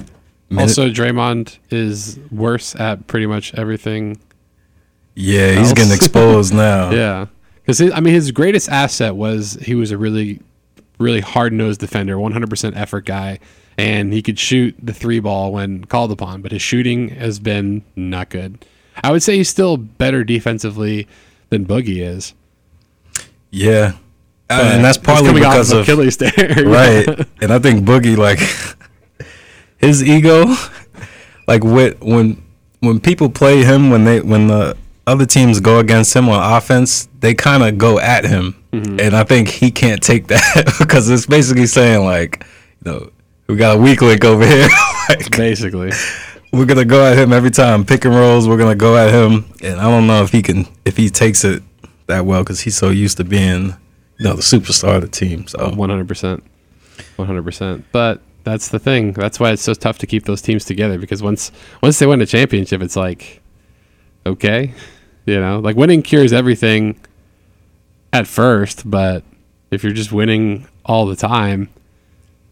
Minute- 0.50 0.62
Also, 0.68 0.90
Draymond 0.90 1.58
is 1.70 2.18
worse 2.30 2.76
at 2.76 3.06
pretty 3.06 3.26
much 3.26 3.54
everything. 3.54 4.20
yeah, 5.14 5.58
he's 5.58 5.72
getting 5.72 5.92
exposed 5.94 6.52
now. 6.68 6.90
Yeah, 6.90 7.26
because 7.66 7.82
I 7.82 7.98
mean 7.98 8.14
his 8.14 8.30
greatest 8.30 8.68
asset 8.68 9.16
was 9.16 9.54
he 9.54 9.74
was 9.74 9.90
a 9.90 9.98
really, 9.98 10.40
really 10.98 11.20
hard 11.20 11.52
nosed 11.52 11.80
defender, 11.80 12.14
100% 12.16 12.76
effort 12.76 13.04
guy, 13.04 13.40
and 13.76 14.12
he 14.12 14.22
could 14.22 14.38
shoot 14.38 14.76
the 14.80 14.92
three 14.92 15.18
ball 15.18 15.52
when 15.52 15.84
called 15.84 16.12
upon. 16.12 16.42
But 16.42 16.52
his 16.52 16.62
shooting 16.62 17.08
has 17.08 17.40
been 17.40 17.82
not 17.96 18.30
good. 18.30 18.64
I 19.02 19.10
would 19.10 19.22
say 19.22 19.36
he's 19.36 19.48
still 19.48 19.76
better 19.76 20.22
defensively 20.22 21.08
than 21.50 21.66
Boogie 21.66 22.06
is. 22.06 22.34
Yeah. 23.50 23.92
Uh, 24.48 24.70
and 24.74 24.84
that's 24.84 24.96
partly 24.96 25.32
because 25.32 25.72
of 25.72 25.80
Achilles 25.80 26.16
tear. 26.16 26.30
right. 26.64 27.26
And 27.42 27.52
I 27.52 27.58
think 27.58 27.84
Boogie 27.84 28.16
like 28.16 28.38
his 29.78 30.04
ego, 30.04 30.54
like 31.48 31.64
with, 31.64 32.00
when 32.00 32.42
when 32.78 33.00
people 33.00 33.28
play 33.28 33.64
him 33.64 33.90
when 33.90 34.04
they 34.04 34.20
when 34.20 34.46
the 34.46 34.76
other 35.06 35.26
teams 35.26 35.60
go 35.60 35.78
against 35.78 36.14
him 36.14 36.28
on 36.28 36.56
offense, 36.56 37.08
they 37.20 37.34
kind 37.34 37.62
of 37.62 37.78
go 37.78 37.98
at 37.98 38.24
him, 38.24 38.62
Mm-hmm. 38.72 39.00
and 39.00 39.16
I 39.16 39.24
think 39.24 39.48
he 39.48 39.70
can't 39.70 40.02
take 40.02 40.26
that 40.26 40.74
because 40.78 41.08
it's 41.08 41.24
basically 41.24 41.64
saying 41.66 42.04
like, 42.04 42.44
you 42.84 42.92
know, 42.92 43.10
we 43.48 43.56
got 43.56 43.76
a 43.76 43.80
weak 43.80 44.02
link 44.02 44.22
over 44.22 44.44
here. 44.46 44.68
like, 45.08 45.30
Basically, 45.34 45.92
we're 46.52 46.66
gonna 46.66 46.84
go 46.84 47.02
at 47.10 47.16
him 47.16 47.32
every 47.32 47.50
time. 47.50 47.84
Pick 47.86 48.04
and 48.04 48.14
rolls, 48.14 48.46
we're 48.46 48.58
gonna 48.58 48.74
go 48.74 48.96
at 48.98 49.14
him, 49.14 49.46
and 49.62 49.80
I 49.80 49.84
don't 49.84 50.06
know 50.06 50.22
if 50.22 50.30
he 50.32 50.42
can 50.42 50.66
if 50.84 50.96
he 50.98 51.08
takes 51.08 51.42
it 51.44 51.62
that 52.06 52.26
well 52.26 52.42
because 52.42 52.60
he's 52.60 52.76
so 52.76 52.90
used 52.90 53.16
to 53.16 53.24
being, 53.24 53.74
you 54.18 54.24
know, 54.24 54.34
the 54.34 54.42
superstar 54.42 54.96
of 54.96 55.02
the 55.02 55.08
team. 55.08 55.46
So 55.46 55.70
one 55.70 55.88
hundred 55.88 56.08
percent, 56.08 56.44
one 57.16 57.26
hundred 57.26 57.44
percent. 57.44 57.84
But 57.92 58.20
that's 58.44 58.68
the 58.68 58.78
thing. 58.78 59.12
That's 59.12 59.40
why 59.40 59.52
it's 59.52 59.62
so 59.62 59.72
tough 59.72 59.96
to 59.98 60.06
keep 60.06 60.24
those 60.24 60.42
teams 60.42 60.66
together 60.66 60.98
because 60.98 61.22
once 61.22 61.50
once 61.82 61.98
they 61.98 62.06
win 62.06 62.20
a 62.20 62.26
championship, 62.26 62.82
it's 62.82 62.96
like, 62.96 63.40
okay, 64.26 64.74
you 65.26 65.40
know, 65.40 65.58
like 65.58 65.76
winning 65.76 66.02
cures 66.02 66.32
everything 66.32 66.98
at 68.12 68.26
first, 68.26 68.88
but 68.88 69.24
if 69.70 69.82
you're 69.84 69.92
just 69.92 70.12
winning 70.12 70.66
all 70.84 71.06
the 71.06 71.16
time, 71.16 71.68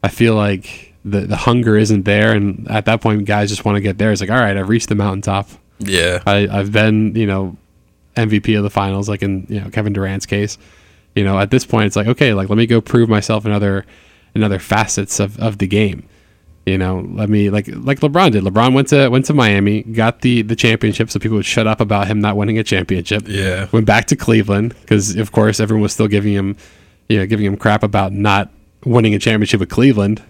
I 0.02 0.08
feel 0.08 0.34
like 0.34 0.92
the 1.04 1.20
the 1.20 1.36
hunger 1.36 1.76
isn't 1.76 2.04
there, 2.04 2.32
and 2.32 2.68
at 2.70 2.84
that 2.86 3.00
point, 3.00 3.24
guys 3.24 3.48
just 3.48 3.64
want 3.64 3.76
to 3.76 3.80
get 3.80 3.98
there. 3.98 4.12
It's 4.12 4.20
like, 4.20 4.30
all 4.30 4.38
right, 4.38 4.56
I've 4.56 4.68
reached 4.68 4.88
the 4.88 4.94
mountaintop. 4.94 5.48
yeah, 5.78 6.22
I, 6.26 6.48
I've 6.50 6.72
been, 6.72 7.14
you 7.14 7.26
know, 7.26 7.56
MVP 8.16 8.56
of 8.56 8.62
the 8.62 8.70
finals, 8.70 9.08
like 9.08 9.22
in 9.22 9.46
you 9.48 9.60
know 9.60 9.70
Kevin 9.70 9.92
Durant's 9.92 10.26
case. 10.26 10.58
You 11.14 11.24
know, 11.24 11.38
at 11.38 11.50
this 11.50 11.64
point, 11.64 11.86
it's 11.86 11.96
like 11.96 12.08
okay, 12.08 12.34
like 12.34 12.48
let 12.48 12.58
me 12.58 12.66
go 12.66 12.80
prove 12.80 13.08
myself 13.08 13.46
in 13.46 13.52
other 13.52 13.86
in 14.34 14.42
other 14.42 14.58
facets 14.58 15.20
of, 15.20 15.38
of 15.38 15.58
the 15.58 15.66
game. 15.66 16.08
You 16.66 16.78
know, 16.78 17.06
let 17.12 17.28
me 17.28 17.50
like 17.50 17.68
like 17.68 18.00
LeBron 18.00 18.32
did. 18.32 18.42
LeBron 18.42 18.72
went 18.72 18.88
to 18.88 19.08
went 19.08 19.26
to 19.26 19.34
Miami, 19.34 19.82
got 19.82 20.22
the 20.22 20.40
the 20.42 20.56
championship, 20.56 21.10
so 21.10 21.18
people 21.18 21.36
would 21.36 21.44
shut 21.44 21.66
up 21.66 21.80
about 21.80 22.06
him 22.06 22.20
not 22.20 22.36
winning 22.36 22.58
a 22.58 22.64
championship. 22.64 23.24
Yeah. 23.26 23.68
went 23.70 23.84
back 23.86 24.06
to 24.06 24.16
Cleveland 24.16 24.74
because 24.80 25.14
of 25.16 25.30
course 25.30 25.60
everyone 25.60 25.82
was 25.82 25.92
still 25.92 26.08
giving 26.08 26.32
him, 26.32 26.56
you 27.08 27.18
know, 27.18 27.26
giving 27.26 27.44
him 27.44 27.56
crap 27.58 27.82
about 27.82 28.12
not 28.12 28.50
winning 28.84 29.14
a 29.14 29.18
championship 29.18 29.60
with 29.60 29.68
Cleveland. 29.68 30.22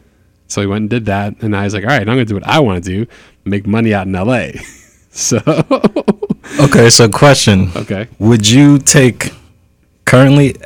So 0.49 0.61
he 0.61 0.67
went 0.67 0.83
and 0.83 0.91
did 0.91 1.07
that, 1.07 1.41
and 1.41 1.57
I 1.57 1.65
was 1.65 1.75
like, 1.75 1.85
all 1.85 1.91
right, 1.91 2.01
I'm 2.01 2.07
gonna 2.07 2.25
do 2.25 2.35
what 2.35 2.47
I 2.47 2.59
want 2.59 2.83
to 2.85 2.91
do, 2.91 3.11
make 3.45 3.67
money 3.67 3.95
out 3.95 4.07
in 4.07 4.15
L.A. 4.15 4.55
so 5.11 5.39
Okay, 6.61 6.91
so 6.91 7.09
question. 7.09 7.71
okay. 7.77 8.09
Would 8.19 8.49
you 8.51 8.79
take 8.79 9.33
currently 10.05 10.57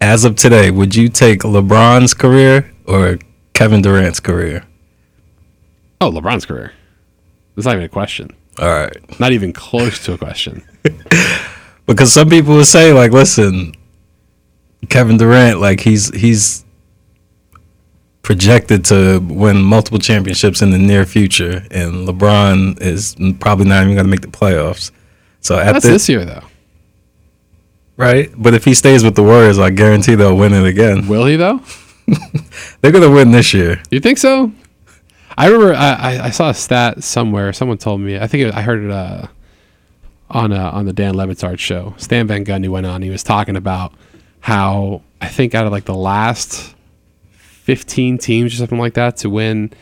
as 0.00 0.24
of 0.24 0.36
today, 0.36 0.70
would 0.70 0.96
you 0.96 1.08
take 1.08 1.40
LeBron's 1.40 2.14
career 2.14 2.70
or 2.86 3.18
Kevin 3.52 3.82
Durant's 3.82 4.18
career? 4.20 4.64
Oh, 6.00 6.10
LeBron's 6.10 6.46
career. 6.46 6.72
That's 7.56 7.66
not 7.66 7.74
even 7.74 7.84
a 7.84 7.88
question. 7.88 8.30
All 8.58 8.68
right. 8.68 9.20
Not 9.20 9.32
even 9.32 9.52
close 9.52 10.02
to 10.04 10.14
a 10.14 10.18
question. 10.18 10.62
Because 11.86 12.12
some 12.12 12.28
people 12.30 12.54
would 12.54 12.66
say 12.66 12.92
like, 12.92 13.10
listen, 13.10 13.74
Kevin 14.88 15.16
Durant 15.16 15.60
like 15.60 15.80
he's 15.80 16.14
he's 16.14 16.64
projected 18.22 18.84
to 18.84 19.18
win 19.18 19.60
multiple 19.60 19.98
championships 19.98 20.62
in 20.62 20.70
the 20.70 20.78
near 20.78 21.04
future 21.04 21.66
and 21.72 22.06
LeBron 22.06 22.80
is 22.80 23.16
probably 23.40 23.64
not 23.64 23.82
even 23.82 23.94
going 23.94 24.04
to 24.06 24.10
make 24.10 24.20
the 24.20 24.28
playoffs. 24.28 24.92
So 25.40 25.58
at 25.58 25.72
That's 25.72 25.84
this, 25.84 25.92
this 25.92 26.08
year 26.08 26.24
though. 26.24 26.44
right? 27.96 28.30
But 28.36 28.54
if 28.54 28.64
he 28.64 28.74
stays 28.74 29.02
with 29.02 29.16
the 29.16 29.24
Warriors, 29.24 29.58
I 29.58 29.70
guarantee 29.70 30.14
they'll 30.14 30.36
win 30.36 30.52
it 30.52 30.64
again. 30.64 31.08
Will 31.08 31.26
he 31.26 31.34
though? 31.34 31.60
They're 32.80 32.92
going 32.92 33.02
to 33.02 33.10
win 33.10 33.32
this 33.32 33.52
year. 33.52 33.82
You 33.90 33.98
think 33.98 34.18
so? 34.18 34.52
I 35.40 35.46
remember 35.46 35.72
I, 35.72 36.26
I, 36.26 36.30
saw 36.30 36.50
a 36.50 36.54
stat 36.54 37.02
somewhere. 37.02 37.50
Someone 37.54 37.78
told 37.78 38.02
me. 38.02 38.18
I 38.18 38.26
think 38.26 38.48
it, 38.48 38.54
I 38.54 38.60
heard 38.60 38.84
it 38.84 38.90
uh, 38.90 39.26
on 40.28 40.52
uh, 40.52 40.70
on 40.70 40.84
the 40.84 40.92
Dan 40.92 41.16
Le 41.16 41.26
Batard 41.26 41.58
show. 41.58 41.94
Stan 41.96 42.26
Van 42.26 42.44
Gundy 42.44 42.68
went 42.68 42.84
on. 42.84 43.00
He 43.00 43.08
was 43.08 43.22
talking 43.22 43.56
about 43.56 43.94
how 44.40 45.00
I 45.18 45.28
think 45.28 45.54
out 45.54 45.64
of 45.64 45.72
like 45.72 45.86
the 45.86 45.94
last 45.94 46.74
fifteen 47.30 48.18
teams 48.18 48.52
or 48.52 48.58
something 48.58 48.78
like 48.78 48.92
that 48.94 49.16
to 49.18 49.30
win 49.30 49.72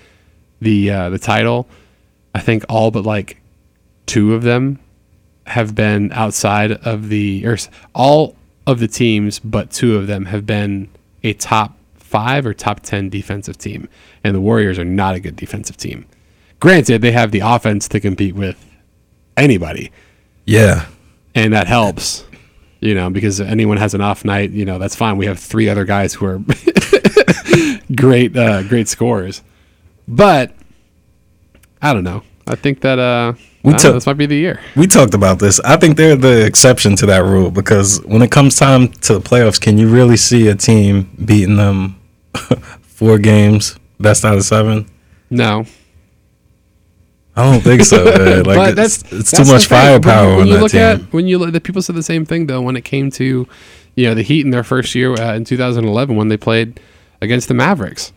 the 0.61 0.93
uh, 0.93 1.09
the 1.11 1.19
title, 1.19 1.67
I 2.37 2.39
think 2.39 2.65
all 2.69 2.93
but 2.93 3.03
like 3.03 3.43
two 4.07 4.35
of 4.35 4.43
them 4.43 4.79
have 5.45 5.75
been 5.75 6.13
outside 6.13 6.71
of 6.71 7.09
the 7.09 7.45
or 7.45 7.59
all 7.97 8.37
of 8.65 8.79
the 8.79 8.87
teams, 8.87 9.41
but 9.41 9.73
two 9.73 9.97
of 9.97 10.07
them 10.07 10.27
have 10.27 10.47
been 10.47 10.89
a 11.25 11.33
top 11.33 11.78
five 12.09 12.47
or 12.47 12.55
top 12.55 12.81
ten 12.81 13.09
defensive 13.09 13.59
team, 13.59 13.89
and 14.25 14.35
the 14.35 14.41
Warriors 14.41 14.79
are 14.79 14.85
not 14.85 15.15
a 15.15 15.21
good 15.21 15.37
defensive 15.37 15.77
team. 15.77 16.07
Granted, 16.61 17.03
they 17.03 17.13
have 17.13 17.31
the 17.31 17.41
offense 17.41 17.87
to 17.89 18.01
compete 18.01 18.35
with 18.35 18.65
anybody, 19.37 19.93
Yeah. 20.45 20.87
and 21.35 21.53
that 21.53 21.67
helps. 21.67 22.25
You 22.81 22.95
know, 22.95 23.11
because 23.11 23.41
anyone 23.41 23.77
has 23.77 23.93
an 23.95 24.01
off 24.01 24.25
night, 24.25 24.51
you 24.51 24.65
know 24.65 24.79
that's 24.79 24.95
fine. 24.95 25.17
We 25.17 25.27
have 25.27 25.39
three 25.39 25.69
other 25.69 25.85
guys 25.85 26.15
who 26.15 26.27
are 26.27 26.39
great, 27.95 28.37
uh, 28.37 28.63
great 28.65 28.89
scorers. 28.89 29.43
But 30.07 30.53
I 31.83 31.93
don't 31.93 32.05
know. 32.05 32.23
I 32.47 32.55
think 32.55 32.81
that 32.81 32.99
uh, 32.99 33.33
We 33.63 33.73
know, 33.73 33.93
this 33.93 34.07
might 34.07 34.17
be 34.17 34.27
the 34.27 34.37
year. 34.37 34.61
We 34.77 34.87
talked 34.87 35.13
about 35.15 35.39
this. 35.39 35.61
I 35.61 35.77
think 35.77 35.97
they're 35.97 36.17
the 36.17 36.47
exception 36.47 36.97
to 36.97 37.07
that 37.07 37.25
rule 37.25 37.51
because 37.51 38.01
when 38.05 38.23
it 38.23 38.31
comes 38.31 38.57
time 38.57 38.89
to 38.89 39.15
the 39.15 39.21
playoffs, 39.21 39.61
can 39.61 39.77
you 39.77 39.89
really 39.89 40.17
see 40.17 40.49
a 40.49 40.55
team 40.55 41.11
beating 41.25 41.57
them 41.57 41.98
four 42.83 43.19
games, 43.19 43.79
best 43.99 44.25
out 44.25 44.37
of 44.37 44.45
seven? 44.45 44.89
No, 45.31 45.65
I 47.39 47.53
don't 47.53 47.61
think 47.61 47.85
so. 47.85 48.05
man. 48.19 48.43
Like 48.43 48.57
but 48.57 48.69
it's, 48.71 48.77
that's 48.77 49.13
it's 49.13 49.31
that's 49.31 49.49
too 49.49 49.53
much. 49.53 49.71
When- 49.71 49.81
firepower 49.81 50.31
when, 50.31 50.41
on 50.41 50.47
you 50.49 50.59
look 50.59 50.73
team. 50.73 50.81
at 50.81 51.13
when 51.13 51.29
you 51.29 51.39
look, 51.39 51.53
the 51.53 51.61
people 51.61 51.83
said 51.83 51.95
the 51.95 52.03
same 52.03 52.25
thing 52.27 52.47
though 52.47 52.61
when 52.61 52.77
it 52.77 52.85
came 52.85 53.11
to 53.13 53.47
you 53.95 54.07
know 54.07 54.15
the 54.15 54.23
Heat 54.23 54.45
in 54.45 54.51
their 54.51 54.65
first 54.65 54.95
year 54.95 55.13
uh, 55.15 55.35
in 55.35 55.45
2011 55.45 56.17
when 56.17 56.29
they 56.29 56.37
played 56.37 56.81
against 57.21 57.47
the 57.49 57.55
Mavericks, 57.55 58.13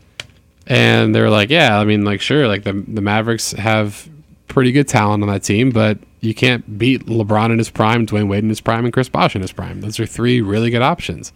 and 0.66 1.14
they're 1.14 1.30
like, 1.30 1.50
yeah, 1.50 1.80
I 1.80 1.86
mean, 1.86 2.04
like 2.04 2.20
sure, 2.20 2.48
like 2.48 2.64
the 2.64 2.74
the 2.74 3.02
Mavericks 3.02 3.52
have 3.52 4.10
pretty 4.48 4.72
good 4.72 4.88
talent 4.88 5.22
on 5.22 5.30
that 5.30 5.44
team, 5.44 5.70
but 5.70 6.00
you 6.20 6.34
can't 6.34 6.78
beat 6.78 7.06
LeBron 7.06 7.52
in 7.52 7.58
his 7.60 7.70
prime, 7.70 8.08
Dwyane 8.08 8.28
Wade 8.28 8.44
in 8.44 8.50
his 8.50 8.62
prime, 8.62 8.86
and 8.86 8.94
Chris 8.94 9.08
Bosh 9.10 9.36
in 9.36 9.42
his 9.42 9.52
prime. 9.52 9.82
Those 9.82 10.00
are 10.00 10.06
three 10.06 10.42
really 10.42 10.72
good 10.72 10.82
options. 10.82 11.32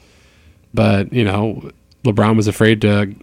But 0.74 1.14
you 1.14 1.24
know, 1.24 1.72
LeBron 2.06 2.36
was 2.36 2.48
afraid 2.48 2.82
to 2.82 3.14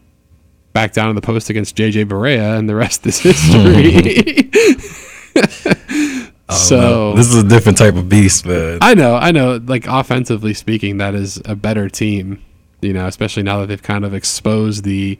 back 0.72 0.93
down 0.93 1.09
in 1.09 1.16
the 1.16 1.22
post 1.22 1.51
against 1.51 1.76
JJ 1.76 2.07
Barea, 2.07 2.59
and 2.59 2.68
the 2.68 2.74
rest 2.74 3.07
is 3.07 3.20
hmm. 3.20 3.30
history. 3.30 4.51
Oh, 6.49 6.55
so 6.55 7.14
this 7.14 7.28
is 7.28 7.43
a 7.43 7.49
different 7.49 7.78
type 7.78 7.95
of 7.95 8.09
beast, 8.11 8.45
man. 8.45 8.78
I 8.83 8.95
know, 8.95 9.14
I 9.14 9.30
know. 9.30 9.61
Like 9.64 9.87
offensively 9.87 10.53
speaking, 10.53 10.99
that 10.99 11.14
is 11.14 11.41
a 11.47 11.57
better 11.57 11.89
team. 11.89 12.43
You 12.83 12.93
know, 12.93 13.07
especially 13.07 13.43
now 13.43 13.61
that 13.61 13.68
they've 13.68 13.83
kind 13.83 14.05
of 14.05 14.12
exposed 14.12 14.85
the 14.85 15.18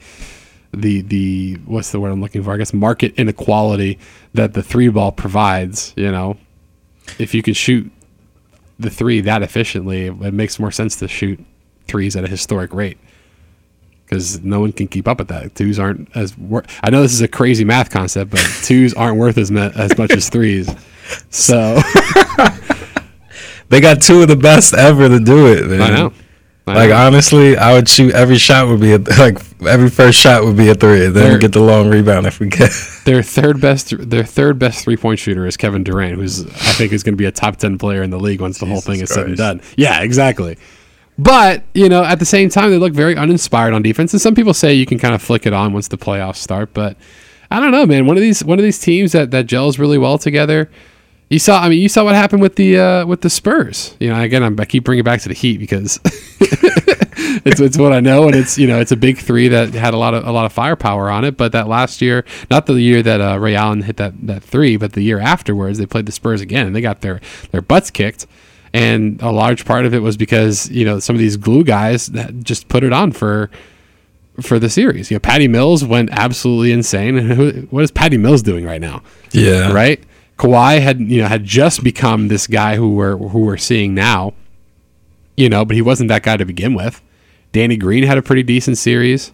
the 0.75 1.01
the 1.01 1.55
what's 1.65 1.91
the 1.91 2.01
word 2.01 2.11
I'm 2.11 2.21
looking 2.21 2.43
for? 2.43 2.53
I 2.53 2.59
guess 2.59 2.75
market 2.75 3.15
inequality 3.15 3.99
that 4.35 4.53
the 4.53 4.63
three 4.63 4.89
ball 4.89 5.13
provides. 5.13 5.95
You 5.97 6.13
know, 6.13 6.37
if 7.19 7.35
you 7.35 7.43
can 7.43 7.55
shoot 7.55 7.91
the 8.79 8.91
three 8.91 9.23
that 9.23 9.43
efficiently, 9.43 10.09
it 10.09 10.35
makes 10.35 10.59
more 10.59 10.73
sense 10.73 10.97
to 10.97 11.09
shoot 11.09 11.43
threes 11.87 12.15
at 12.15 12.25
a 12.25 12.29
historic 12.29 12.75
rate 12.75 12.99
because 14.13 14.45
no 14.45 14.61
one 14.61 14.73
can 14.73 14.87
keep 14.89 15.09
up 15.09 15.19
with 15.19 15.29
that. 15.29 15.55
Twos 15.55 15.79
aren't 15.79 16.15
as 16.15 16.37
wor- 16.37 16.65
I 16.83 16.91
know 16.91 17.01
this 17.01 17.15
is 17.15 17.23
a 17.23 17.29
crazy 17.29 17.65
math 17.65 17.89
concept, 17.89 18.31
but 18.31 18.41
twos 18.63 18.93
aren't 18.93 19.17
worth 19.17 19.39
as 19.39 19.51
me- 19.51 19.71
as 19.75 19.97
much 19.97 20.11
as 20.13 20.29
threes. 20.29 20.69
So 21.31 21.79
They 23.69 23.81
got 23.81 24.01
two 24.03 24.23
of 24.23 24.29
the 24.29 24.37
best 24.37 24.73
ever 24.75 25.09
to 25.09 25.19
do 25.19 25.47
it, 25.53 25.67
man. 25.67 25.81
I 25.83 25.89
know. 25.91 26.13
I 26.67 26.75
Like 26.75 26.91
know. 26.91 26.97
honestly, 26.97 27.57
I 27.57 27.73
would 27.73 27.89
shoot 27.89 28.15
every 28.15 28.39
shot 28.39 28.69
would 28.69 28.81
be 28.81 28.93
a, 28.93 28.99
like 29.19 29.39
every 29.67 29.91
first 29.91 30.19
shot 30.21 30.45
would 30.45 30.57
be 30.57 30.69
a 30.69 30.75
three, 30.75 31.07
and 31.07 31.15
then 31.15 31.41
get 31.41 31.53
the 31.53 31.61
long 31.61 31.89
rebound 31.91 32.27
if 32.27 32.39
we 32.39 32.49
get. 32.49 32.71
Their 33.05 33.23
third 33.23 33.61
best, 33.61 33.95
their 34.11 34.25
third 34.25 34.59
best 34.59 34.85
three 34.85 34.97
point 34.97 35.19
shooter 35.19 35.45
is 35.47 35.57
Kevin 35.57 35.83
Durant, 35.85 36.17
who's 36.21 36.47
I 36.47 36.73
think 36.79 36.93
is 36.93 37.03
going 37.03 37.15
to 37.15 37.19
be 37.19 37.25
a 37.27 37.33
top 37.33 37.57
ten 37.57 37.79
player 37.79 38.03
in 38.03 38.11
the 38.11 38.21
league 38.21 38.41
once 38.41 38.59
the 38.59 38.67
whole 38.67 38.81
thing 38.83 39.01
is 39.01 39.11
said 39.11 39.27
and 39.27 39.37
done. 39.37 39.61
Yeah, 39.77 40.03
exactly. 40.03 40.57
But 41.23 41.63
you 41.73 41.89
know, 41.89 42.03
at 42.03 42.19
the 42.19 42.25
same 42.25 42.49
time, 42.49 42.71
they 42.71 42.79
look 42.79 42.93
very 42.93 43.17
uninspired 43.17 43.73
on 43.73 43.83
defense, 43.83 44.13
and 44.13 44.21
some 44.21 44.35
people 44.35 44.53
say 44.53 44.75
you 44.75 44.87
can 44.87 44.99
kind 44.99 45.15
of 45.15 45.23
flick 45.23 45.47
it 45.47 45.53
on 45.53 45.73
once 45.73 45.87
the 45.87 45.97
playoffs 45.97 46.37
start. 46.37 46.75
But 46.75 46.97
I 47.49 47.61
don't 47.61 47.71
know, 47.71 47.87
man. 47.87 48.07
One 48.07 48.17
of 48.17 48.23
these, 48.23 48.43
one 48.43 48.59
of 48.59 48.65
these 48.65 48.81
teams 48.81 49.13
that 49.13 49.31
that 49.31 49.47
gels 49.47 49.79
really 49.79 49.99
well 49.99 50.19
together. 50.19 50.69
You 51.31 51.39
saw, 51.39 51.63
I 51.63 51.69
mean, 51.71 51.81
you 51.81 51.89
saw 51.89 52.05
what 52.05 52.15
happened 52.15 52.43
with 52.43 52.57
the 52.57 52.79
uh, 52.79 53.07
with 53.07 53.21
the 53.21 53.31
Spurs. 53.31 53.97
You 54.01 54.11
know, 54.11 54.21
again, 54.21 54.43
I'm, 54.43 54.59
I 54.59 54.65
keep 54.65 54.83
bringing 54.83 55.05
back 55.05 55.21
to 55.21 55.29
the 55.29 55.35
Heat 55.35 55.59
because 55.59 56.01
it's, 56.05 57.61
it's 57.61 57.79
what 57.79 57.93
I 57.93 58.01
know, 58.01 58.27
and 58.27 58.35
it's 58.35 58.59
you 58.59 58.67
know 58.67 58.81
it's 58.81 58.93
a 58.93 58.97
big 58.97 59.19
three 59.19 59.47
that 59.47 59.75
had 59.75 59.95
a 59.95 59.99
lot 59.99 60.15
of 60.15 60.27
a 60.27 60.33
lot 60.33 60.45
of 60.45 60.53
firepower 60.53 61.09
on 61.09 61.25
it. 61.25 61.37
But 61.37 61.53
that 61.53 61.69
last 61.69 62.03
year, 62.03 62.25
not 62.51 62.67
the 62.67 62.75
year 62.75 63.01
that 63.01 63.21
uh, 63.21 63.39
Ray 63.39 63.55
Allen 63.55 63.83
hit 63.83 63.97
that 63.99 64.27
that 64.27 64.43
three, 64.43 64.77
but 64.77 64.95
the 64.95 65.03
year 65.03 65.21
afterwards, 65.21 65.79
they 65.79 65.87
played 65.87 66.07
the 66.07 66.13
Spurs 66.13 66.41
again, 66.41 66.67
and 66.67 66.75
they 66.75 66.81
got 66.81 67.01
their 67.01 67.21
their 67.53 67.63
butts 67.63 67.93
kicked. 67.93 68.27
And 68.75 69.21
a 69.21 69.31
large 69.31 69.65
part 69.67 69.85
of 69.85 69.93
it 69.93 69.99
was 69.99 70.17
because 70.17 70.71
you 70.71 70.85
know 70.85 70.99
some 70.99 71.15
of 71.15 71.21
these 71.21 71.37
glue 71.37 71.65
guys 71.65 72.07
that 72.09 72.43
just 72.43 72.69
put 72.69 72.85
it 72.85 72.93
on 72.93 73.13
for 73.13 73.51
for 74.41 74.59
the 74.59 74.71
series. 74.71 75.11
You 75.11 75.17
know, 75.17 75.21
Patty 75.21 75.49
Mills 75.49 75.85
went 75.85 76.09
absolutely 76.13 76.73
insane. 76.73 77.19
And 77.19 77.71
what 77.71 77.85
is 77.85 77.91
Patty 77.91 78.17
Mills 78.17 78.43
doing 78.43 78.65
right 78.65 78.81
now? 78.81 79.03
yeah, 79.33 79.73
right? 79.73 80.03
Kawhi 80.39 80.81
had 80.81 81.01
you 81.01 81.21
know 81.21 81.29
had 81.29 81.45
just 81.45 81.85
become 81.85 82.29
this 82.29 82.47
guy 82.47 82.77
who 82.77 82.95
we're 82.95 83.17
who 83.17 83.41
we're 83.41 83.59
seeing 83.59 83.95
now, 83.95 84.33
you 85.37 85.49
know, 85.49 85.65
but 85.65 85.77
he 85.77 85.83
wasn't 85.83 86.09
that 86.09 86.23
guy 86.23 86.37
to 86.37 86.45
begin 86.45 86.75
with. 86.75 87.03
Danny 87.53 87.77
Green 87.77 88.05
had 88.05 88.17
a 88.17 88.23
pretty 88.23 88.43
decent 88.43 88.79
series. 88.79 89.33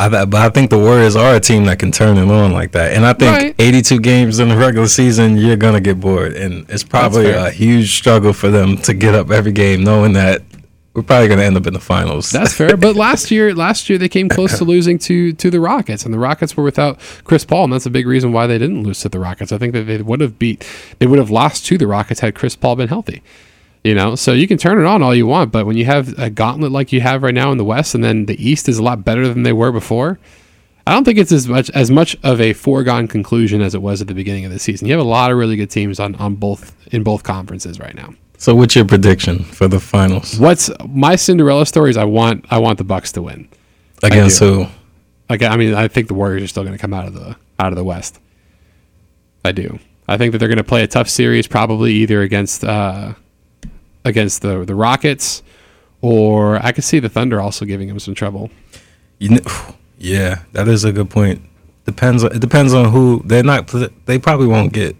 I, 0.00 0.24
but 0.24 0.34
I 0.40 0.48
think 0.48 0.70
the 0.70 0.78
Warriors 0.78 1.14
are 1.16 1.34
a 1.34 1.40
team 1.40 1.64
that 1.66 1.78
can 1.78 1.92
turn 1.92 2.16
it 2.16 2.28
on 2.30 2.52
like 2.52 2.72
that, 2.72 2.92
and 2.94 3.04
I 3.04 3.12
think 3.12 3.36
Right. 3.36 3.54
82 3.58 3.98
games 4.00 4.38
in 4.40 4.48
the 4.48 4.56
regular 4.56 4.88
season, 4.88 5.36
you're 5.36 5.56
gonna 5.56 5.80
get 5.80 6.00
bored, 6.00 6.32
and 6.34 6.64
it's 6.68 6.82
probably 6.84 7.30
a 7.30 7.50
huge 7.50 7.96
struggle 7.96 8.32
for 8.32 8.48
them 8.50 8.76
to 8.78 8.94
get 8.94 9.14
up 9.14 9.30
every 9.30 9.52
game, 9.52 9.84
knowing 9.84 10.14
that 10.14 10.42
we're 10.94 11.02
probably 11.02 11.28
gonna 11.28 11.42
end 11.42 11.56
up 11.56 11.66
in 11.66 11.72
the 11.74 11.78
finals. 11.80 12.30
That's 12.30 12.52
fair. 12.52 12.76
but 12.76 12.96
last 13.06 13.30
year, 13.30 13.54
last 13.54 13.88
year 13.88 13.98
they 13.98 14.08
came 14.08 14.28
close 14.28 14.58
to 14.58 14.64
losing 14.64 14.98
to 15.00 15.32
to 15.34 15.50
the 15.50 15.60
Rockets, 15.60 16.04
and 16.04 16.12
the 16.14 16.18
Rockets 16.18 16.56
were 16.56 16.64
without 16.64 16.98
Chris 17.24 17.44
Paul, 17.44 17.64
and 17.64 17.72
that's 17.72 17.86
a 17.86 17.90
big 17.90 18.06
reason 18.06 18.32
why 18.32 18.46
they 18.46 18.58
didn't 18.58 18.82
lose 18.82 19.00
to 19.00 19.08
the 19.08 19.18
Rockets. 19.20 19.52
I 19.52 19.58
think 19.58 19.72
that 19.74 19.84
they 19.84 19.98
would 20.02 20.20
have 20.20 20.38
beat, 20.38 20.66
they 20.98 21.06
would 21.06 21.18
have 21.18 21.30
lost 21.30 21.66
to 21.66 21.78
the 21.78 21.86
Rockets 21.86 22.20
had 22.20 22.34
Chris 22.34 22.56
Paul 22.56 22.76
been 22.76 22.88
healthy. 22.88 23.22
You 23.82 23.94
know, 23.94 24.14
so 24.14 24.32
you 24.32 24.46
can 24.46 24.58
turn 24.58 24.78
it 24.78 24.84
on 24.86 25.02
all 25.02 25.14
you 25.14 25.26
want, 25.26 25.52
but 25.52 25.64
when 25.64 25.76
you 25.78 25.86
have 25.86 26.18
a 26.18 26.28
gauntlet 26.28 26.70
like 26.70 26.92
you 26.92 27.00
have 27.00 27.22
right 27.22 27.32
now 27.32 27.50
in 27.50 27.56
the 27.56 27.64
West, 27.64 27.94
and 27.94 28.04
then 28.04 28.26
the 28.26 28.36
East 28.46 28.68
is 28.68 28.76
a 28.76 28.82
lot 28.82 29.04
better 29.04 29.26
than 29.26 29.42
they 29.42 29.54
were 29.54 29.72
before, 29.72 30.18
I 30.86 30.92
don't 30.92 31.04
think 31.04 31.18
it's 31.18 31.32
as 31.32 31.48
much 31.48 31.70
as 31.70 31.90
much 31.90 32.16
of 32.22 32.40
a 32.40 32.52
foregone 32.52 33.08
conclusion 33.08 33.62
as 33.62 33.74
it 33.74 33.80
was 33.80 34.02
at 34.02 34.08
the 34.08 34.14
beginning 34.14 34.44
of 34.44 34.52
the 34.52 34.58
season. 34.58 34.86
You 34.86 34.92
have 34.94 35.04
a 35.04 35.08
lot 35.08 35.30
of 35.30 35.38
really 35.38 35.56
good 35.56 35.70
teams 35.70 35.98
on, 35.98 36.14
on 36.16 36.34
both 36.34 36.76
in 36.92 37.02
both 37.02 37.22
conferences 37.22 37.78
right 37.78 37.94
now. 37.94 38.12
so, 38.36 38.54
what's 38.54 38.76
your 38.76 38.84
prediction 38.84 39.44
for 39.44 39.68
the 39.68 39.80
finals 39.80 40.38
What's 40.38 40.70
my 40.86 41.16
Cinderella 41.16 41.64
story 41.64 41.90
is 41.90 41.96
I 41.96 42.04
want 42.04 42.44
I 42.50 42.58
want 42.58 42.76
the 42.78 42.84
Bucks 42.84 43.12
to 43.12 43.22
win. 43.22 43.48
against 44.02 44.40
who? 44.40 44.66
Like 45.30 45.42
I 45.42 45.56
mean, 45.56 45.74
I 45.74 45.88
think 45.88 46.08
the 46.08 46.14
Warriors 46.14 46.42
are 46.42 46.48
still 46.48 46.64
going 46.64 46.76
to 46.76 46.80
come 46.80 46.92
out 46.92 47.06
of 47.06 47.14
the 47.14 47.36
out 47.58 47.72
of 47.72 47.76
the 47.76 47.84
West. 47.84 48.18
I 49.44 49.52
do. 49.52 49.78
I 50.08 50.18
think 50.18 50.32
that 50.32 50.38
they're 50.38 50.48
going 50.48 50.58
to 50.58 50.64
play 50.64 50.82
a 50.82 50.88
tough 50.88 51.08
series, 51.08 51.46
probably 51.46 51.92
either 51.94 52.20
against 52.22 52.64
uh, 52.64 53.14
against 54.04 54.42
the 54.42 54.64
the 54.64 54.74
Rockets, 54.74 55.42
or 56.00 56.56
I 56.64 56.72
could 56.72 56.84
see 56.84 56.98
the 57.00 57.08
Thunder 57.08 57.40
also 57.40 57.64
giving 57.64 57.88
them 57.88 57.98
some 57.98 58.14
trouble. 58.14 58.50
You 59.18 59.28
kn- 59.40 59.74
yeah, 59.98 60.42
that 60.52 60.68
is 60.68 60.84
a 60.84 60.92
good 60.92 61.10
point. 61.10 61.42
Depends. 61.86 62.22
It 62.22 62.40
depends 62.40 62.72
on 62.74 62.90
who 62.92 63.22
they're 63.24 63.42
not. 63.42 63.70
They 64.06 64.18
probably 64.18 64.46
won't 64.46 64.72
get 64.72 64.96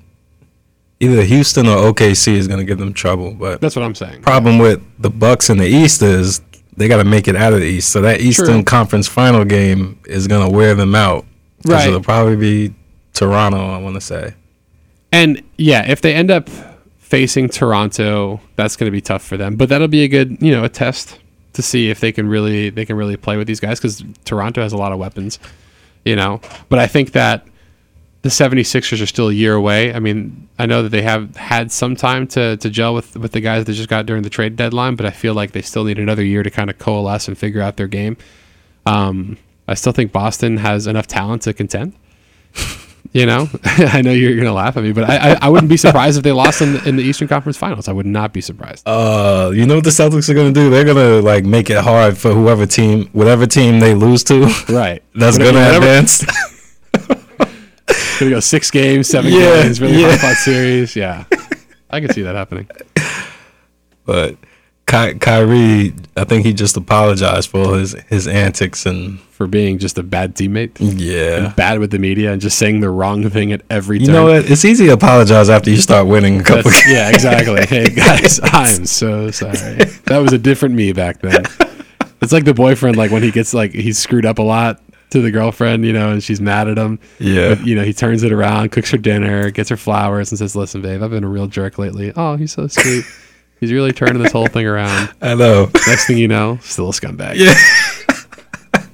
either 0.98 1.22
Houston 1.22 1.66
or 1.66 1.76
OKC 1.92 2.34
is 2.34 2.48
gonna 2.48 2.64
give 2.64 2.78
them 2.78 2.92
trouble, 2.92 3.32
but 3.32 3.60
That's 3.60 3.76
what 3.76 3.84
I'm 3.84 3.94
saying. 3.94 4.22
problem 4.22 4.58
with 4.58 4.82
the 5.00 5.10
Bucks 5.10 5.48
in 5.50 5.58
the 5.58 5.66
East 5.66 6.02
is 6.02 6.40
they 6.76 6.88
got 6.88 6.98
to 6.98 7.04
make 7.04 7.28
it 7.28 7.36
out 7.36 7.52
of 7.52 7.60
the 7.60 7.66
East. 7.66 7.90
So 7.90 8.00
that 8.02 8.20
Eastern 8.20 8.46
True. 8.46 8.62
Conference 8.64 9.06
Final 9.08 9.44
game 9.44 9.98
is 10.06 10.26
gonna 10.26 10.48
wear 10.50 10.74
them 10.74 10.94
out. 10.94 11.26
Right. 11.64 11.88
It'll 11.88 12.02
probably 12.02 12.36
be 12.36 12.74
Toronto. 13.12 13.58
I 13.58 13.78
want 13.78 13.94
to 13.96 14.00
say. 14.00 14.34
And 15.12 15.42
yeah, 15.58 15.90
if 15.90 16.00
they 16.00 16.14
end 16.14 16.30
up 16.30 16.48
facing 17.10 17.48
Toronto, 17.48 18.40
that's 18.54 18.76
going 18.76 18.86
to 18.86 18.92
be 18.92 19.00
tough 19.00 19.22
for 19.22 19.36
them. 19.36 19.56
But 19.56 19.68
that'll 19.68 19.88
be 19.88 20.04
a 20.04 20.08
good, 20.08 20.40
you 20.40 20.52
know, 20.52 20.64
a 20.64 20.68
test 20.68 21.18
to 21.52 21.62
see 21.62 21.90
if 21.90 21.98
they 21.98 22.12
can 22.12 22.28
really 22.28 22.70
they 22.70 22.84
can 22.84 22.96
really 22.96 23.16
play 23.16 23.36
with 23.36 23.48
these 23.48 23.60
guys 23.60 23.78
because 23.80 24.02
Toronto 24.24 24.62
has 24.62 24.72
a 24.72 24.76
lot 24.76 24.92
of 24.92 24.98
weapons, 24.98 25.38
you 26.04 26.16
know. 26.16 26.40
But 26.68 26.78
I 26.78 26.86
think 26.86 27.12
that 27.12 27.46
the 28.22 28.28
76ers 28.28 29.02
are 29.02 29.06
still 29.06 29.28
a 29.28 29.32
year 29.32 29.54
away. 29.54 29.92
I 29.92 29.98
mean, 29.98 30.48
I 30.58 30.66
know 30.66 30.82
that 30.82 30.90
they 30.90 31.02
have 31.02 31.36
had 31.36 31.72
some 31.72 31.96
time 31.96 32.26
to, 32.28 32.58
to 32.58 32.70
gel 32.70 32.94
with, 32.94 33.16
with 33.16 33.32
the 33.32 33.40
guys 33.40 33.64
they 33.64 33.72
just 33.72 33.88
got 33.88 34.04
during 34.04 34.22
the 34.22 34.30
trade 34.30 34.56
deadline, 34.56 34.94
but 34.94 35.06
I 35.06 35.10
feel 35.10 35.32
like 35.32 35.52
they 35.52 35.62
still 35.62 35.84
need 35.84 35.98
another 35.98 36.22
year 36.22 36.42
to 36.42 36.50
kind 36.50 36.68
of 36.68 36.78
coalesce 36.78 37.28
and 37.28 37.38
figure 37.38 37.62
out 37.62 37.78
their 37.78 37.88
game. 37.88 38.18
Um, 38.84 39.38
I 39.66 39.74
still 39.74 39.92
think 39.92 40.12
Boston 40.12 40.58
has 40.58 40.86
enough 40.86 41.06
talent 41.06 41.42
to 41.42 41.54
contend. 41.54 41.94
You 43.12 43.26
know, 43.26 43.48
I 43.64 44.02
know 44.02 44.12
you're 44.12 44.36
gonna 44.36 44.52
laugh 44.52 44.76
at 44.76 44.84
me, 44.84 44.92
but 44.92 45.10
I, 45.10 45.32
I, 45.32 45.38
I 45.42 45.48
wouldn't 45.48 45.68
be 45.68 45.76
surprised 45.76 46.16
if 46.16 46.22
they 46.22 46.30
lost 46.30 46.62
in 46.62 46.74
the, 46.74 46.88
in 46.88 46.94
the 46.94 47.02
Eastern 47.02 47.26
Conference 47.26 47.56
Finals. 47.56 47.88
I 47.88 47.92
would 47.92 48.06
not 48.06 48.32
be 48.32 48.40
surprised. 48.40 48.86
Uh, 48.86 49.50
you 49.52 49.66
know 49.66 49.74
what 49.74 49.82
the 49.84 49.90
Celtics 49.90 50.28
are 50.28 50.34
gonna 50.34 50.52
do? 50.52 50.70
They're 50.70 50.84
gonna 50.84 51.20
like 51.20 51.44
make 51.44 51.70
it 51.70 51.78
hard 51.78 52.16
for 52.16 52.32
whoever 52.32 52.66
team, 52.66 53.08
whatever 53.12 53.46
team 53.46 53.80
they 53.80 53.94
lose 53.94 54.22
to, 54.24 54.42
right. 54.68 55.02
that's 55.16 55.38
gonna 55.38 55.54
whatever- 55.58 55.76
advance. 55.86 56.24
Gonna 58.20 58.32
go 58.32 58.40
six 58.40 58.70
games, 58.70 59.08
seven 59.08 59.32
Yeah, 59.32 59.62
games, 59.62 59.80
really 59.80 60.00
yeah. 60.02 60.10
high 60.10 60.16
fought 60.18 60.36
series. 60.36 60.94
Yeah, 60.94 61.24
I 61.88 62.00
can 62.00 62.12
see 62.12 62.20
that 62.22 62.34
happening. 62.34 62.68
But 64.04 64.36
Ky- 64.90 65.18
Kyrie, 65.18 65.94
I 66.16 66.24
think 66.24 66.44
he 66.44 66.52
just 66.52 66.76
apologized 66.76 67.48
for 67.50 67.78
his 67.78 67.92
his 68.08 68.26
antics 68.26 68.86
and 68.86 69.20
For 69.20 69.46
being 69.46 69.78
just 69.78 69.96
a 69.98 70.02
bad 70.02 70.34
teammate, 70.34 70.72
yeah. 70.80 71.52
bad 71.56 71.78
with 71.78 71.90
the 71.92 71.98
media, 71.98 72.32
and 72.32 72.40
just 72.40 72.58
saying 72.58 72.80
the 72.80 72.90
wrong 72.90 73.28
thing 73.30 73.52
at 73.52 73.62
every 73.70 73.98
time. 73.98 74.00
You 74.00 74.06
turn. 74.08 74.14
know 74.16 74.24
what? 74.32 74.50
It's 74.50 74.64
easy 74.64 74.86
to 74.86 74.92
apologize 74.94 75.48
after 75.48 75.70
you 75.70 75.76
start 75.76 76.06
winning 76.08 76.40
a 76.40 76.42
couple. 76.44 76.70
That's- 76.70 76.90
yeah, 76.90 77.08
exactly. 77.10 77.64
Hey 77.66 77.88
guys, 77.90 78.40
I'm 78.42 78.84
so 78.86 79.30
sorry. 79.30 79.84
That 80.06 80.18
was 80.22 80.32
a 80.32 80.38
different 80.38 80.74
me 80.74 80.92
back 80.92 81.20
then. 81.20 81.44
It's 82.20 82.32
like 82.32 82.44
the 82.44 82.52
boyfriend, 82.54 82.96
like 82.96 83.10
when 83.10 83.22
he 83.22 83.30
gets 83.30 83.54
like 83.54 83.72
he's 83.72 83.96
screwed 83.98 84.26
up 84.26 84.38
a 84.38 84.42
lot 84.42 84.82
to 85.10 85.20
the 85.20 85.30
girlfriend, 85.30 85.84
you 85.84 85.92
know, 85.92 86.10
and 86.10 86.22
she's 86.22 86.40
mad 86.40 86.68
at 86.68 86.76
him. 86.78 86.98
Yeah. 87.18 87.54
But, 87.54 87.66
you 87.66 87.74
know, 87.74 87.82
he 87.82 87.92
turns 87.92 88.22
it 88.22 88.30
around, 88.32 88.70
cooks 88.72 88.90
her 88.90 88.98
dinner, 88.98 89.50
gets 89.50 89.68
her 89.70 89.76
flowers, 89.76 90.30
and 90.30 90.38
says, 90.38 90.54
"Listen, 90.54 90.82
babe, 90.82 91.02
I've 91.02 91.10
been 91.10 91.24
a 91.24 91.28
real 91.28 91.46
jerk 91.46 91.78
lately. 91.78 92.12
Oh, 92.14 92.36
he's 92.36 92.52
so 92.52 92.66
sweet. 92.66 93.04
He's 93.60 93.72
really 93.72 93.92
turning 93.92 94.22
this 94.22 94.32
whole 94.32 94.48
thing 94.48 94.66
around. 94.66 95.12
I 95.22 95.34
know. 95.34 95.70
Next 95.86 96.06
thing 96.06 96.18
you 96.18 96.26
know, 96.26 96.58
still 96.62 96.88
a 96.88 96.92
scumbag. 96.92 97.34
Yeah. 97.36 97.54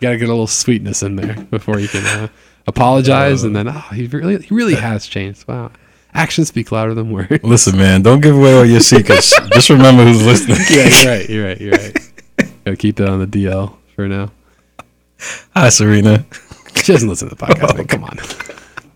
Got 0.00 0.10
to 0.10 0.16
get 0.18 0.28
a 0.28 0.32
little 0.32 0.46
sweetness 0.46 1.02
in 1.02 1.16
there 1.16 1.34
before 1.44 1.78
you 1.78 1.88
can 1.88 2.04
uh, 2.04 2.28
apologize, 2.66 3.44
and 3.44 3.54
then 3.54 3.68
oh, 3.68 3.84
he 3.92 4.06
really, 4.06 4.38
he 4.42 4.54
really 4.54 4.74
has 4.74 5.06
changed. 5.06 5.46
Wow, 5.46 5.70
actions 6.12 6.48
speak 6.48 6.72
louder 6.72 6.94
than 6.94 7.10
words. 7.10 7.42
Listen, 7.44 7.78
man, 7.78 8.02
don't 8.02 8.20
give 8.20 8.36
away 8.36 8.54
all 8.54 8.66
your 8.66 8.80
secrets. 8.80 9.32
just 9.52 9.70
remember 9.70 10.04
who's 10.04 10.24
listening. 10.26 10.58
yeah, 10.68 10.88
you're 10.88 11.10
right. 11.12 11.30
You're 11.30 11.46
right. 11.46 11.60
You're 11.60 11.72
right. 11.72 11.96
Gotta 12.64 12.76
keep 12.76 12.96
that 12.96 13.08
on 13.08 13.20
the 13.20 13.26
DL 13.26 13.76
for 13.94 14.08
now. 14.08 14.30
Hi, 15.54 15.68
Serena. 15.70 16.26
She 16.82 16.92
doesn't 16.92 17.08
listen 17.08 17.30
to 17.30 17.34
the 17.34 17.46
podcast. 17.46 17.76
man. 17.76 17.86
Come 17.86 18.04
on. 18.04 18.18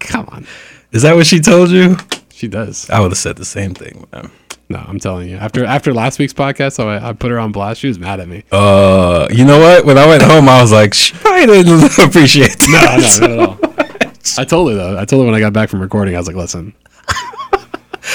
Come 0.00 0.28
on. 0.28 0.46
Is 0.92 1.02
that 1.02 1.14
what 1.14 1.26
she 1.26 1.40
told 1.40 1.70
you? 1.70 1.96
She 2.30 2.48
does. 2.48 2.88
I 2.90 3.00
would 3.00 3.10
have 3.10 3.18
said 3.18 3.36
the 3.36 3.44
same 3.44 3.74
thing, 3.74 4.06
man. 4.12 4.30
No, 4.70 4.84
I'm 4.86 4.98
telling 4.98 5.30
you. 5.30 5.36
After 5.36 5.64
after 5.64 5.94
last 5.94 6.18
week's 6.18 6.34
podcast, 6.34 6.72
so 6.74 6.88
I, 6.88 7.08
I 7.08 7.12
put 7.14 7.30
her 7.30 7.38
on 7.38 7.52
blast. 7.52 7.80
She 7.80 7.88
was 7.88 7.98
mad 7.98 8.20
at 8.20 8.28
me. 8.28 8.42
Uh, 8.52 9.26
you 9.30 9.44
know 9.46 9.58
what? 9.58 9.86
When 9.86 9.96
I 9.96 10.06
went 10.06 10.22
home, 10.22 10.46
I 10.48 10.60
was 10.60 10.72
like, 10.72 10.94
I 11.24 11.46
didn't 11.46 11.84
appreciate 11.98 12.56
No, 12.68 12.78
that. 12.78 13.18
no, 13.20 13.26
not 13.26 13.30
at 13.30 13.38
all. 13.38 14.38
I 14.38 14.44
told 14.44 14.70
her 14.70 14.76
though. 14.76 14.98
I 14.98 15.06
told 15.06 15.22
her 15.22 15.26
when 15.26 15.34
I 15.34 15.40
got 15.40 15.54
back 15.54 15.70
from 15.70 15.80
recording. 15.80 16.14
I 16.14 16.18
was 16.18 16.26
like, 16.26 16.36
"Listen, 16.36 16.74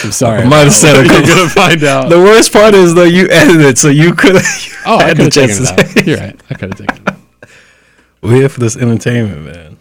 I'm 0.04 0.12
sorry. 0.12 0.42
I 0.42 0.46
might 0.48 0.60
have 0.66 0.74
said 0.74 0.96
a 0.96 1.00
You're 1.12 1.24
gonna 1.36 1.50
find 1.50 1.84
out." 1.86 2.10
The 2.10 2.20
worst 2.20 2.54
part 2.54 2.76
is 2.76 2.94
though, 2.94 3.04
you 3.04 3.28
edited 3.30 3.62
it, 3.62 3.78
so 3.80 3.90
you 3.90 4.14
could. 4.14 4.36
oh, 4.86 4.98
I 4.98 5.04
had 5.06 5.18
could 5.18 5.18
the 5.18 5.24
have 5.24 5.34
taken 5.34 5.56
chance 5.56 5.72
it 5.72 5.76
to 5.76 5.82
out. 5.82 5.88
say- 5.90 6.04
You're 6.12 6.20
right. 6.20 6.42
I 6.52 6.54
could 6.54 6.70
have 6.78 6.88
taken 6.88 7.08
it. 7.08 7.50
We're 8.22 8.36
here 8.36 8.50
for 8.50 8.60
this 8.60 8.78
entertainment, 8.78 9.44
man. 9.44 9.78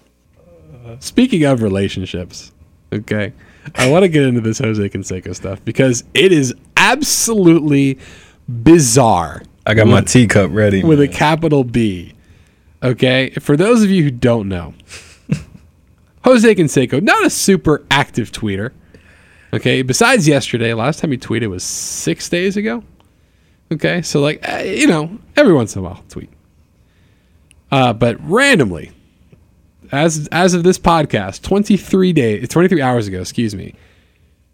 Speaking 1.00 1.44
of 1.44 1.62
relationships, 1.62 2.50
okay, 2.92 3.32
I 3.74 3.90
want 3.90 4.02
to 4.02 4.08
get 4.08 4.24
into 4.24 4.40
this 4.40 4.58
Jose 4.58 4.88
Canseco 4.88 5.34
stuff 5.34 5.64
because 5.64 6.04
it 6.14 6.32
is 6.32 6.54
absolutely 6.76 7.98
bizarre. 8.48 9.42
I 9.64 9.74
got 9.74 9.86
my 9.86 10.00
teacup 10.00 10.50
ready. 10.52 10.82
with 10.82 11.00
a 11.00 11.08
capital 11.08 11.64
B. 11.64 12.14
Okay, 12.82 13.30
for 13.40 13.56
those 13.56 13.82
of 13.82 13.90
you 13.90 14.02
who 14.02 14.10
don't 14.10 14.48
know, 14.48 14.74
Jose 16.24 16.54
Canseco, 16.54 17.00
not 17.00 17.24
a 17.24 17.30
super 17.30 17.84
active 17.90 18.32
tweeter. 18.32 18.72
Okay, 19.52 19.82
besides 19.82 20.26
yesterday, 20.26 20.74
last 20.74 20.98
time 20.98 21.12
he 21.12 21.18
tweeted 21.18 21.48
was 21.48 21.62
six 21.62 22.28
days 22.28 22.56
ago. 22.56 22.82
Okay, 23.70 24.02
so 24.02 24.20
like 24.20 24.40
eh, 24.42 24.62
you 24.64 24.86
know, 24.86 25.18
every 25.36 25.52
once 25.52 25.76
in 25.76 25.80
a 25.80 25.82
while 25.82 26.02
tweet. 26.08 26.30
Uh, 27.70 27.92
but 27.92 28.16
randomly, 28.28 28.90
as 29.92 30.28
as 30.32 30.54
of 30.54 30.64
this 30.64 30.78
podcast, 30.78 31.42
twenty 31.42 31.76
three 31.76 32.12
days, 32.12 32.48
twenty 32.48 32.68
three 32.68 32.82
hours 32.82 33.06
ago, 33.06 33.20
excuse 33.20 33.54
me, 33.54 33.74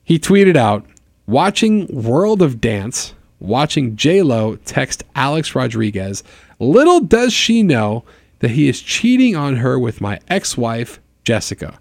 he 0.05 0.19
tweeted 0.19 0.57
out 0.57 0.85
watching 1.27 1.87
World 1.87 2.43
of 2.43 2.61
Dance, 2.61 3.15
watching 3.39 3.97
J 3.97 4.23
Lo 4.23 4.57
text 4.57 5.05
Alex 5.15 5.55
Rodriguez. 5.55 6.23
Little 6.59 7.01
does 7.01 7.33
she 7.33 7.63
know 7.63 8.05
that 8.41 8.51
he 8.51 8.69
is 8.69 8.83
cheating 8.83 9.37
on 9.37 9.57
her 9.57 9.79
with 9.79 10.01
my 10.01 10.19
ex-wife 10.29 11.01
Jessica. 11.25 11.79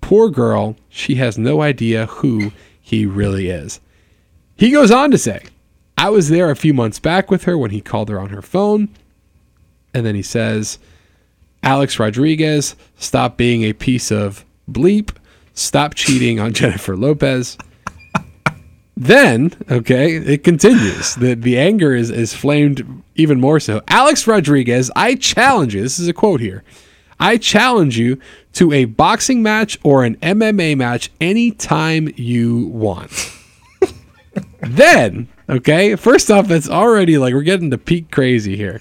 Poor 0.00 0.28
girl, 0.28 0.76
she 0.88 1.14
has 1.14 1.38
no 1.38 1.62
idea 1.62 2.06
who 2.06 2.52
he 2.80 3.06
really 3.06 3.48
is. 3.48 3.80
He 4.56 4.70
goes 4.70 4.90
on 4.90 5.10
to 5.12 5.18
say, 5.18 5.44
I 5.96 6.10
was 6.10 6.28
there 6.28 6.50
a 6.50 6.56
few 6.56 6.74
months 6.74 6.98
back 6.98 7.30
with 7.30 7.44
her 7.44 7.56
when 7.56 7.70
he 7.70 7.80
called 7.80 8.08
her 8.08 8.18
on 8.18 8.30
her 8.30 8.42
phone. 8.42 8.88
And 9.94 10.04
then 10.04 10.14
he 10.14 10.22
says, 10.22 10.78
Alex 11.62 11.98
Rodriguez, 11.98 12.76
stop 12.96 13.36
being 13.36 13.62
a 13.62 13.72
piece 13.72 14.10
of 14.10 14.44
bleep. 14.70 15.14
Stop 15.54 15.94
cheating 15.94 16.40
on 16.40 16.52
Jennifer 16.54 16.96
Lopez. 16.96 17.56
then, 18.96 19.52
okay, 19.70 20.16
it 20.16 20.44
continues. 20.44 21.14
The 21.14 21.34
the 21.34 21.58
anger 21.58 21.94
is 21.94 22.10
is 22.10 22.34
flamed 22.34 23.02
even 23.14 23.40
more 23.40 23.60
so. 23.60 23.82
Alex 23.88 24.26
Rodriguez, 24.26 24.90
I 24.96 25.14
challenge 25.14 25.74
you. 25.74 25.82
This 25.82 25.98
is 25.98 26.08
a 26.08 26.12
quote 26.12 26.40
here. 26.40 26.64
I 27.20 27.36
challenge 27.36 27.96
you 27.98 28.18
to 28.54 28.72
a 28.72 28.86
boxing 28.86 29.42
match 29.44 29.78
or 29.84 30.04
an 30.04 30.16
MMA 30.16 30.76
match 30.76 31.10
anytime 31.20 32.12
you 32.16 32.66
want. 32.66 33.32
then, 34.60 35.28
okay, 35.48 35.94
first 35.94 36.32
off, 36.32 36.48
that's 36.48 36.68
already 36.68 37.18
like 37.18 37.32
we're 37.32 37.42
getting 37.42 37.70
to 37.70 37.78
peak 37.78 38.10
crazy 38.10 38.56
here. 38.56 38.80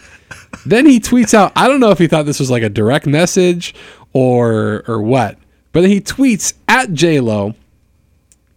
Then 0.65 0.85
he 0.85 0.99
tweets 0.99 1.33
out, 1.33 1.51
I 1.55 1.67
don't 1.67 1.79
know 1.79 1.91
if 1.91 1.97
he 1.97 2.07
thought 2.07 2.25
this 2.25 2.39
was 2.39 2.51
like 2.51 2.63
a 2.63 2.69
direct 2.69 3.07
message 3.07 3.73
or 4.13 4.83
or 4.87 5.01
what, 5.01 5.37
but 5.71 5.85
he 5.85 6.01
tweets 6.01 6.53
at 6.67 6.89
JLo, 6.89 7.55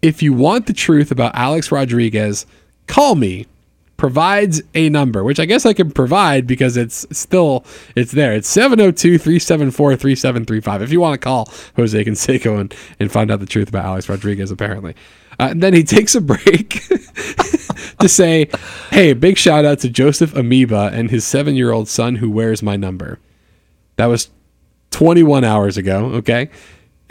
if 0.03 0.23
you 0.23 0.33
want 0.33 0.67
the 0.67 0.73
truth 0.73 1.11
about 1.11 1.35
Alex 1.35 1.73
Rodriguez, 1.73 2.47
call 2.87 3.15
me. 3.15 3.47
Provides 3.97 4.61
a 4.75 4.91
number, 4.91 5.23
which 5.23 5.39
I 5.39 5.45
guess 5.45 5.65
I 5.65 5.73
can 5.73 5.93
provide 5.93 6.49
because 6.49 6.77
it's 6.77 7.07
still 7.17 7.65
it's 7.95 8.11
there. 8.11 8.35
It's 8.35 8.53
702-374-3735. 8.55 10.83
If 10.83 10.91
you 10.91 11.01
want 11.01 11.15
to 11.15 11.25
call 11.25 11.49
Jose 11.77 12.05
Canseco 12.05 12.61
and, 12.61 12.75
and 12.99 13.13
find 13.13 13.31
out 13.31 13.39
the 13.39 13.47
truth 13.47 13.69
about 13.69 13.85
Alex 13.85 14.09
Rodriguez, 14.09 14.51
apparently. 14.51 14.97
Uh, 15.39 15.49
and 15.51 15.63
then 15.63 15.75
he 15.75 15.83
takes 15.85 16.15
a 16.15 16.21
break 16.21 16.81
to 17.99 18.09
say, 18.09 18.49
Hey, 18.91 19.13
big 19.13 19.37
shout 19.37 19.65
out 19.65 19.81
to 19.81 19.91
Joseph 19.91 20.35
Amoeba 20.35 20.91
and 20.93 21.11
his 21.11 21.25
seven 21.25 21.55
year 21.55 21.73
old 21.73 21.89
son 21.89 22.17
who 22.17 22.31
wears 22.31 22.63
my 22.63 22.77
number. 22.77 23.19
That 23.97 24.07
was 24.07 24.31
21 24.91 25.45
hours 25.45 25.77
ago, 25.77 26.07
okay? 26.17 26.51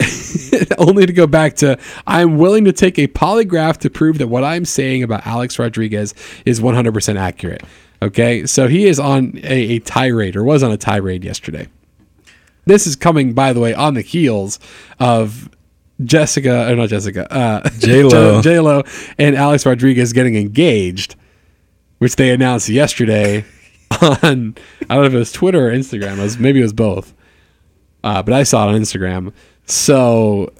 Only 0.78 1.06
to 1.06 1.12
go 1.12 1.26
back 1.26 1.54
to 1.56 1.78
I'm 2.06 2.38
willing 2.38 2.64
to 2.64 2.72
take 2.72 2.98
a 2.98 3.06
polygraph 3.06 3.78
to 3.78 3.90
prove 3.90 4.18
that 4.18 4.28
what 4.28 4.44
I'm 4.44 4.64
saying 4.64 5.02
about 5.02 5.26
Alex 5.26 5.58
Rodriguez 5.58 6.14
is 6.44 6.60
100% 6.60 7.16
accurate. 7.16 7.62
Okay, 8.02 8.44
so 8.44 8.68
he 8.68 8.86
is 8.86 8.98
on 8.98 9.38
a, 9.42 9.76
a 9.76 9.78
tirade 9.78 10.36
or 10.36 10.44
was 10.44 10.62
on 10.62 10.72
a 10.72 10.76
tirade 10.76 11.24
yesterday. 11.24 11.68
This 12.66 12.86
is 12.86 12.96
coming, 12.96 13.34
by 13.34 13.52
the 13.52 13.60
way, 13.60 13.74
on 13.74 13.94
the 13.94 14.00
heels 14.00 14.58
of 14.98 15.48
Jessica, 16.02 16.70
or 16.70 16.76
not 16.76 16.88
Jessica, 16.88 17.32
uh, 17.32 17.68
J-Lo. 17.78 18.42
J 18.42 18.60
Lo 18.60 18.82
and 19.18 19.36
Alex 19.36 19.64
Rodriguez 19.64 20.12
getting 20.12 20.36
engaged, 20.36 21.14
which 21.98 22.16
they 22.16 22.30
announced 22.30 22.68
yesterday 22.68 23.44
on 24.02 24.56
I 24.88 24.94
don't 24.94 25.02
know 25.02 25.04
if 25.04 25.14
it 25.14 25.18
was 25.18 25.32
Twitter 25.32 25.68
or 25.68 25.72
Instagram. 25.72 26.18
It 26.18 26.22
was 26.22 26.38
maybe 26.38 26.60
it 26.60 26.64
was 26.64 26.72
both, 26.72 27.14
uh, 28.02 28.22
but 28.22 28.34
I 28.34 28.42
saw 28.42 28.68
it 28.68 28.74
on 28.74 28.80
Instagram. 28.80 29.32
So, 29.66 30.52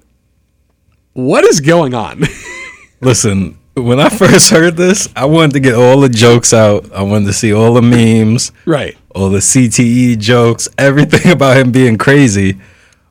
what 1.15 1.45
is 1.45 1.61
going 1.61 1.95
on? 1.95 2.23
Listen, 3.01 3.59
when 3.75 3.99
I 3.99 4.09
first 4.09 4.51
heard 4.51 4.77
this, 4.77 5.09
I 5.17 5.25
wanted 5.25 5.55
to 5.55 5.61
get 5.61 5.75
all 5.75 6.01
the 6.01 6.09
jokes 6.09 6.55
out. 6.55 6.91
I 6.93 7.03
wanted 7.03 7.27
to 7.27 7.33
see 7.33 7.53
all 7.53 7.75
the 7.75 7.83
memes, 7.83 8.53
right. 8.67 8.97
all 9.15 9.31
the 9.31 9.41
CTE 9.41 10.19
jokes, 10.19 10.69
everything 10.79 11.33
about 11.33 11.57
him 11.57 11.73
being 11.73 11.99
crazy. 11.99 12.59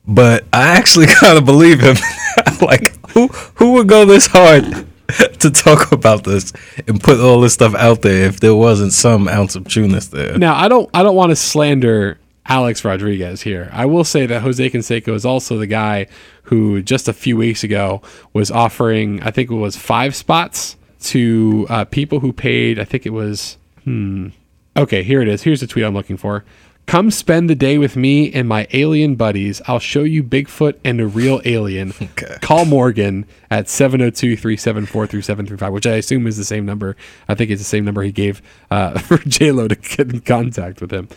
But 0.07 0.45
I 0.51 0.77
actually 0.77 1.05
kind 1.19 1.37
of 1.37 1.45
believe 1.45 1.79
him. 1.79 1.95
like, 2.61 2.93
who 3.11 3.27
who 3.27 3.73
would 3.73 3.87
go 3.87 4.05
this 4.05 4.27
hard 4.27 4.63
to 5.39 5.51
talk 5.51 5.91
about 5.91 6.23
this 6.23 6.53
and 6.87 7.01
put 7.01 7.19
all 7.19 7.41
this 7.41 7.53
stuff 7.53 7.75
out 7.75 8.01
there 8.01 8.25
if 8.25 8.39
there 8.39 8.55
wasn't 8.55 8.93
some 8.93 9.27
ounce 9.27 9.55
of 9.55 9.67
trueness 9.67 10.07
there? 10.07 10.37
Now, 10.37 10.55
I 10.55 10.67
don't 10.67 10.89
I 10.93 11.03
don't 11.03 11.15
want 11.15 11.31
to 11.31 11.35
slander 11.35 12.17
Alex 12.45 12.83
Rodriguez 12.83 13.41
here. 13.41 13.69
I 13.71 13.85
will 13.85 14.03
say 14.03 14.25
that 14.25 14.41
Jose 14.41 14.69
Canseco 14.69 15.13
is 15.13 15.25
also 15.25 15.57
the 15.57 15.67
guy 15.67 16.07
who 16.43 16.81
just 16.81 17.07
a 17.07 17.13
few 17.13 17.37
weeks 17.37 17.63
ago 17.63 18.01
was 18.33 18.51
offering, 18.51 19.21
I 19.23 19.31
think 19.31 19.49
it 19.49 19.55
was 19.55 19.77
five 19.77 20.15
spots 20.15 20.75
to 21.03 21.65
uh, 21.69 21.85
people 21.85 22.19
who 22.19 22.33
paid. 22.33 22.79
I 22.79 22.85
think 22.85 23.05
it 23.05 23.11
was. 23.11 23.57
Hmm. 23.83 24.29
Okay, 24.75 25.03
here 25.03 25.21
it 25.21 25.27
is. 25.27 25.43
Here's 25.43 25.61
the 25.61 25.67
tweet 25.67 25.85
I'm 25.85 25.93
looking 25.93 26.17
for. 26.17 26.43
Come 26.85 27.11
spend 27.11 27.49
the 27.49 27.55
day 27.55 27.77
with 27.77 27.95
me 27.95 28.31
and 28.31 28.47
my 28.47 28.67
alien 28.73 29.15
buddies. 29.15 29.61
I'll 29.67 29.79
show 29.79 30.03
you 30.03 30.23
Bigfoot 30.23 30.75
and 30.83 30.99
a 30.99 31.07
real 31.07 31.41
alien. 31.45 31.93
Okay. 32.13 32.37
Call 32.41 32.65
Morgan 32.65 33.25
at 33.49 33.67
702 33.67 34.35
374 34.35 35.07
3735, 35.07 35.73
which 35.73 35.87
I 35.87 35.95
assume 35.95 36.27
is 36.27 36.37
the 36.37 36.45
same 36.45 36.65
number. 36.65 36.95
I 37.27 37.33
think 37.33 37.49
it's 37.49 37.61
the 37.61 37.65
same 37.65 37.85
number 37.85 38.03
he 38.03 38.11
gave 38.11 38.41
uh, 38.69 38.99
for 38.99 39.17
JLo 39.17 39.69
to 39.69 39.75
get 39.75 40.13
in 40.13 40.21
contact 40.21 40.79
with 40.79 40.91
him. 40.91 41.07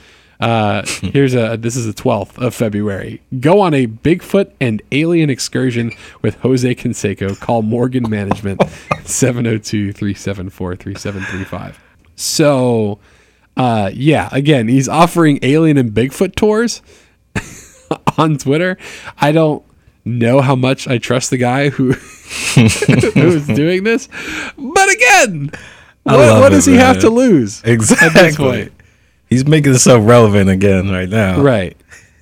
Uh, 0.40 0.84
here's 1.02 1.34
a 1.34 1.56
this 1.56 1.76
is 1.76 1.86
the 1.86 2.02
12th 2.02 2.38
of 2.38 2.54
February. 2.54 3.20
Go 3.40 3.60
on 3.60 3.74
a 3.74 3.86
Bigfoot 3.86 4.52
and 4.60 4.80
alien 4.92 5.28
excursion 5.28 5.92
with 6.22 6.36
Jose 6.36 6.74
Canseco. 6.74 7.38
Call 7.40 7.62
Morgan 7.62 8.08
Management 8.08 8.62
702 9.04 9.92
374 9.92 10.76
3735. 10.76 11.80
So, 12.16 12.98
uh, 13.56 13.90
yeah, 13.92 14.28
again, 14.32 14.68
he's 14.68 14.88
offering 14.88 15.38
alien 15.42 15.76
and 15.78 15.92
Bigfoot 15.92 16.34
tours 16.34 16.82
on 18.18 18.36
Twitter. 18.36 18.76
I 19.18 19.32
don't 19.32 19.64
know 20.04 20.40
how 20.40 20.54
much 20.54 20.86
I 20.86 20.98
trust 20.98 21.30
the 21.30 21.36
guy 21.36 21.70
who 21.70 21.92
who's 22.54 23.46
doing 23.46 23.84
this, 23.84 24.08
but 24.56 24.92
again, 24.94 25.50
what, 26.02 26.40
what 26.40 26.52
it, 26.52 26.56
does 26.56 26.66
he 26.66 26.74
have 26.74 27.00
to 27.00 27.10
lose? 27.10 27.62
Exactly. 27.64 28.32
point. 28.36 28.72
He's 29.28 29.44
making 29.44 29.72
himself 29.72 30.06
relevant 30.06 30.48
again 30.48 30.90
right 30.90 31.08
now. 31.08 31.40
Right. 31.40 31.76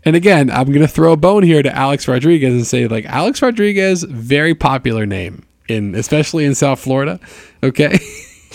And 0.06 0.16
again, 0.16 0.50
I'm 0.50 0.66
going 0.68 0.80
to 0.80 0.88
throw 0.88 1.12
a 1.12 1.16
bone 1.16 1.42
here 1.42 1.62
to 1.62 1.74
Alex 1.74 2.08
Rodriguez 2.08 2.52
and 2.52 2.66
say, 2.66 2.86
like, 2.88 3.04
Alex 3.04 3.42
Rodriguez, 3.42 4.02
very 4.02 4.54
popular 4.54 5.04
name 5.04 5.44
in, 5.68 5.94
especially 5.94 6.44
in 6.46 6.54
South 6.54 6.80
Florida. 6.80 7.20
Okay. 7.62 7.98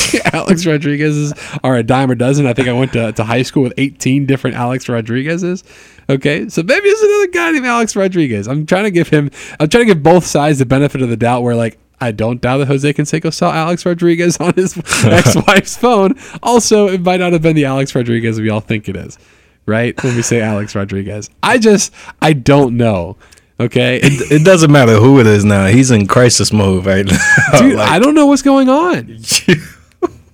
Alex 0.34 0.66
Rodriguez's 0.66 1.34
are 1.64 1.76
a 1.76 1.84
dime 1.84 2.12
a 2.12 2.16
dozen. 2.16 2.45
I 2.47 2.54
think 2.54 2.68
I 2.68 2.74
went 2.74 2.93
to, 2.93 3.12
to 3.12 3.24
high 3.24 3.41
school 3.43 3.64
with 3.64 3.74
18 3.78 4.26
different 4.26 4.56
Alex 4.56 4.88
Rodriguez's. 4.89 5.64
Okay. 6.10 6.50
So 6.50 6.64
maybe 6.64 6.88
it's 6.88 7.02
another 7.02 7.28
guy 7.28 7.52
named 7.52 7.66
Alex 7.66 7.95
Rodriguez. 7.95 8.47
I'm 8.47 8.66
trying 8.66 8.86
to 8.86 8.91
give 8.91 9.10
him, 9.10 9.30
I'm 9.60 9.70
trying 9.70 9.88
to 9.88 9.93
give 9.93 10.04
both 10.04 10.26
sides 10.26 10.60
the 10.60 10.66
benefit 10.66 11.02
of 11.02 11.10
the 11.10 11.18
doubt 11.18 11.43
where, 11.43 11.56
like, 11.56 11.78
I 12.02 12.12
don't 12.12 12.39
doubt 12.41 12.60
that 12.60 12.68
Jose 12.68 12.93
Canseco 12.93 13.34
saw 13.34 13.52
Alex 13.54 13.86
Rodriguez 13.86 14.38
on 14.38 14.54
his 14.54 14.78
ex-wife's 15.06 15.76
phone. 15.78 16.16
Also, 16.41 16.88
it 16.88 17.02
might 17.02 17.20
not 17.20 17.34
have 17.34 17.41
been 17.41 17.56
the 17.56 17.66
Alex 17.66 17.93
Rodriguez 17.93 18.39
we 18.39 18.50
all 18.50 18.62
think 18.62 18.88
it 18.88 18.95
is, 18.95 19.18
right? 19.66 20.02
When 20.02 20.16
we 20.16 20.22
say 20.22 20.41
Alex 20.41 20.76
Rodriguez, 20.76 21.30
I 21.43 21.58
just 21.58 21.93
I 22.22 22.34
don't 22.34 22.78
know. 22.78 23.18
Okay, 23.62 24.00
It 24.02 24.45
doesn't 24.45 24.72
matter 24.72 24.95
who 24.95 25.20
it 25.20 25.28
is 25.28 25.43
now. 25.43 25.66
He's 25.66 25.91
in 25.91 26.08
crisis 26.08 26.54
mode 26.54 26.86
right 26.86 27.06
now. 27.06 27.18
dude, 27.60 27.76
Like, 27.76 27.89
I 27.89 28.00
don't 28.00 28.16
know 28.16 28.26
what's 28.28 28.41
going 28.41 28.70
on. 28.70 29.18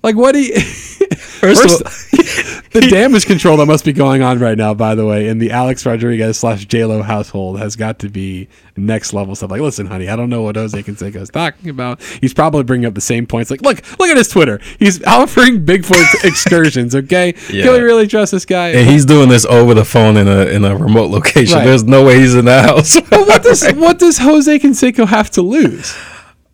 Like, 0.05 0.15
what 0.15 0.33
do 0.33 0.39
you? 0.41 0.53
first, 0.59 1.61
First, 1.63 1.81
of 1.81 1.87
all, 1.87 2.61
the 2.79 2.81
damage 2.91 3.25
control 3.25 3.57
that 3.57 3.65
must 3.65 3.83
be 3.85 3.91
going 3.91 4.21
on 4.21 4.37
right 4.37 4.55
now, 4.55 4.75
by 4.75 4.93
the 4.93 5.03
way, 5.03 5.27
in 5.27 5.39
the 5.39 5.49
Alex 5.49 5.83
Rodriguez 5.83 6.37
slash 6.37 6.67
JLo 6.67 7.03
household 7.03 7.57
has 7.57 7.75
got 7.75 7.97
to 7.99 8.09
be 8.09 8.47
next 8.77 9.13
level 9.13 9.33
stuff. 9.35 9.49
Like, 9.49 9.61
listen, 9.61 9.87
honey, 9.87 10.07
I 10.07 10.15
don't 10.15 10.29
know 10.29 10.43
what 10.43 10.57
Jose 10.57 10.79
Canseco 10.83 11.15
is 11.15 11.29
talking 11.29 11.71
about. 11.71 12.03
He's 12.21 12.35
probably 12.35 12.61
bringing 12.63 12.85
up 12.85 12.93
the 12.93 13.01
same 13.01 13.25
points. 13.25 13.49
Like, 13.49 13.63
look, 13.63 13.77
look 13.99 14.09
at 14.09 14.17
his 14.17 14.27
Twitter. 14.27 14.59
He's 14.77 15.03
offering 15.05 15.65
Bigfoot 15.65 16.23
excursions. 16.23 16.93
Okay, 16.93 17.33
Yeah. 17.51 17.63
can 17.63 17.73
we 17.73 17.79
really 17.79 18.05
trust 18.07 18.31
this 18.31 18.45
guy? 18.45 18.69
and 18.69 18.87
he's 18.87 19.05
doing 19.05 19.27
this 19.29 19.45
over 19.47 19.73
the 19.73 19.85
phone 19.85 20.17
in 20.17 20.27
a 20.27 20.45
in 20.45 20.63
a 20.65 20.77
remote 20.77 21.09
location. 21.09 21.57
Right. 21.57 21.65
There's 21.65 21.83
no 21.83 22.05
way 22.05 22.19
he's 22.19 22.35
in 22.35 22.45
the 22.45 22.61
house. 22.61 22.99
But 23.09 23.27
what 23.27 23.41
does 23.41 23.67
what 23.73 23.97
does 23.97 24.19
Jose 24.19 24.59
Canseco 24.59 25.07
have 25.07 25.31
to 25.31 25.41
lose 25.41 25.95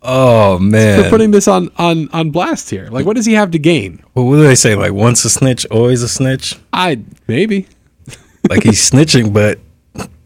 oh 0.02 0.58
man! 0.58 1.02
for 1.02 1.10
putting 1.10 1.30
this 1.30 1.48
on 1.48 1.70
on 1.78 2.08
on 2.12 2.30
blast 2.30 2.70
here? 2.70 2.88
Like, 2.90 3.06
what 3.06 3.16
does 3.16 3.26
he 3.26 3.34
have 3.34 3.50
to 3.52 3.58
gain? 3.58 4.02
well, 4.14 4.26
what 4.26 4.36
do 4.36 4.42
they 4.42 4.54
say? 4.54 4.74
Like 4.74 4.92
once 4.92 5.24
a 5.24 5.30
snitch, 5.30 5.66
always 5.66 6.02
a 6.02 6.08
snitch. 6.08 6.58
I 6.72 7.02
maybe. 7.26 7.66
Like 8.50 8.64
he's 8.64 8.90
snitching, 8.90 9.32
but 9.32 9.60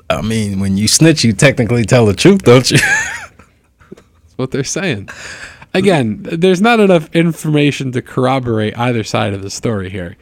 I 0.09 0.23
mean, 0.23 0.59
when 0.59 0.79
you 0.79 0.89
snitch, 0.89 1.23
you 1.23 1.35
technically 1.35 1.85
tell 1.85 2.07
the 2.07 2.15
truth, 2.15 2.45
don't 2.45 2.71
you? 2.71 2.79
That's 2.79 4.37
what 4.37 4.51
they're 4.53 4.65
saying. 4.65 5.11
Again, 5.75 6.23
there's 6.23 6.63
not 6.63 6.81
enough 6.81 7.15
information 7.15 7.93
to 7.93 8.01
corroborate 8.01 8.77
either 8.79 9.05
side 9.05 9.35
of 9.35 9.43
the 9.43 9.51
story 9.51 9.91
here. 9.91 10.17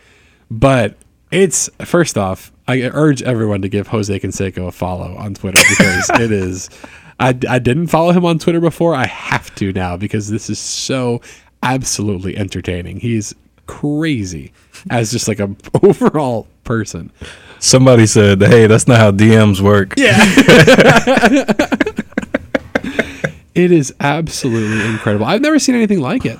But 0.50 0.96
it's 1.30 1.70
first 1.84 2.18
off, 2.18 2.52
I 2.66 2.82
urge 2.82 3.22
everyone 3.22 3.62
to 3.62 3.68
give 3.68 3.88
Jose 3.88 4.18
Canseco 4.18 4.68
a 4.68 4.72
follow 4.72 5.16
on 5.16 5.34
Twitter 5.34 5.62
because 5.68 6.10
it 6.20 6.32
is. 6.32 6.70
I, 7.18 7.36
I 7.48 7.58
didn't 7.58 7.88
follow 7.88 8.12
him 8.12 8.24
on 8.24 8.38
Twitter 8.38 8.60
before. 8.60 8.94
I 8.94 9.06
have 9.06 9.54
to 9.56 9.72
now 9.72 9.96
because 9.96 10.28
this 10.28 10.50
is 10.50 10.58
so 10.58 11.20
absolutely 11.62 12.36
entertaining. 12.36 13.00
He's 13.00 13.34
crazy 13.66 14.52
as 14.90 15.10
just 15.10 15.28
like 15.28 15.40
a 15.40 15.54
overall 15.82 16.46
person. 16.64 17.10
Somebody 17.58 18.06
said, 18.06 18.42
"Hey, 18.42 18.66
that's 18.66 18.86
not 18.86 18.98
how 18.98 19.10
DMs 19.10 19.60
work." 19.60 19.94
Yeah. 19.96 20.18
it 23.54 23.72
is 23.72 23.94
absolutely 24.00 24.84
incredible. 24.86 25.26
I've 25.26 25.40
never 25.40 25.58
seen 25.58 25.74
anything 25.74 26.00
like 26.00 26.26
it. 26.26 26.38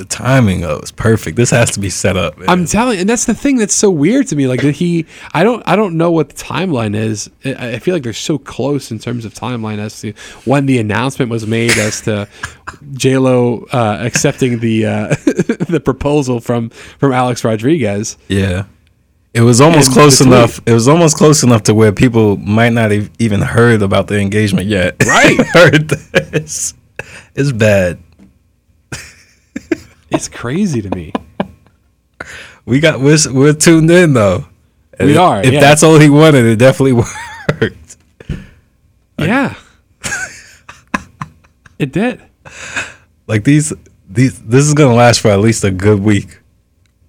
The 0.00 0.06
timing 0.06 0.64
of 0.64 0.78
it's 0.80 0.90
perfect. 0.90 1.36
This 1.36 1.50
has 1.50 1.72
to 1.72 1.80
be 1.80 1.90
set 1.90 2.16
up. 2.16 2.38
man. 2.38 2.48
I'm 2.48 2.64
telling, 2.64 3.00
and 3.00 3.06
that's 3.06 3.26
the 3.26 3.34
thing 3.34 3.56
that's 3.58 3.74
so 3.74 3.90
weird 3.90 4.28
to 4.28 4.36
me. 4.36 4.46
Like, 4.46 4.60
did 4.62 4.74
he? 4.76 5.04
I 5.34 5.44
don't, 5.44 5.62
I 5.66 5.76
don't 5.76 5.98
know 5.98 6.10
what 6.10 6.30
the 6.30 6.36
timeline 6.42 6.96
is. 6.96 7.28
I 7.44 7.72
I 7.74 7.78
feel 7.80 7.94
like 7.94 8.02
they're 8.02 8.14
so 8.14 8.38
close 8.38 8.90
in 8.90 8.98
terms 8.98 9.26
of 9.26 9.34
timeline 9.34 9.76
as 9.78 10.00
to 10.00 10.14
when 10.46 10.64
the 10.64 10.78
announcement 10.78 11.30
was 11.30 11.46
made 11.46 11.76
as 11.76 12.00
to 12.02 12.26
J 12.94 13.18
Lo 13.18 13.66
uh, 13.74 13.98
accepting 14.00 14.60
the 14.60 14.86
uh, 14.86 15.08
the 15.68 15.82
proposal 15.84 16.40
from 16.40 16.70
from 16.70 17.12
Alex 17.12 17.44
Rodriguez. 17.44 18.16
Yeah. 18.28 18.64
It 19.34 19.42
was 19.42 19.60
almost 19.60 19.88
And 19.88 19.94
close 19.94 20.16
tweet. 20.16 20.28
enough. 20.28 20.60
It 20.64 20.72
was 20.72 20.88
almost 20.88 21.18
close 21.18 21.42
enough 21.42 21.64
to 21.64 21.74
where 21.74 21.92
people 21.92 22.38
might 22.38 22.72
not 22.72 22.90
have 22.90 23.10
even 23.18 23.42
heard 23.42 23.82
about 23.82 24.06
the 24.06 24.18
engagement 24.18 24.66
yet. 24.66 24.96
Right. 25.06 25.36
heard 25.52 25.90
this. 25.90 26.72
It's 27.34 27.52
bad. 27.52 27.98
It's 30.10 30.28
crazy 30.28 30.82
to 30.82 30.90
me. 30.94 31.12
We 32.66 32.80
got 32.80 33.00
we're, 33.00 33.16
we're 33.32 33.52
tuned 33.52 33.90
in 33.90 34.12
though. 34.14 34.46
And 34.98 35.06
We 35.08 35.14
if- 35.14 35.20
are, 35.20 35.42
If 35.42 35.52
yeah. 35.52 35.60
that's 35.60 35.82
all 35.82 35.98
he 35.98 36.10
wanted, 36.10 36.44
it 36.44 36.56
definitely 36.56 36.92
worked. 37.60 37.96
Yeah, 39.18 39.54
it 41.78 41.92
did. 41.92 42.20
Like 43.26 43.44
these 43.44 43.72
these 44.08 44.40
this 44.42 44.64
is 44.66 44.74
gonna 44.74 44.94
last 44.94 45.20
for 45.20 45.28
at 45.28 45.40
least 45.40 45.64
a 45.64 45.70
good 45.70 46.00
week. 46.00 46.38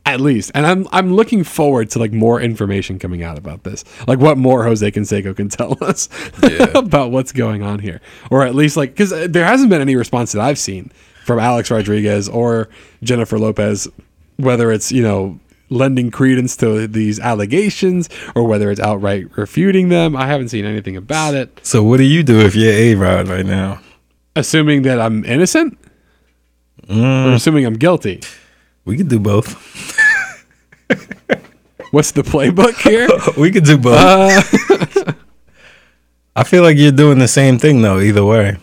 At 0.05 0.19
least, 0.19 0.51
and 0.55 0.65
I'm 0.65 0.87
I'm 0.91 1.13
looking 1.13 1.43
forward 1.43 1.89
to 1.91 1.99
like 1.99 2.11
more 2.11 2.41
information 2.41 2.99
coming 2.99 3.23
out 3.23 3.37
about 3.37 3.63
this, 3.63 3.85
like 4.07 4.19
what 4.19 4.37
more 4.37 4.63
Jose 4.65 4.89
Canseco 4.91 5.35
can 5.35 5.47
tell 5.47 5.77
us 5.83 6.09
about 6.75 7.11
what's 7.11 7.31
going 7.31 7.61
on 7.63 7.79
here, 7.79 8.01
or 8.29 8.43
at 8.45 8.55
least 8.55 8.75
like 8.77 8.91
because 8.91 9.13
uh, 9.13 9.27
there 9.29 9.45
hasn't 9.45 9.69
been 9.69 9.79
any 9.81 9.95
response 9.95 10.31
that 10.33 10.41
I've 10.41 10.59
seen 10.59 10.91
from 11.31 11.39
Alex 11.39 11.71
Rodriguez 11.71 12.27
or 12.27 12.67
Jennifer 13.01 13.39
Lopez, 13.39 13.87
whether 14.35 14.69
it's 14.69 14.91
you 14.91 15.01
know 15.01 15.39
lending 15.69 16.11
credence 16.11 16.57
to 16.57 16.85
these 16.87 17.21
allegations 17.21 18.09
or 18.35 18.43
whether 18.43 18.69
it's 18.69 18.81
outright 18.81 19.27
refuting 19.37 19.87
them. 19.87 20.17
I 20.17 20.27
haven't 20.27 20.49
seen 20.49 20.65
anything 20.65 20.97
about 20.97 21.33
it. 21.33 21.57
So 21.63 21.83
what 21.83 21.97
do 21.97 22.03
you 22.03 22.21
do 22.21 22.41
if 22.41 22.53
you're 22.53 22.73
A 22.73 22.95
Rod 22.95 23.29
right 23.29 23.45
now? 23.45 23.79
Assuming 24.35 24.81
that 24.81 24.99
I'm 24.99 25.23
innocent, 25.23 25.77
or 26.89 27.31
assuming 27.31 27.65
I'm 27.65 27.77
guilty. 27.77 28.19
We 28.83 28.97
could 28.97 29.07
do 29.07 29.19
both. 29.19 29.53
What's 31.91 32.11
the 32.11 32.23
playbook 32.23 32.75
here? 32.81 33.07
we 33.41 33.51
could 33.51 33.63
do 33.63 33.77
both. 33.77 33.97
Uh, 33.97 35.13
I 36.35 36.43
feel 36.43 36.63
like 36.63 36.77
you're 36.77 36.91
doing 36.91 37.19
the 37.19 37.27
same 37.29 37.57
thing 37.57 37.81
though, 37.81 37.99
either 37.99 38.25
way. 38.25 38.57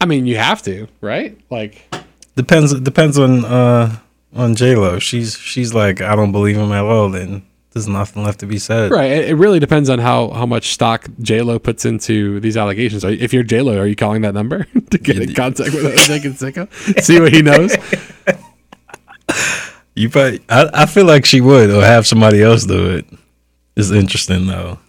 I 0.00 0.06
mean, 0.06 0.26
you 0.26 0.36
have 0.36 0.62
to, 0.62 0.86
right? 1.00 1.38
Like. 1.50 1.88
Depends 2.36 2.78
depends 2.80 3.18
on 3.18 3.44
uh 3.44 3.96
on 4.34 4.54
J 4.54 4.74
Lo. 4.74 4.98
She's 4.98 5.36
she's 5.36 5.72
like, 5.72 6.00
I 6.00 6.16
don't 6.16 6.32
believe 6.32 6.56
him 6.56 6.72
at 6.72 6.84
all, 6.84 7.10
then 7.10 7.46
there's 7.72 7.88
nothing 7.88 8.22
left 8.22 8.40
to 8.40 8.46
be 8.46 8.58
said. 8.58 8.90
Right. 8.90 9.10
It 9.10 9.30
it 9.30 9.34
really 9.34 9.58
depends 9.58 9.88
on 9.90 9.98
how, 9.98 10.30
how 10.30 10.46
much 10.46 10.72
stock 10.72 11.08
J 11.20 11.42
Lo 11.42 11.58
puts 11.58 11.84
into 11.84 12.40
these 12.40 12.56
allegations. 12.56 13.04
If 13.04 13.32
you're 13.32 13.42
J 13.42 13.62
Lo, 13.62 13.78
are 13.78 13.86
you 13.86 13.96
calling 13.96 14.22
that 14.22 14.34
number 14.34 14.64
to 14.90 14.98
get 14.98 15.18
in 15.18 15.34
contact 15.34 15.74
with 15.74 15.84
Jose 15.98 16.20
Canseco? 16.20 17.02
See 17.02 17.20
what 17.20 17.32
he 17.32 17.42
knows. 17.42 17.76
You 19.96 20.10
probably 20.10 20.40
I, 20.48 20.68
I 20.74 20.86
feel 20.86 21.04
like 21.04 21.24
she 21.24 21.40
would 21.40 21.70
or 21.70 21.80
have 21.80 22.04
somebody 22.04 22.42
else 22.42 22.64
do 22.64 22.96
it. 22.96 23.06
It's 23.76 23.92
interesting 23.92 24.48
though. 24.48 24.80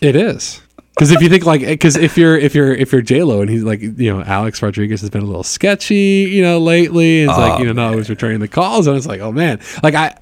It 0.00 0.16
is 0.16 0.60
because 0.96 1.12
if 1.12 1.20
you 1.20 1.28
think 1.28 1.44
like 1.44 1.60
because 1.60 1.96
if 1.96 2.16
you're 2.16 2.38
if 2.38 2.54
you're 2.54 2.74
if 2.74 2.90
you're 2.90 3.02
J 3.02 3.22
Lo 3.22 3.42
and 3.42 3.50
he's 3.50 3.62
like 3.62 3.80
you 3.82 4.12
know 4.12 4.22
Alex 4.22 4.62
Rodriguez 4.62 5.02
has 5.02 5.10
been 5.10 5.22
a 5.22 5.26
little 5.26 5.42
sketchy 5.42 6.26
you 6.30 6.42
know 6.42 6.58
lately. 6.58 7.22
It's 7.22 7.36
like 7.36 7.54
Oh, 7.54 7.58
you 7.58 7.66
know 7.66 7.72
not 7.72 7.90
always 7.90 8.08
returning 8.08 8.40
the 8.40 8.48
calls 8.48 8.86
and 8.86 8.96
it's 8.96 9.06
like 9.06 9.20
oh 9.20 9.30
man 9.30 9.60
like 9.82 9.94
I 9.94 10.16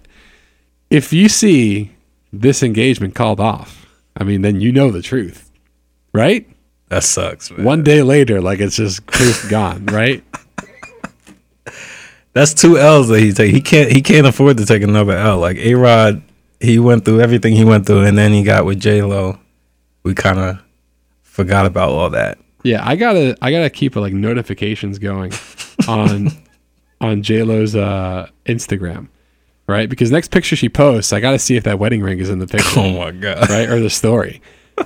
if 0.90 1.12
you 1.12 1.28
see 1.28 1.92
this 2.32 2.62
engagement 2.62 3.14
called 3.14 3.40
off, 3.40 3.86
I 4.16 4.24
mean 4.24 4.42
then 4.42 4.60
you 4.60 4.72
know 4.72 4.90
the 4.90 5.02
truth, 5.02 5.50
right? 6.12 6.48
That 6.88 7.04
sucks, 7.04 7.50
man. 7.50 7.64
One 7.64 7.82
day 7.82 8.02
later, 8.02 8.40
like 8.40 8.60
it's 8.60 8.76
just 8.76 9.06
proof 9.06 9.48
gone, 9.48 9.86
right? 9.86 10.22
That's 12.32 12.52
two 12.52 12.78
L's 12.78 13.08
that 13.08 13.20
he 13.20 13.32
take. 13.32 13.54
He 13.54 13.60
can't 13.60 13.92
he 13.92 14.02
can't 14.02 14.26
afford 14.26 14.56
to 14.58 14.66
take 14.66 14.82
another 14.82 15.16
L. 15.16 15.38
Like 15.38 15.56
A 15.58 15.74
Rod 15.74 16.22
he 16.60 16.78
went 16.78 17.04
through 17.04 17.20
everything 17.20 17.54
he 17.54 17.64
went 17.64 17.86
through, 17.86 18.04
and 18.04 18.18
then 18.18 18.32
he 18.32 18.42
got 18.42 18.64
with 18.64 18.80
J 18.80 19.02
Lo. 19.02 19.38
We 20.02 20.14
kind 20.14 20.38
of 20.38 20.63
forgot 21.34 21.66
about 21.66 21.88
all 21.88 22.10
that. 22.10 22.38
Yeah, 22.62 22.80
I 22.86 22.94
gotta 22.96 23.36
I 23.42 23.50
gotta 23.50 23.68
keep 23.68 23.96
like 23.96 24.12
notifications 24.12 24.98
going 24.98 25.32
on 25.88 26.28
on 27.00 27.22
J 27.22 27.42
Lo's 27.42 27.74
uh, 27.76 28.28
Instagram, 28.46 29.08
right? 29.66 29.88
Because 29.90 30.10
next 30.10 30.30
picture 30.30 30.56
she 30.56 30.68
posts, 30.68 31.12
I 31.12 31.20
gotta 31.20 31.38
see 31.38 31.56
if 31.56 31.64
that 31.64 31.78
wedding 31.78 32.02
ring 32.02 32.20
is 32.20 32.30
in 32.30 32.38
the 32.38 32.46
picture, 32.56 32.80
Oh 32.80 32.98
my 32.98 33.10
god! 33.10 33.50
right, 33.50 33.68
or 33.68 33.80
the 33.80 33.90
story, 34.02 34.40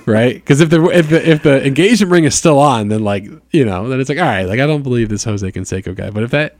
right? 0.07 0.35
Because 0.35 0.61
if 0.61 0.71
the 0.71 0.83
if 0.89 1.09
the 1.11 1.31
if 1.31 1.43
the 1.43 1.65
engagement 1.65 2.11
ring 2.11 2.25
is 2.25 2.35
still 2.35 2.59
on, 2.59 2.89
then 2.89 3.05
like 3.05 3.25
you 3.53 3.65
know, 3.65 3.89
then 3.89 4.01
it's 4.01 4.09
like 4.09 4.19
all 4.19 4.25
right, 4.25 4.45
like 4.45 4.59
I 4.59 4.67
don't 4.67 4.83
believe 4.83 5.09
this 5.11 5.25
Jose 5.25 5.53
Canseco 5.53 5.95
guy. 5.95 6.11
But 6.11 6.25
if 6.25 6.31
that, 6.33 6.57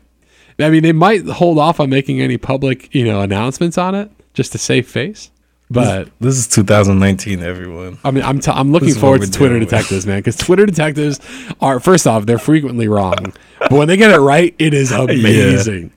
I 0.61 0.71
mean, 0.71 0.83
they 0.85 0.93
might 0.93 1.27
hold 1.27 1.59
off 1.59 1.81
on 1.81 1.91
making 1.91 2.21
any 2.21 2.37
public 2.37 2.95
you 2.95 3.05
know 3.05 3.23
announcements 3.23 3.77
on 3.79 3.95
it 3.97 4.11
just 4.35 4.53
to 4.53 4.59
save 4.59 4.87
face. 4.87 5.33
But 5.71 6.09
This 6.19 6.37
is 6.39 6.47
2019, 6.49 7.43
everyone. 7.43 7.99
I 8.03 8.11
mean, 8.11 8.25
I'm 8.25 8.39
t- 8.41 8.51
I'm 8.51 8.73
looking 8.73 8.95
forward 8.95 9.21
to 9.23 9.31
Twitter 9.31 9.59
detectives, 9.59 10.07
man, 10.07 10.19
because 10.21 10.37
Twitter 10.37 10.65
detectives 10.65 11.21
are 11.61 11.79
first 11.79 12.07
off 12.07 12.25
they're 12.27 12.39
frequently 12.39 12.89
wrong, 12.89 13.35
but 13.61 13.73
when 13.73 13.87
they 13.89 13.97
get 13.99 14.11
it 14.11 14.19
right, 14.19 14.55
it 14.59 14.73
is 14.73 14.91
amazing. 15.07 15.91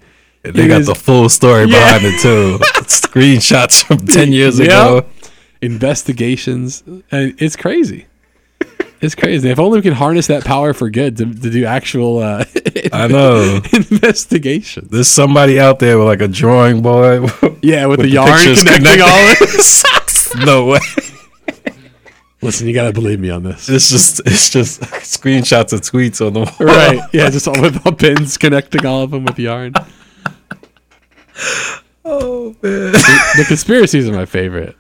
They 0.44 0.66
It 0.66 0.68
got 0.68 0.82
is- 0.82 0.88
the 0.88 0.96
full 0.96 1.30
story 1.30 1.66
Yeah. 1.70 2.00
behind 2.00 2.06
it 2.16 2.20
too. 2.22 2.58
Screenshots 2.86 3.84
from 3.84 4.06
10 4.08 4.34
years 4.34 4.60
Yeah. 4.60 4.66
ago. 4.66 5.06
Investigations, 5.62 6.84
and 7.12 7.34
it's 7.38 7.56
crazy. 7.56 8.08
It's 9.02 9.16
crazy. 9.16 9.50
If 9.50 9.60
only 9.60 9.80
we 9.80 9.82
can 9.82 9.94
harness 9.94 10.28
that 10.28 10.46
power 10.46 10.74
for 10.74 10.90
good 10.90 11.18
to, 11.18 11.26
to 11.26 11.50
do 11.50 11.66
actual 11.66 12.20
uh, 12.20 12.46
I 12.94 13.08
know. 13.08 13.60
investigations. 13.74 14.92
There's 14.92 15.08
somebody 15.08 15.60
out 15.60 15.80
there 15.80 15.98
with 15.98 16.08
like 16.08 16.22
a 16.22 16.28
drawing 16.28 16.82
board. 16.84 17.32
Yeah, 17.64 17.88
with, 17.88 18.00
the, 18.00 18.04
the 18.04 18.12
yarn 18.12 18.32
pictures 18.32 18.64
connecting 18.64 19.02
all. 19.02 19.36
connected. 19.36 20.46
no 20.46 20.66
way. 20.68 20.80
Listen, 22.44 22.68
you 22.68 22.74
gotta 22.74 22.94
believe 22.94 23.20
me 23.20 23.30
on 23.30 23.44
this. 23.44 23.70
It's 23.70 23.90
just 23.90 24.20
it's 24.26 24.50
just 24.50 24.82
screenshots 24.82 25.74
of 25.74 25.82
tweets 25.82 26.26
on 26.26 26.34
the 26.34 26.40
wall. 26.40 26.56
Right? 26.60 27.00
Yeah, 27.14 27.30
just 27.30 27.48
all 27.48 27.60
with 27.62 27.86
all 27.86 27.92
pins 27.92 28.38
connecting 28.38 28.86
all 28.86 29.04
of 29.04 29.12
them 29.12 29.26
with 29.26 29.38
yarn. 29.38 29.74
Oh 32.04 32.56
man. 32.62 32.94
The 32.94 33.46
conspiracies 33.48 34.10
are 34.10 34.14
my 34.14 34.26
favorite 34.26 34.76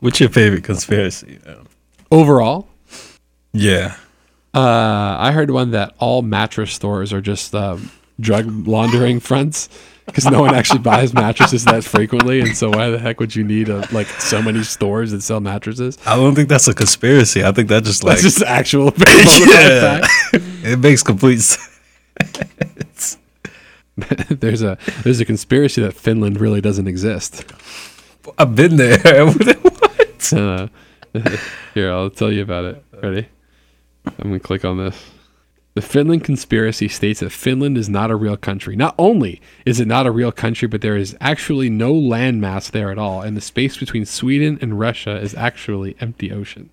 What's 0.00 0.18
your 0.18 0.30
favorite 0.30 0.64
conspiracy? 0.64 1.38
Overall. 2.10 2.68
Yeah. 3.52 3.96
Uh, 4.54 5.16
I 5.18 5.32
heard 5.32 5.50
one 5.50 5.70
that 5.72 5.94
all 5.98 6.22
mattress 6.22 6.72
stores 6.72 7.12
are 7.12 7.20
just 7.20 7.54
um, 7.54 7.90
drug 8.18 8.46
laundering 8.66 9.20
fronts 9.28 9.68
because 10.06 10.26
no 10.26 10.40
one 10.40 10.54
actually 10.54 10.80
buys 10.80 11.14
mattresses 11.14 11.64
that 11.66 11.84
frequently, 11.84 12.40
and 12.40 12.56
so 12.56 12.68
why 12.70 12.90
the 12.90 12.98
heck 12.98 13.20
would 13.20 13.36
you 13.36 13.44
need 13.44 13.68
a, 13.68 13.86
like 13.92 14.08
so 14.08 14.42
many 14.42 14.64
stores 14.64 15.12
that 15.12 15.22
sell 15.22 15.38
mattresses? 15.38 15.98
I 16.04 16.16
don't 16.16 16.34
think 16.34 16.48
that's 16.48 16.66
a 16.66 16.74
conspiracy. 16.74 17.44
I 17.44 17.52
think 17.52 17.68
that 17.68 17.84
just 17.84 18.02
like 18.02 18.18
That's 18.18 18.34
just 18.34 18.42
actual. 18.42 18.92
Yeah. 18.98 20.04
it 20.64 20.80
makes 20.80 21.04
complete 21.04 21.40
sense. 21.40 21.68
there's 24.28 24.62
a 24.62 24.78
there's 25.04 25.20
a 25.20 25.24
conspiracy 25.24 25.80
that 25.82 25.94
Finland 25.94 26.40
really 26.40 26.60
doesn't 26.60 26.88
exist. 26.88 27.44
I've 28.36 28.56
been 28.56 28.76
there. 28.76 28.98
what? 29.30 30.32
Uh, 30.32 30.68
here, 31.74 31.90
I'll 31.90 32.10
tell 32.10 32.32
you 32.32 32.42
about 32.42 32.64
it. 32.64 32.84
Ready? 33.02 33.28
I'm 34.06 34.14
gonna 34.24 34.40
click 34.40 34.64
on 34.64 34.78
this. 34.78 35.10
The 35.74 35.82
Finland 35.82 36.24
conspiracy 36.24 36.88
states 36.88 37.20
that 37.20 37.30
Finland 37.30 37.78
is 37.78 37.88
not 37.88 38.10
a 38.10 38.16
real 38.16 38.36
country. 38.36 38.74
Not 38.74 38.94
only 38.98 39.40
is 39.64 39.78
it 39.78 39.86
not 39.86 40.06
a 40.06 40.10
real 40.10 40.32
country, 40.32 40.66
but 40.66 40.80
there 40.80 40.96
is 40.96 41.16
actually 41.20 41.70
no 41.70 41.92
landmass 41.94 42.70
there 42.70 42.90
at 42.90 42.98
all, 42.98 43.22
and 43.22 43.36
the 43.36 43.40
space 43.40 43.76
between 43.76 44.04
Sweden 44.04 44.58
and 44.60 44.80
Russia 44.80 45.16
is 45.20 45.34
actually 45.34 45.96
empty 46.00 46.32
ocean. 46.32 46.70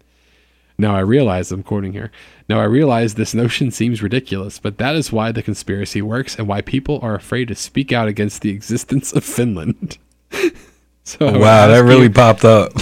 Now 0.79 0.95
I 0.95 0.99
realize, 1.01 1.51
I'm 1.51 1.63
quoting 1.63 1.93
here, 1.93 2.11
now 2.49 2.59
I 2.59 2.63
realize 2.65 3.13
this 3.15 3.33
notion 3.33 3.71
seems 3.71 4.01
ridiculous, 4.03 4.59
but 4.59 4.77
that 4.77 4.95
is 4.95 5.11
why 5.11 5.31
the 5.31 5.43
conspiracy 5.43 6.01
works 6.01 6.35
and 6.37 6.47
why 6.47 6.61
people 6.61 6.99
are 7.01 7.15
afraid 7.15 7.47
to 7.49 7.55
speak 7.55 7.91
out 7.91 8.07
against 8.07 8.41
the 8.41 8.49
existence 8.51 9.11
of 9.13 9.23
Finland. 9.23 9.97
so 11.03 11.25
Wow, 11.25 11.67
that 11.67 11.71
ask 11.71 11.83
you- 11.83 11.87
really 11.87 12.09
popped 12.09 12.45
up. 12.45 12.73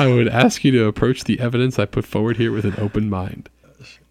I 0.00 0.06
would 0.06 0.28
ask 0.28 0.64
you 0.64 0.70
to 0.72 0.86
approach 0.86 1.24
the 1.24 1.38
evidence 1.40 1.78
I 1.78 1.84
put 1.84 2.06
forward 2.06 2.38
here 2.38 2.52
with 2.52 2.64
an 2.64 2.74
open 2.78 3.10
mind. 3.10 3.50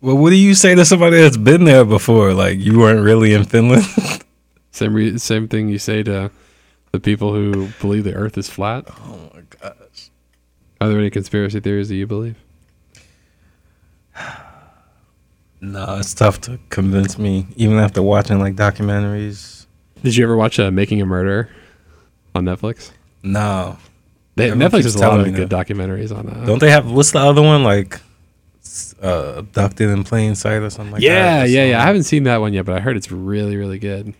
Well, 0.01 0.15
what 0.17 0.29
do 0.29 0.35
you 0.35 0.53
say 0.53 0.75
to 0.75 0.85
somebody 0.85 1.17
that's 1.17 1.35
been 1.35 1.63
there 1.63 1.83
before? 1.83 2.33
Like 2.33 2.59
you 2.59 2.77
weren't 2.79 3.03
really 3.03 3.33
in 3.33 3.43
Finland? 3.43 3.85
Same 4.71 4.93
re- 4.93 5.17
same 5.17 5.47
thing 5.47 5.67
you 5.67 5.79
say 5.79 6.03
to 6.03 6.29
the 6.91 6.99
people 6.99 7.33
who 7.33 7.69
believe 7.81 8.03
the 8.03 8.13
Earth 8.13 8.37
is 8.37 8.47
flat. 8.49 8.85
oh 8.87 9.31
my 9.33 9.41
gosh. 9.59 10.11
Are 10.79 10.87
there 10.87 10.99
any 10.99 11.09
conspiracy 11.09 11.59
theories 11.59 11.89
that 11.89 11.95
you 11.95 12.07
believe? 12.07 12.37
No, 15.61 15.97
it's 15.97 16.13
tough 16.13 16.39
to 16.41 16.57
convince 16.69 17.17
me, 17.17 17.45
even 17.57 17.79
after 17.79 18.01
watching 18.01 18.39
like 18.39 18.55
documentaries. 18.55 19.65
Did 20.01 20.15
you 20.15 20.23
ever 20.23 20.37
watch 20.37 20.57
uh, 20.57 20.71
Making 20.71 21.01
a 21.01 21.05
Murder 21.05 21.49
on 22.33 22.45
Netflix? 22.45 22.91
No, 23.23 23.77
They, 24.39 24.49
Netflix 24.51 24.71
keeps 24.71 24.83
has 24.85 24.95
a 24.95 24.99
lot 24.99 25.09
telling 25.11 25.21
of 25.27 25.33
me 25.33 25.33
good 25.33 25.49
documentaries 25.49 26.15
on 26.15 26.25
that. 26.25 26.45
don't 26.45 26.59
they 26.59 26.71
have? 26.71 26.89
What's 26.91 27.11
the 27.11 27.19
other 27.19 27.41
one 27.41 27.63
like? 27.63 27.99
Uh, 29.01 29.35
abducted 29.37 29.89
in 29.89 30.03
plain 30.03 30.35
sight 30.35 30.61
or 30.61 30.69
something 30.69 30.93
like 30.93 31.01
that. 31.01 31.05
yeah, 31.05 31.43
yeah, 31.43 31.65
yeah. 31.65 31.81
I 31.81 31.85
haven't 31.85 32.03
seen 32.03 32.23
that 32.23 32.37
one 32.37 32.53
yet, 32.53 32.65
but 32.65 32.75
I 32.75 32.79
heard 32.81 32.97
it's 32.97 33.11
really, 33.11 33.55
really 33.55 33.79
good. 33.79 34.13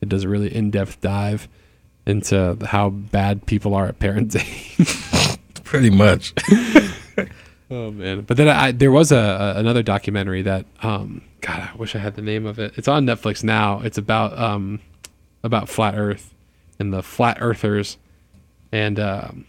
It 0.00 0.08
does 0.08 0.24
a 0.24 0.28
really 0.28 0.54
in-depth 0.54 1.00
dive 1.00 1.48
into 2.06 2.56
how 2.64 2.90
bad 2.90 3.46
people 3.46 3.74
are 3.74 3.86
at 3.86 3.98
parenting. 3.98 5.38
Pretty 5.64 5.90
much. 5.90 6.32
Oh 7.68 7.90
man! 7.90 8.20
But 8.20 8.36
then 8.36 8.46
I, 8.48 8.70
there 8.70 8.92
was 8.92 9.10
a, 9.10 9.16
a 9.16 9.58
another 9.58 9.82
documentary 9.82 10.42
that 10.42 10.66
um 10.82 11.22
God 11.40 11.68
I 11.72 11.76
wish 11.76 11.96
I 11.96 11.98
had 11.98 12.14
the 12.14 12.22
name 12.22 12.46
of 12.46 12.60
it. 12.60 12.74
It's 12.76 12.86
on 12.86 13.06
Netflix 13.06 13.42
now. 13.42 13.80
It's 13.80 13.98
about 13.98 14.38
um 14.38 14.78
about 15.42 15.68
flat 15.68 15.96
Earth 15.96 16.32
and 16.78 16.92
the 16.92 17.02
flat 17.02 17.38
Earthers 17.40 17.96
and 18.72 18.98
um, 19.00 19.46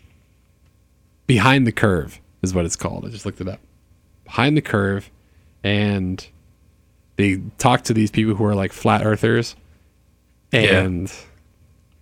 behind 1.26 1.66
the 1.68 1.72
curve 1.72 2.20
is 2.42 2.54
what 2.54 2.66
it's 2.66 2.76
called. 2.76 3.06
I 3.06 3.10
just 3.10 3.26
looked 3.26 3.42
it 3.42 3.48
up. 3.48 3.60
Behind 4.26 4.56
the 4.58 4.62
curve, 4.62 5.10
and 5.64 6.26
they 7.16 7.42
talk 7.58 7.84
to 7.86 7.94
these 7.94 8.12
people 8.12 8.36
who 8.36 8.46
are 8.46 8.56
like 8.56 8.74
flat 8.74 9.06
Earthers, 9.06 9.56
Yeah. 10.52 10.80
and 10.82 11.14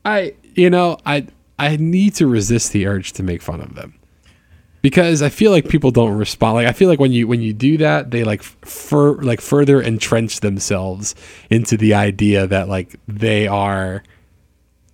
I 0.04 0.34
you 0.56 0.70
know 0.70 0.98
I 1.06 1.28
I 1.58 1.78
need 1.78 2.16
to 2.16 2.28
resist 2.28 2.74
the 2.74 2.86
urge 2.88 3.14
to 3.14 3.24
make 3.24 3.42
fun 3.42 3.62
of 3.62 3.76
them 3.76 3.94
because 4.82 5.22
I 5.22 5.30
feel 5.30 5.52
like 5.52 5.70
people 5.70 5.90
don't 5.92 6.12
respond. 6.18 6.56
Like 6.56 6.68
I 6.68 6.74
feel 6.74 6.90
like 6.90 7.00
when 7.00 7.12
you 7.12 7.28
when 7.28 7.42
you 7.42 7.54
do 7.54 7.78
that, 7.78 8.12
they 8.12 8.24
like 8.24 8.44
fur 8.44 9.14
like 9.22 9.40
further 9.40 9.82
entrench 9.82 10.40
themselves 10.42 11.16
into 11.50 11.78
the 11.78 11.94
idea 11.94 12.46
that 12.48 12.68
like 12.68 12.96
they 13.08 13.48
are 13.48 14.04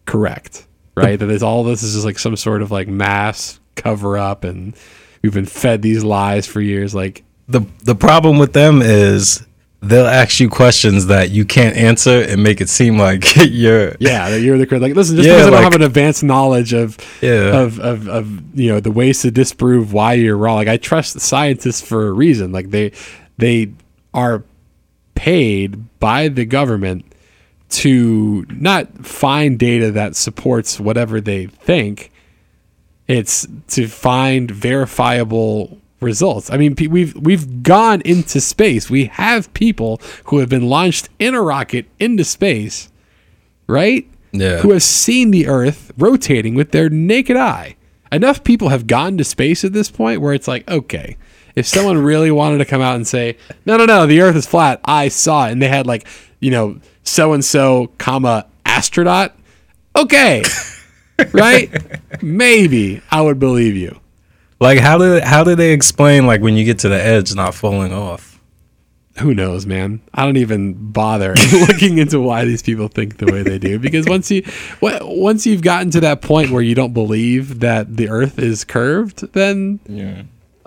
correct, 0.05 0.67
right? 0.95 1.17
that 1.19 1.29
is 1.29 1.43
all 1.43 1.63
this 1.63 1.83
is 1.83 1.93
just 1.93 2.05
like 2.05 2.19
some 2.19 2.35
sort 2.35 2.61
of 2.61 2.71
like 2.71 2.87
mass 2.87 3.59
cover 3.75 4.17
up, 4.17 4.43
and 4.43 4.75
we've 5.21 5.33
been 5.33 5.45
fed 5.45 5.81
these 5.81 6.03
lies 6.03 6.45
for 6.47 6.61
years. 6.61 6.93
Like 6.95 7.23
the 7.47 7.61
The 7.83 7.95
problem 7.95 8.37
with 8.37 8.53
them 8.53 8.81
is 8.81 9.45
they'll 9.83 10.05
ask 10.05 10.39
you 10.39 10.47
questions 10.47 11.07
that 11.07 11.31
you 11.31 11.43
can't 11.43 11.75
answer 11.75 12.21
and 12.21 12.43
make 12.43 12.61
it 12.61 12.69
seem 12.69 12.99
like 12.99 13.35
you're 13.49 13.95
yeah, 13.99 14.29
that 14.29 14.41
you're 14.41 14.57
the 14.57 14.67
correct. 14.67 14.83
Like 14.83 14.95
listen, 14.95 15.15
just 15.15 15.27
Yeah, 15.27 15.35
because 15.37 15.47
I 15.47 15.51
don't 15.51 15.63
have 15.63 15.73
an 15.75 15.81
advanced 15.81 16.23
knowledge 16.23 16.71
of 16.73 16.97
Yeah. 17.21 17.59
of, 17.61 17.79
of 17.79 18.07
of 18.07 18.59
you 18.59 18.69
know 18.71 18.79
the 18.79 18.91
ways 18.91 19.21
to 19.23 19.31
disprove 19.31 19.91
why 19.91 20.13
you're 20.13 20.37
wrong. 20.37 20.57
Like 20.57 20.67
I 20.67 20.77
trust 20.77 21.13
the 21.15 21.19
scientists 21.19 21.81
for 21.81 22.07
a 22.07 22.11
reason. 22.11 22.51
Like 22.51 22.69
they 22.69 22.91
they 23.37 23.71
are 24.13 24.43
paid 25.15 25.99
by 25.99 26.27
the 26.27 26.45
government 26.45 27.05
to 27.71 28.45
not 28.49 29.05
find 29.05 29.57
data 29.57 29.91
that 29.91 30.15
supports 30.15 30.79
whatever 30.79 31.21
they 31.21 31.47
think. 31.47 32.11
It's 33.07 33.47
to 33.69 33.87
find 33.87 34.49
verifiable 34.49 35.79
results. 35.99 36.49
I 36.49 36.57
mean, 36.57 36.75
we've 36.89 37.15
we've 37.15 37.63
gone 37.63 38.01
into 38.01 38.41
space. 38.41 38.89
We 38.89 39.05
have 39.05 39.53
people 39.53 40.01
who 40.25 40.39
have 40.39 40.49
been 40.49 40.67
launched 40.67 41.09
in 41.19 41.33
a 41.33 41.41
rocket 41.41 41.85
into 41.99 42.23
space, 42.23 42.91
right? 43.67 44.07
Yeah. 44.31 44.59
Who 44.59 44.71
have 44.71 44.83
seen 44.83 45.31
the 45.31 45.47
Earth 45.47 45.91
rotating 45.97 46.55
with 46.55 46.71
their 46.71 46.89
naked 46.89 47.37
eye. 47.37 47.75
Enough 48.11 48.43
people 48.43 48.69
have 48.69 48.87
gone 48.87 49.17
to 49.17 49.23
space 49.23 49.63
at 49.63 49.73
this 49.73 49.89
point 49.89 50.21
where 50.21 50.33
it's 50.33 50.47
like, 50.47 50.69
okay, 50.69 51.17
if 51.55 51.65
someone 51.65 51.97
really 51.97 52.31
wanted 52.31 52.57
to 52.59 52.65
come 52.65 52.81
out 52.81 52.95
and 52.95 53.07
say, 53.07 53.37
no, 53.65 53.77
no, 53.77 53.85
no, 53.85 54.05
the 54.05 54.21
Earth 54.21 54.35
is 54.35 54.45
flat, 54.45 54.81
I 54.83 55.07
saw 55.07 55.47
it, 55.47 55.51
and 55.51 55.61
they 55.61 55.67
had 55.67 55.87
like, 55.87 56.07
you 56.39 56.51
know, 56.51 56.79
so 57.03 57.33
and 57.33 57.43
so, 57.43 57.91
comma 57.97 58.47
astronaut, 58.65 59.35
okay, 59.95 60.43
right? 61.31 61.69
Maybe 62.21 63.01
I 63.11 63.21
would 63.21 63.39
believe 63.39 63.75
you. 63.75 63.99
Like 64.59 64.79
how 64.79 64.97
did 64.99 65.23
how 65.23 65.43
did 65.43 65.57
they 65.57 65.71
explain 65.73 66.27
like 66.27 66.41
when 66.41 66.55
you 66.55 66.65
get 66.65 66.79
to 66.79 66.89
the 66.89 67.01
edge 67.01 67.33
not 67.35 67.55
falling 67.55 67.93
off? 67.93 68.31
who 69.19 69.35
knows, 69.35 69.65
man? 69.65 70.01
I 70.13 70.23
don't 70.25 70.37
even 70.37 70.73
bother 70.91 71.35
looking 71.67 71.97
into 71.97 72.19
why 72.19 72.45
these 72.45 72.63
people 72.63 72.87
think 72.87 73.17
the 73.17 73.31
way 73.31 73.43
they 73.43 73.59
do 73.59 73.77
because 73.79 74.07
once 74.07 74.31
you 74.31 74.43
once 74.81 75.45
you've 75.45 75.61
gotten 75.61 75.91
to 75.91 75.99
that 76.01 76.21
point 76.21 76.51
where 76.51 76.61
you 76.61 76.75
don't 76.75 76.93
believe 76.93 77.59
that 77.59 77.97
the 77.97 78.09
Earth 78.09 78.39
is 78.39 78.63
curved, 78.63 79.33
then 79.33 79.79
Yeah. 79.87 80.23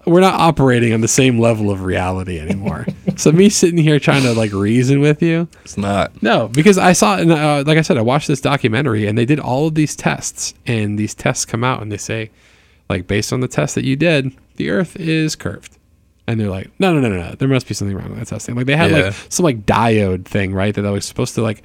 We're 0.06 0.20
not 0.20 0.34
operating 0.34 0.92
on 0.92 1.00
the 1.00 1.08
same 1.08 1.38
level 1.38 1.70
of 1.70 1.82
reality 1.82 2.38
anymore. 2.38 2.86
so 3.16 3.32
me 3.32 3.48
sitting 3.48 3.78
here 3.78 3.98
trying 3.98 4.22
to 4.22 4.32
like 4.32 4.52
reason 4.52 5.00
with 5.00 5.22
you, 5.22 5.48
It's 5.64 5.76
not. 5.78 6.22
no, 6.22 6.48
because 6.48 6.78
I 6.78 6.92
saw, 6.92 7.16
and 7.16 7.32
uh, 7.32 7.64
like 7.66 7.78
I 7.78 7.82
said, 7.82 7.96
I 7.98 8.02
watched 8.02 8.28
this 8.28 8.40
documentary, 8.40 9.06
and 9.06 9.16
they 9.16 9.24
did 9.24 9.40
all 9.40 9.66
of 9.68 9.74
these 9.74 9.96
tests, 9.96 10.54
and 10.66 10.98
these 10.98 11.14
tests 11.14 11.44
come 11.44 11.64
out, 11.64 11.80
and 11.82 11.90
they 11.90 11.96
say, 11.96 12.30
like, 12.88 13.06
based 13.06 13.32
on 13.32 13.40
the 13.40 13.48
test 13.48 13.74
that 13.76 13.84
you 13.84 13.96
did, 13.96 14.32
the 14.56 14.70
Earth 14.70 14.94
is 14.96 15.36
curved, 15.36 15.78
and 16.26 16.38
they're 16.38 16.50
like, 16.50 16.70
no, 16.78 16.92
no, 16.92 17.00
no, 17.00 17.08
no, 17.08 17.30
no, 17.30 17.34
there 17.36 17.48
must 17.48 17.66
be 17.66 17.74
something 17.74 17.96
wrong 17.96 18.10
with 18.10 18.18
that 18.18 18.26
testing. 18.28 18.54
Like 18.54 18.66
they 18.66 18.76
had 18.76 18.90
Yeah. 18.90 18.98
like 19.06 19.14
some 19.30 19.44
like 19.44 19.64
diode 19.66 20.26
thing, 20.26 20.52
right, 20.54 20.74
that 20.74 20.84
was 20.84 21.04
supposed 21.06 21.34
to 21.36 21.42
like 21.42 21.62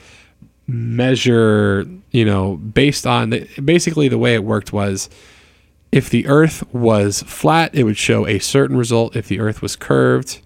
measure, 0.67 1.85
you 2.11 2.25
know, 2.25 2.55
based 2.57 3.05
on 3.07 3.31
the, 3.31 3.47
basically 3.63 4.07
the 4.07 4.17
way 4.17 4.33
it 4.35 4.43
worked 4.43 4.71
was. 4.73 5.09
If 5.91 6.09
the 6.09 6.27
Earth 6.27 6.63
was 6.73 7.23
flat, 7.23 7.73
it 7.73 7.83
would 7.83 7.97
show 7.97 8.27
a 8.27 8.39
certain 8.39 8.77
result. 8.77 9.15
If 9.15 9.27
the 9.27 9.39
Earth 9.39 9.61
was 9.61 9.75
curved, 9.75 10.41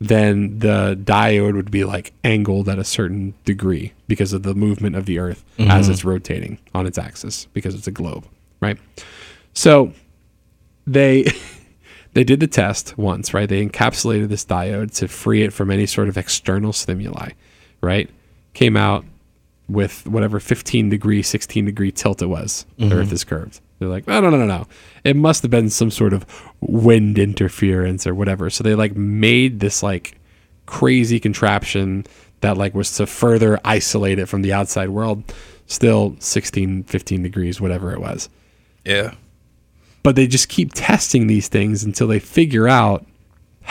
then 0.00 0.58
the 0.60 0.98
diode 1.02 1.54
would 1.54 1.70
be 1.70 1.84
like 1.84 2.12
angled 2.22 2.68
at 2.68 2.78
a 2.78 2.84
certain 2.84 3.34
degree 3.44 3.92
because 4.06 4.32
of 4.32 4.42
the 4.42 4.54
movement 4.54 4.94
of 4.94 5.06
the 5.06 5.18
earth 5.18 5.44
as 5.58 5.84
mm-hmm. 5.84 5.92
it's 5.92 6.04
rotating 6.04 6.58
on 6.74 6.86
its 6.86 6.98
axis 6.98 7.46
because 7.52 7.74
it's 7.74 7.86
a 7.86 7.90
globe 7.92 8.24
right? 8.60 8.78
So 9.54 9.92
they 10.86 11.26
they 12.12 12.24
did 12.24 12.40
the 12.40 12.46
test 12.46 12.96
once 12.96 13.34
right? 13.34 13.48
They 13.48 13.64
encapsulated 13.64 14.28
this 14.28 14.44
diode 14.44 14.94
to 14.96 15.08
free 15.08 15.42
it 15.42 15.52
from 15.52 15.70
any 15.70 15.86
sort 15.86 16.08
of 16.08 16.16
external 16.16 16.72
stimuli 16.72 17.30
right? 17.80 18.08
Came 18.54 18.76
out 18.76 19.04
with 19.68 20.06
whatever 20.06 20.38
15 20.40 20.90
degree 20.90 21.22
16 21.22 21.64
degree 21.64 21.90
tilt 21.90 22.22
it 22.22 22.26
was. 22.26 22.66
The 22.76 22.84
mm-hmm. 22.84 22.92
earth 22.98 23.12
is 23.12 23.24
curved 23.24 23.60
they're 23.78 23.88
like 23.88 24.06
no 24.06 24.20
no 24.20 24.30
no 24.30 24.36
no 24.38 24.46
no. 24.46 24.66
It 25.04 25.16
must 25.16 25.42
have 25.42 25.50
been 25.50 25.70
some 25.70 25.90
sort 25.90 26.12
of 26.12 26.26
wind 26.60 27.18
interference 27.18 28.06
or 28.06 28.14
whatever. 28.14 28.50
So 28.50 28.64
they 28.64 28.74
like 28.74 28.96
made 28.96 29.60
this 29.60 29.82
like 29.82 30.18
crazy 30.66 31.18
contraption 31.20 32.04
that 32.40 32.56
like 32.56 32.74
was 32.74 32.96
to 32.96 33.06
further 33.06 33.58
isolate 33.64 34.18
it 34.18 34.26
from 34.26 34.42
the 34.42 34.52
outside 34.52 34.90
world. 34.90 35.22
Still 35.66 36.16
16 36.18 36.84
15 36.84 37.22
degrees 37.22 37.60
whatever 37.60 37.92
it 37.92 38.00
was. 38.00 38.28
Yeah. 38.84 39.14
but 40.02 40.16
they 40.16 40.26
just 40.26 40.48
keep 40.48 40.72
testing 40.72 41.26
these 41.26 41.48
things 41.48 41.84
until 41.84 42.06
they 42.08 42.18
figure 42.18 42.66
out 42.68 43.04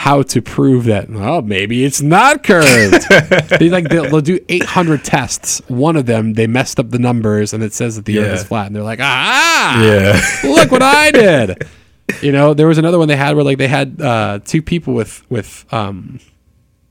how 0.02 0.22
to 0.22 0.40
prove 0.40 0.84
that 0.84 1.10
Well, 1.10 1.42
maybe 1.42 1.84
it's 1.84 2.00
not 2.00 2.44
curved 2.44 3.04
they 3.58 3.68
like 3.68 3.88
they'll, 3.88 4.04
they'll 4.04 4.20
do 4.20 4.38
800 4.48 5.02
tests 5.02 5.60
one 5.66 5.96
of 5.96 6.06
them 6.06 6.34
they 6.34 6.46
messed 6.46 6.78
up 6.78 6.90
the 6.90 7.00
numbers 7.00 7.52
and 7.52 7.64
it 7.64 7.72
says 7.72 7.96
that 7.96 8.04
the 8.04 8.20
earth 8.20 8.34
is 8.40 8.44
flat 8.44 8.68
and 8.68 8.76
they're 8.76 8.82
like 8.84 9.00
ah 9.02 9.82
Yeah. 9.82 10.20
look 10.44 10.70
what 10.70 10.82
I 10.82 11.10
did. 11.24 11.66
You 12.22 12.32
know, 12.32 12.54
there 12.54 12.66
was 12.68 12.78
another 12.78 12.98
one 12.98 13.08
they 13.08 13.16
had 13.16 13.34
where 13.34 13.44
like 13.44 13.58
they 13.58 13.68
had 13.68 14.00
uh, 14.00 14.38
two 14.44 14.62
people 14.62 14.94
with 14.94 15.28
with 15.30 15.66
um, 15.74 16.20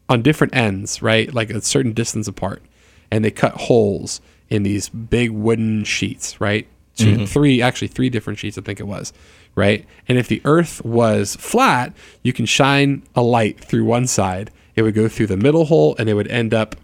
on 0.09 0.21
different 0.21 0.55
ends, 0.55 1.01
right, 1.01 1.33
like 1.33 1.49
a 1.49 1.59
certain 1.61 1.93
distance 1.93 2.27
apart, 2.27 2.61
and 3.09 3.25
they 3.25 3.31
cut 3.31 3.53
holes 3.53 4.21
in 4.49 4.61
these 4.63 4.89
big 4.89 5.31
wooden 5.31 5.83
sheets, 5.85 6.39
right? 6.39 6.67
2 6.97 7.25
three, 7.25 7.61
actually 7.63 7.87
three 7.87 8.09
different 8.09 8.37
sheets, 8.37 8.57
I 8.57 8.61
think 8.61 8.79
it 8.79 8.87
was, 8.87 9.11
right? 9.57 9.85
And 10.07 10.19
if 10.19 10.27
the 10.27 10.39
Earth 10.45 10.85
was 10.85 11.35
flat, 11.35 11.91
you 12.21 12.31
can 12.31 12.45
shine 12.45 13.01
a 13.15 13.23
light 13.23 13.59
through 13.59 13.83
one 13.83 14.05
side. 14.05 14.51
It 14.75 14.83
would 14.83 14.93
go 14.93 15.09
through 15.09 15.27
the 15.27 15.35
middle 15.35 15.65
hole, 15.65 15.95
and 15.97 16.07
it 16.07 16.13
would 16.13 16.27
end 16.27 16.53
up 16.53 16.75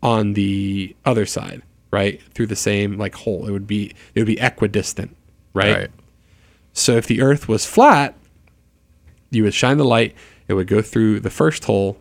on 0.00 0.34
the 0.34 0.94
other 1.04 1.26
side, 1.26 1.60
right, 1.90 2.22
through 2.32 2.46
the 2.46 2.56
same 2.56 2.96
like 2.96 3.16
hole. 3.16 3.46
It 3.46 3.50
would 3.50 3.66
be 3.66 3.92
it 4.14 4.20
would 4.20 4.28
be 4.28 4.40
equidistant, 4.40 5.14
right? 5.52 5.76
Right. 5.76 5.90
So 6.72 6.92
if 6.96 7.06
the 7.06 7.20
Earth 7.20 7.48
was 7.48 7.66
flat, 7.66 8.14
you 9.30 9.42
would 9.42 9.52
shine 9.52 9.76
the 9.76 9.84
light. 9.84 10.14
It 10.46 10.54
would 10.54 10.68
go 10.68 10.80
through 10.82 11.20
the 11.20 11.30
first 11.30 11.64
hole, 11.64 11.98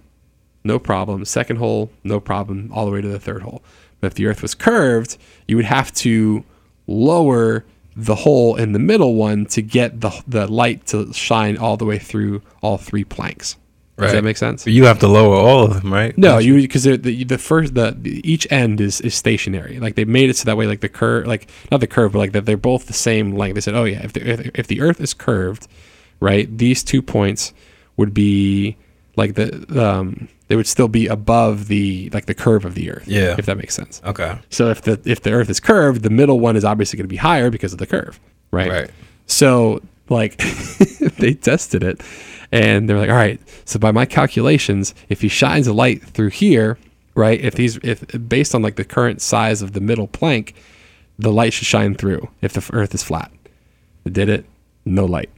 no 0.63 0.77
problem. 0.77 1.25
Second 1.25 1.57
hole, 1.57 1.89
no 2.03 2.19
problem, 2.19 2.71
all 2.71 2.85
the 2.85 2.91
way 2.91 3.01
to 3.01 3.07
the 3.07 3.19
third 3.19 3.41
hole. 3.41 3.63
But 3.99 4.07
if 4.07 4.13
the 4.13 4.27
Earth 4.27 4.43
was 4.43 4.53
curved, 4.53 5.17
you 5.47 5.55
would 5.55 5.65
have 5.65 5.91
to 5.93 6.43
lower 6.85 7.65
the 8.05 8.15
hole 8.15 8.55
in 8.55 8.71
the 8.71 8.79
middle 8.79 9.15
one 9.15 9.45
to 9.47 9.61
get 9.61 10.01
the 10.01 10.11
the 10.27 10.47
light 10.47 10.85
to 10.87 11.11
shine 11.13 11.57
all 11.57 11.77
the 11.77 11.85
way 11.85 11.99
through 11.99 12.41
all 12.61 12.77
three 12.77 13.03
planks. 13.03 13.57
Does 13.97 14.13
that 14.13 14.23
make 14.23 14.37
sense? 14.37 14.65
You 14.65 14.85
have 14.85 14.99
to 14.99 15.07
lower 15.07 15.35
all 15.35 15.65
of 15.65 15.81
them, 15.81 15.91
right? 15.91 16.17
No, 16.17 16.37
you 16.37 16.55
because 16.55 16.83
the 16.83 16.95
the 16.97 17.37
first 17.37 17.75
the, 17.75 17.95
the 17.99 18.21
each 18.29 18.47
end 18.49 18.79
is 18.79 19.01
is 19.01 19.13
stationary. 19.13 19.79
Like 19.79 19.95
they 19.95 20.05
made 20.05 20.29
it 20.29 20.37
so 20.37 20.45
that 20.45 20.55
way, 20.55 20.67
like 20.67 20.79
the 20.79 20.89
curve, 20.89 21.27
like 21.27 21.49
not 21.69 21.81
the 21.81 21.87
curve, 21.87 22.13
but 22.13 22.19
like 22.19 22.31
that 22.31 22.45
they're 22.45 22.55
both 22.55 22.87
the 22.87 22.93
same 22.93 23.35
length. 23.35 23.55
They 23.55 23.61
said, 23.61 23.75
oh 23.75 23.83
yeah, 23.83 24.03
if 24.03 24.13
the 24.13 24.25
if, 24.25 24.51
if 24.55 24.67
the 24.67 24.79
Earth 24.79 25.01
is 25.01 25.13
curved, 25.13 25.67
right, 26.21 26.57
these 26.57 26.81
two 26.81 27.01
points 27.01 27.53
would 27.97 28.13
be 28.13 28.77
like 29.19 29.35
the 29.35 29.85
um 29.87 30.27
they 30.47 30.55
would 30.55 30.67
still 30.67 30.87
be 30.87 31.05
above 31.05 31.67
the 31.67 32.09
like 32.11 32.25
the 32.25 32.33
curve 32.33 32.65
of 32.65 32.73
the 32.73 32.89
Earth. 32.91 33.07
Yeah. 33.07 33.35
if 33.37 33.45
that 33.45 33.57
makes 33.57 33.75
sense. 33.75 34.01
Okay. 34.03 34.39
So 34.49 34.69
if 34.71 34.81
the 34.81 34.99
if 35.05 35.21
the 35.21 35.31
Earth 35.31 35.49
is 35.49 35.59
curved, 35.59 36.01
the 36.01 36.09
middle 36.09 36.39
one 36.39 36.55
is 36.55 36.65
obviously 36.65 36.97
going 36.97 37.05
to 37.05 37.09
be 37.09 37.17
higher 37.17 37.51
because 37.51 37.71
of 37.71 37.77
the 37.77 37.85
curve, 37.85 38.19
right? 38.51 38.71
Right. 38.71 38.91
So 39.27 39.81
like 40.09 40.37
they 41.17 41.35
tested 41.35 41.83
it, 41.83 42.01
and 42.51 42.89
they're 42.89 42.97
like, 42.97 43.11
all 43.11 43.15
right. 43.15 43.39
So 43.65 43.77
by 43.77 43.91
my 43.91 44.05
calculations, 44.05 44.95
if 45.07 45.21
he 45.21 45.27
shines 45.27 45.67
a 45.67 45.73
light 45.73 46.01
through 46.03 46.31
here, 46.31 46.79
right? 47.13 47.39
If 47.39 47.57
he's 47.57 47.77
if 47.83 48.03
based 48.27 48.55
on 48.55 48.63
like 48.63 48.75
the 48.75 48.85
current 48.85 49.21
size 49.21 49.61
of 49.61 49.73
the 49.73 49.81
middle 49.81 50.07
plank, 50.07 50.55
the 51.19 51.31
light 51.31 51.53
should 51.53 51.67
shine 51.67 51.93
through 51.93 52.27
if 52.41 52.53
the 52.53 52.67
Earth 52.73 52.95
is 52.95 53.03
flat. 53.03 53.31
It 54.03 54.13
did 54.13 54.29
it, 54.29 54.45
no 54.83 55.05
light. 55.05 55.29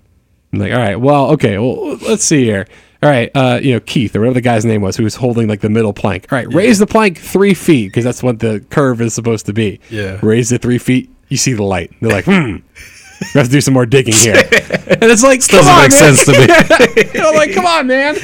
I'm 0.54 0.60
like, 0.60 0.72
all 0.72 0.80
right, 0.80 1.00
well, 1.00 1.32
okay, 1.32 1.58
well, 1.58 1.98
let's 1.98 2.24
see 2.24 2.44
here. 2.44 2.68
All 3.04 3.10
right, 3.10 3.32
uh, 3.34 3.60
you 3.62 3.74
know, 3.74 3.80
Keith 3.80 4.16
or 4.16 4.20
whatever 4.20 4.36
the 4.36 4.42
guy's 4.42 4.64
name 4.64 4.82
was, 4.82 4.96
who 4.96 5.04
was 5.04 5.16
holding 5.16 5.48
like 5.48 5.62
the 5.62 5.70
middle 5.70 5.92
plank. 5.94 6.32
All 6.32 6.38
right, 6.38 6.48
raise 6.54 6.78
the 6.78 6.86
plank 6.86 7.18
three 7.18 7.56
feet 7.56 7.88
because 7.88 8.04
that's 8.04 8.22
what 8.22 8.38
the 8.40 8.64
curve 8.70 9.02
is 9.02 9.16
supposed 9.16 9.48
to 9.48 9.54
be. 9.54 9.80
Yeah. 9.90 10.20
Raise 10.22 10.52
it 10.52 10.62
three 10.62 10.78
feet, 10.78 11.10
you 11.28 11.38
see 11.38 11.54
the 11.54 11.64
light. 11.64 11.92
They're 12.00 12.12
like, 12.12 12.26
hmm, 12.26 12.58
we 12.58 13.28
have 13.34 13.46
to 13.48 13.52
do 13.52 13.60
some 13.60 13.74
more 13.74 13.88
digging 13.88 14.14
here. 14.14 14.36
and 14.52 15.04
it's 15.04 15.24
like, 15.24 15.42
come 15.48 15.64
Doesn't 15.66 15.74
on, 15.74 15.82
make 15.82 15.92
man. 15.92 16.16
sense 16.16 16.26
to 16.26 17.14
me. 17.14 17.20
know, 17.20 17.32
like, 17.32 17.54
come 17.54 17.66
on, 17.66 17.88
man. 17.88 18.16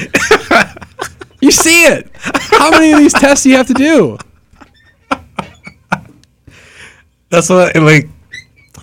you 1.40 1.50
see 1.50 1.86
it. 1.86 2.08
How 2.14 2.70
many 2.70 2.92
of 2.92 2.98
these 2.98 3.12
tests 3.14 3.42
do 3.42 3.50
you 3.50 3.56
have 3.56 3.66
to 3.66 3.74
do? 3.74 4.16
That's 7.30 7.50
what 7.50 7.76
like 7.76 8.08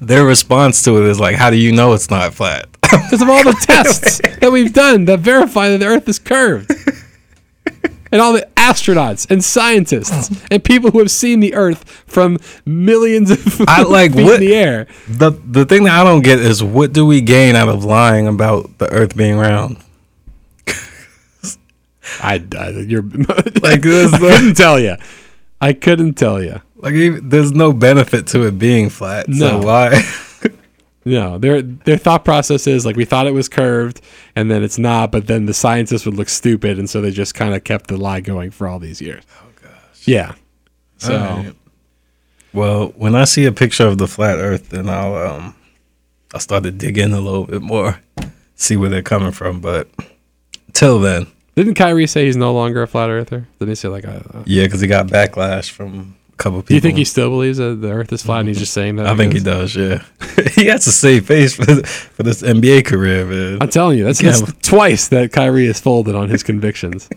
their 0.01 0.25
response 0.25 0.83
to 0.83 0.97
it 0.97 1.09
is 1.09 1.19
like, 1.19 1.35
how 1.35 1.49
do 1.49 1.55
you 1.55 1.71
know 1.71 1.93
it's 1.93 2.09
not 2.09 2.33
flat? 2.33 2.67
Because 2.91 3.21
of 3.21 3.29
all 3.29 3.43
the 3.43 3.53
tests 3.61 4.21
that 4.39 4.51
we've 4.51 4.73
done 4.73 5.05
that 5.05 5.19
verify 5.19 5.69
that 5.69 5.79
the 5.79 5.85
Earth 5.87 6.07
is 6.07 6.19
curved. 6.19 6.71
And 8.11 8.21
all 8.21 8.31
the 8.31 8.47
astronauts 8.55 9.29
and 9.29 9.43
scientists 9.43 10.29
and 10.49 10.63
people 10.63 10.91
who 10.91 10.99
have 10.99 11.11
seen 11.11 11.41
the 11.41 11.53
Earth 11.53 11.83
from 12.07 12.37
millions 12.65 13.29
of 13.29 13.61
I 13.67 13.81
like 13.87 14.13
feet 14.13 14.23
what 14.23 14.35
in 14.35 14.39
the 14.41 14.55
air. 14.55 14.87
the 15.09 15.31
the 15.31 15.65
thing 15.65 15.83
that 15.83 15.99
I 15.99 16.03
don't 16.05 16.21
get 16.21 16.39
is 16.39 16.63
what 16.63 16.93
do 16.93 17.05
we 17.05 17.19
gain 17.19 17.55
out 17.55 17.67
of 17.67 17.83
lying 17.83 18.27
about 18.27 18.77
the 18.77 18.89
Earth 18.89 19.17
being 19.17 19.35
round? 19.37 19.77
I, 22.21 22.41
I 22.57 22.69
you're 22.69 23.01
Like 23.61 23.81
this, 23.81 24.13
I 24.13 24.17
couldn't 24.19 24.55
tell 24.55 24.79
you. 24.79 24.95
I 25.59 25.73
couldn't 25.73 26.13
tell 26.13 26.41
you. 26.41 26.61
like 26.77 26.93
there's 27.23 27.51
no 27.51 27.73
benefit 27.73 28.27
to 28.27 28.43
it 28.47 28.57
being 28.59 28.89
flat. 28.89 29.27
No. 29.27 29.59
So 29.61 29.65
why? 29.65 30.01
No, 31.07 31.37
their 31.37 31.61
their 31.61 31.97
thought 31.97 32.25
process 32.25 32.65
is 32.65 32.85
like 32.85 32.95
we 32.95 33.05
thought 33.05 33.27
it 33.27 33.33
was 33.33 33.47
curved, 33.47 34.01
and 34.35 34.49
then 34.49 34.63
it's 34.63 34.79
not. 34.79 35.11
But 35.11 35.27
then 35.27 35.45
the 35.45 35.53
scientists 35.53 36.05
would 36.05 36.15
look 36.15 36.29
stupid, 36.29 36.79
and 36.79 36.89
so 36.89 36.99
they 36.99 37.11
just 37.11 37.35
kind 37.35 37.53
of 37.53 37.63
kept 37.63 37.87
the 37.87 37.97
lie 37.97 38.21
going 38.21 38.49
for 38.49 38.67
all 38.67 38.79
these 38.79 39.01
years. 39.01 39.23
Oh 39.39 39.47
gosh. 39.61 40.07
Yeah. 40.07 40.33
So 40.97 41.15
Alright. 41.15 41.55
Well, 42.53 42.87
when 42.95 43.15
I 43.15 43.25
see 43.25 43.45
a 43.45 43.51
picture 43.51 43.85
of 43.85 43.97
the 43.97 44.07
flat 44.07 44.37
Earth, 44.39 44.69
then 44.69 44.89
I'll 44.89 45.15
um 45.15 45.55
I'll 46.33 46.39
start 46.39 46.63
to 46.63 46.71
dig 46.71 46.97
in 46.97 47.13
a 47.13 47.19
little 47.21 47.45
bit 47.45 47.61
more, 47.61 48.01
see 48.55 48.75
where 48.75 48.89
they're 48.89 49.03
coming 49.03 49.31
from. 49.31 49.61
But 49.61 49.89
till 50.73 50.99
then, 50.99 51.27
didn't 51.55 51.75
Kyrie 51.75 52.07
say 52.07 52.25
he's 52.25 52.35
no 52.35 52.53
longer 52.53 52.81
a 52.81 52.87
flat 52.87 53.09
earther? 53.09 53.47
Didn't 53.59 53.69
he 53.69 53.75
say 53.75 53.87
like, 53.89 54.05
uh, 54.05 54.21
uh, 54.33 54.43
yeah, 54.45 54.63
because 54.63 54.81
he 54.81 54.87
got 54.87 55.07
backlash 55.07 55.69
from 55.69 56.15
couple 56.37 56.59
people. 56.61 56.67
do 56.69 56.75
you 56.75 56.81
think 56.81 56.97
he 56.97 57.05
still 57.05 57.29
believes 57.29 57.57
that 57.59 57.81
the 57.81 57.91
Earth 57.91 58.11
is 58.13 58.23
flat, 58.23 58.39
and 58.39 58.47
he's 58.49 58.59
just 58.59 58.73
saying 58.73 58.95
that? 58.97 59.07
I 59.07 59.15
think 59.15 59.33
he 59.33 59.39
does. 59.39 59.75
Yeah, 59.75 60.03
he 60.55 60.65
has 60.67 60.83
to 60.85 60.91
save 60.91 61.25
face 61.27 61.55
for 61.55 61.65
for 61.85 62.23
this 62.23 62.41
NBA 62.41 62.85
career, 62.85 63.25
man. 63.25 63.59
I'm 63.61 63.69
telling 63.69 63.97
you, 63.97 64.03
that's, 64.03 64.21
Yeah. 64.21 64.31
that's 64.31 64.51
twice 64.67 65.07
that 65.09 65.31
Kyrie 65.31 65.67
has 65.67 65.79
folded 65.79 66.15
on 66.15 66.29
his 66.29 66.43
convictions. 66.43 67.09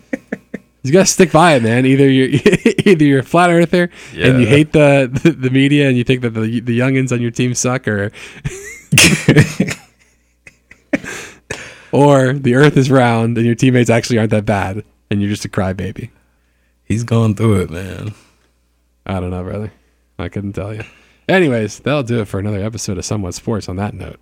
You 0.84 0.92
gotta 0.92 1.06
stick 1.06 1.32
by 1.32 1.54
it, 1.54 1.62
man. 1.64 1.84
Either 1.84 2.08
you're 2.08 2.28
either 2.86 3.04
you're 3.04 3.18
a 3.20 3.24
flat 3.24 3.50
earther 3.50 3.90
and 4.16 4.40
you 4.40 4.46
hate 4.46 4.72
the, 4.72 5.10
the 5.22 5.32
the 5.32 5.50
media 5.50 5.88
and 5.88 5.98
you 5.98 6.04
think 6.04 6.22
that 6.22 6.30
the 6.30 6.60
the 6.60 6.78
youngins 6.78 7.10
on 7.12 7.20
your 7.20 7.32
team 7.32 7.52
suck, 7.54 7.88
or 7.88 8.12
or 11.92 12.32
the 12.34 12.54
Earth 12.54 12.76
is 12.76 12.90
round 12.90 13.36
and 13.36 13.46
your 13.46 13.54
teammates 13.54 13.90
actually 13.90 14.18
aren't 14.18 14.30
that 14.30 14.46
bad 14.46 14.84
and 15.10 15.20
you're 15.20 15.30
just 15.30 15.44
a 15.44 15.48
crybaby. 15.48 16.10
He's 16.84 17.04
going 17.04 17.34
through 17.34 17.62
it, 17.62 17.70
man. 17.70 18.14
I 19.08 19.20
don't 19.20 19.30
know, 19.30 19.42
brother. 19.42 19.72
I 20.18 20.28
couldn't 20.28 20.52
tell 20.52 20.74
you. 20.74 20.82
Anyways, 21.28 21.80
that'll 21.80 22.02
do 22.02 22.20
it 22.20 22.24
for 22.26 22.38
another 22.40 22.62
episode 22.62 22.98
of 22.98 23.04
Somewhat 23.04 23.34
Sports 23.34 23.68
on 23.68 23.76
that 23.76 23.94
note. 23.94 24.18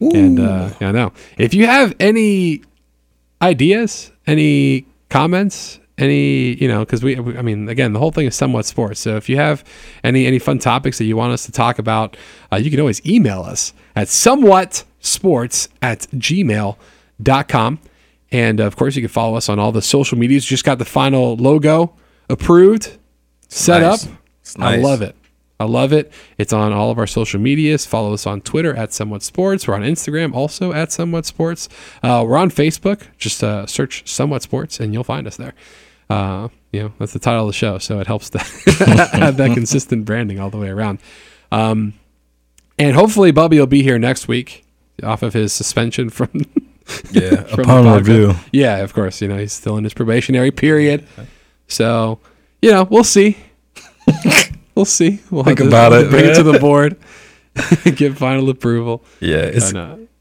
And 0.00 0.38
uh, 0.38 0.70
I 0.80 0.92
know 0.92 1.12
if 1.38 1.54
you 1.54 1.66
have 1.66 1.94
any 1.98 2.62
ideas, 3.40 4.12
any 4.26 4.86
comments, 5.08 5.80
any 5.98 6.54
you 6.54 6.68
know, 6.68 6.80
because 6.80 7.02
we, 7.02 7.14
we- 7.18 7.36
I 7.38 7.42
mean, 7.42 7.68
again, 7.68 7.92
the 7.94 7.98
whole 7.98 8.10
thing 8.10 8.26
is 8.26 8.34
somewhat 8.34 8.66
sports. 8.66 9.00
So 9.00 9.16
if 9.16 9.28
you 9.30 9.36
have 9.36 9.64
any 10.04 10.26
any 10.26 10.38
fun 10.38 10.58
topics 10.58 10.98
that 10.98 11.04
you 11.04 11.16
want 11.16 11.32
us 11.32 11.46
to 11.46 11.52
talk 11.52 11.78
about, 11.78 12.16
uh, 12.52 12.56
you 12.56 12.70
can 12.70 12.80
always 12.80 13.04
email 13.06 13.40
us 13.42 13.72
at 13.94 14.08
somewhatsports 14.08 15.68
at 15.80 16.00
gmail.com. 17.20 17.78
And 18.32 18.60
of 18.60 18.76
course, 18.76 18.96
you 18.96 19.02
can 19.02 19.08
follow 19.08 19.36
us 19.36 19.48
on 19.48 19.58
all 19.58 19.72
the 19.72 19.82
social 19.82 20.18
medias. 20.18 20.44
Just 20.44 20.64
got 20.64 20.78
the 20.78 20.84
final 20.84 21.36
logo 21.36 21.94
approved, 22.28 22.98
set 23.48 23.80
nice. 23.82 24.06
up. 24.06 24.12
It's 24.46 24.56
I 24.58 24.76
love 24.76 25.02
it. 25.02 25.16
I 25.58 25.64
love 25.64 25.92
it. 25.92 26.12
It's 26.36 26.52
on 26.52 26.72
all 26.72 26.90
of 26.90 26.98
our 26.98 27.06
social 27.06 27.40
medias. 27.40 27.86
Follow 27.86 28.12
us 28.12 28.26
on 28.26 28.42
Twitter 28.42 28.76
at 28.76 28.92
Somewhat 28.92 29.22
Sports. 29.22 29.66
We're 29.66 29.74
on 29.74 29.82
Instagram 29.82 30.34
also 30.34 30.72
at 30.72 30.92
Somewhat 30.92 31.24
Sports. 31.24 31.68
Uh, 32.02 32.24
we're 32.28 32.36
on 32.36 32.50
Facebook. 32.50 33.02
Just 33.16 33.42
uh, 33.42 33.66
search 33.66 34.06
Somewhat 34.06 34.42
Sports 34.42 34.80
and 34.80 34.92
you'll 34.92 35.04
find 35.04 35.26
us 35.26 35.36
there. 35.36 35.54
Uh, 36.10 36.48
you 36.72 36.82
know, 36.82 36.92
that's 36.98 37.14
the 37.14 37.18
title 37.18 37.42
of 37.42 37.46
the 37.48 37.52
show, 37.54 37.78
so 37.78 37.98
it 38.00 38.06
helps 38.06 38.30
to 38.30 38.38
have 38.38 39.36
that 39.38 39.54
consistent 39.54 40.04
branding 40.04 40.38
all 40.38 40.50
the 40.50 40.58
way 40.58 40.68
around. 40.68 40.98
Um, 41.50 41.94
and 42.78 42.94
hopefully, 42.94 43.30
Bubby 43.30 43.58
will 43.58 43.66
be 43.66 43.82
here 43.82 43.98
next 43.98 44.28
week 44.28 44.64
off 45.02 45.22
of 45.22 45.32
his 45.32 45.52
suspension 45.52 46.10
from. 46.10 46.30
Yeah, 47.10 47.42
from 47.42 47.62
upon 47.62 47.96
review. 47.96 48.34
Yeah, 48.52 48.76
of 48.76 48.94
course. 48.94 49.20
You 49.20 49.26
know, 49.26 49.36
he's 49.38 49.52
still 49.52 49.76
in 49.76 49.82
his 49.82 49.92
probationary 49.92 50.52
period. 50.52 51.04
So, 51.66 52.20
you 52.62 52.70
know, 52.70 52.84
we'll 52.84 53.02
see. 53.02 53.36
we'll 54.74 54.84
see. 54.84 55.20
We'll 55.30 55.44
Think 55.44 55.58
to- 55.58 55.68
about 55.68 55.92
it, 55.92 56.10
Bring 56.10 56.26
it 56.26 56.34
to 56.34 56.42
the 56.42 56.58
board. 56.60 56.96
Get 57.96 58.16
final 58.18 58.48
approval. 58.50 59.02
Yeah, 59.20 59.38
it's, 59.38 59.72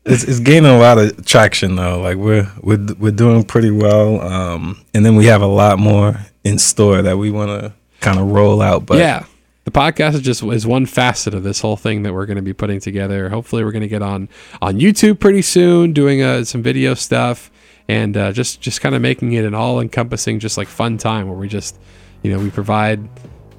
it's 0.06 0.24
it's 0.24 0.40
gaining 0.40 0.72
a 0.72 0.78
lot 0.78 0.98
of 0.98 1.26
traction 1.26 1.76
though. 1.76 2.00
Like 2.00 2.16
we're 2.18 2.50
we're 2.62 2.86
we're 2.98 3.12
doing 3.12 3.44
pretty 3.44 3.72
well. 3.72 4.22
Um, 4.22 4.82
and 4.94 5.06
then 5.06 5.16
we 5.16 5.26
have 5.26 5.42
a 5.42 5.48
lot 5.48 5.78
more 5.78 6.18
in 6.46 6.58
store 6.58 7.02
that 7.02 7.18
we 7.18 7.32
want 7.32 7.50
to 7.62 7.74
kind 8.00 8.20
of 8.20 8.28
roll 8.32 8.62
out. 8.62 8.86
But 8.86 9.00
yeah. 9.00 9.26
The 9.66 9.72
podcast 9.72 10.14
is 10.14 10.22
just 10.22 10.44
is 10.44 10.68
one 10.68 10.86
facet 10.86 11.34
of 11.34 11.42
this 11.42 11.60
whole 11.60 11.76
thing 11.76 12.04
that 12.04 12.14
we're 12.14 12.28
going 12.28 12.36
to 12.36 12.44
be 12.44 12.54
putting 12.54 12.80
together. 12.80 13.30
Hopefully, 13.30 13.64
we're 13.64 13.72
going 13.72 13.82
to 13.82 13.88
get 13.88 14.04
on 14.04 14.30
on 14.62 14.76
YouTube 14.76 15.20
pretty 15.20 15.42
soon, 15.42 15.92
doing 15.92 16.22
uh, 16.22 16.44
some 16.44 16.62
video 16.62 16.94
stuff, 16.94 17.50
and 17.90 18.16
uh, 18.16 18.32
just 18.32 18.62
just 18.62 18.80
kind 18.80 18.94
of 18.94 19.02
making 19.02 19.34
it 19.34 19.44
an 19.44 19.56
all 19.56 19.80
encompassing, 19.82 20.40
just 20.40 20.56
like 20.56 20.68
fun 20.68 21.00
time 21.00 21.28
where 21.28 21.36
we 21.36 21.48
just, 21.48 21.80
you 22.22 22.32
know, 22.32 22.38
we 22.38 22.52
provide 22.52 23.10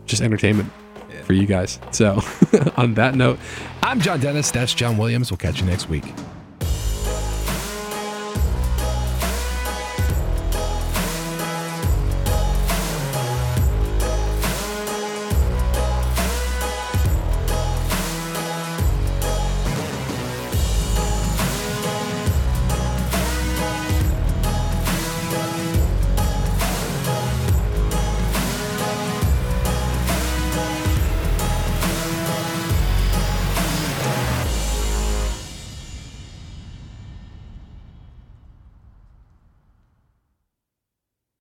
just 0.07 0.23
entertainment 0.23 0.71
for 1.25 1.33
you 1.33 1.47
guys. 1.47 1.79
So, 1.91 2.21
on 2.77 2.95
that 2.95 3.15
note, 3.15 3.39
I'm 3.83 4.01
John 4.01 4.21
Dennis. 4.21 4.51
That's 4.51 4.75
John 4.75 4.97
Williams. 4.97 5.31
We'll 5.31 5.39
catch 5.39 5.61
you 5.61 5.67
next 5.67 5.89
week. 5.89 6.05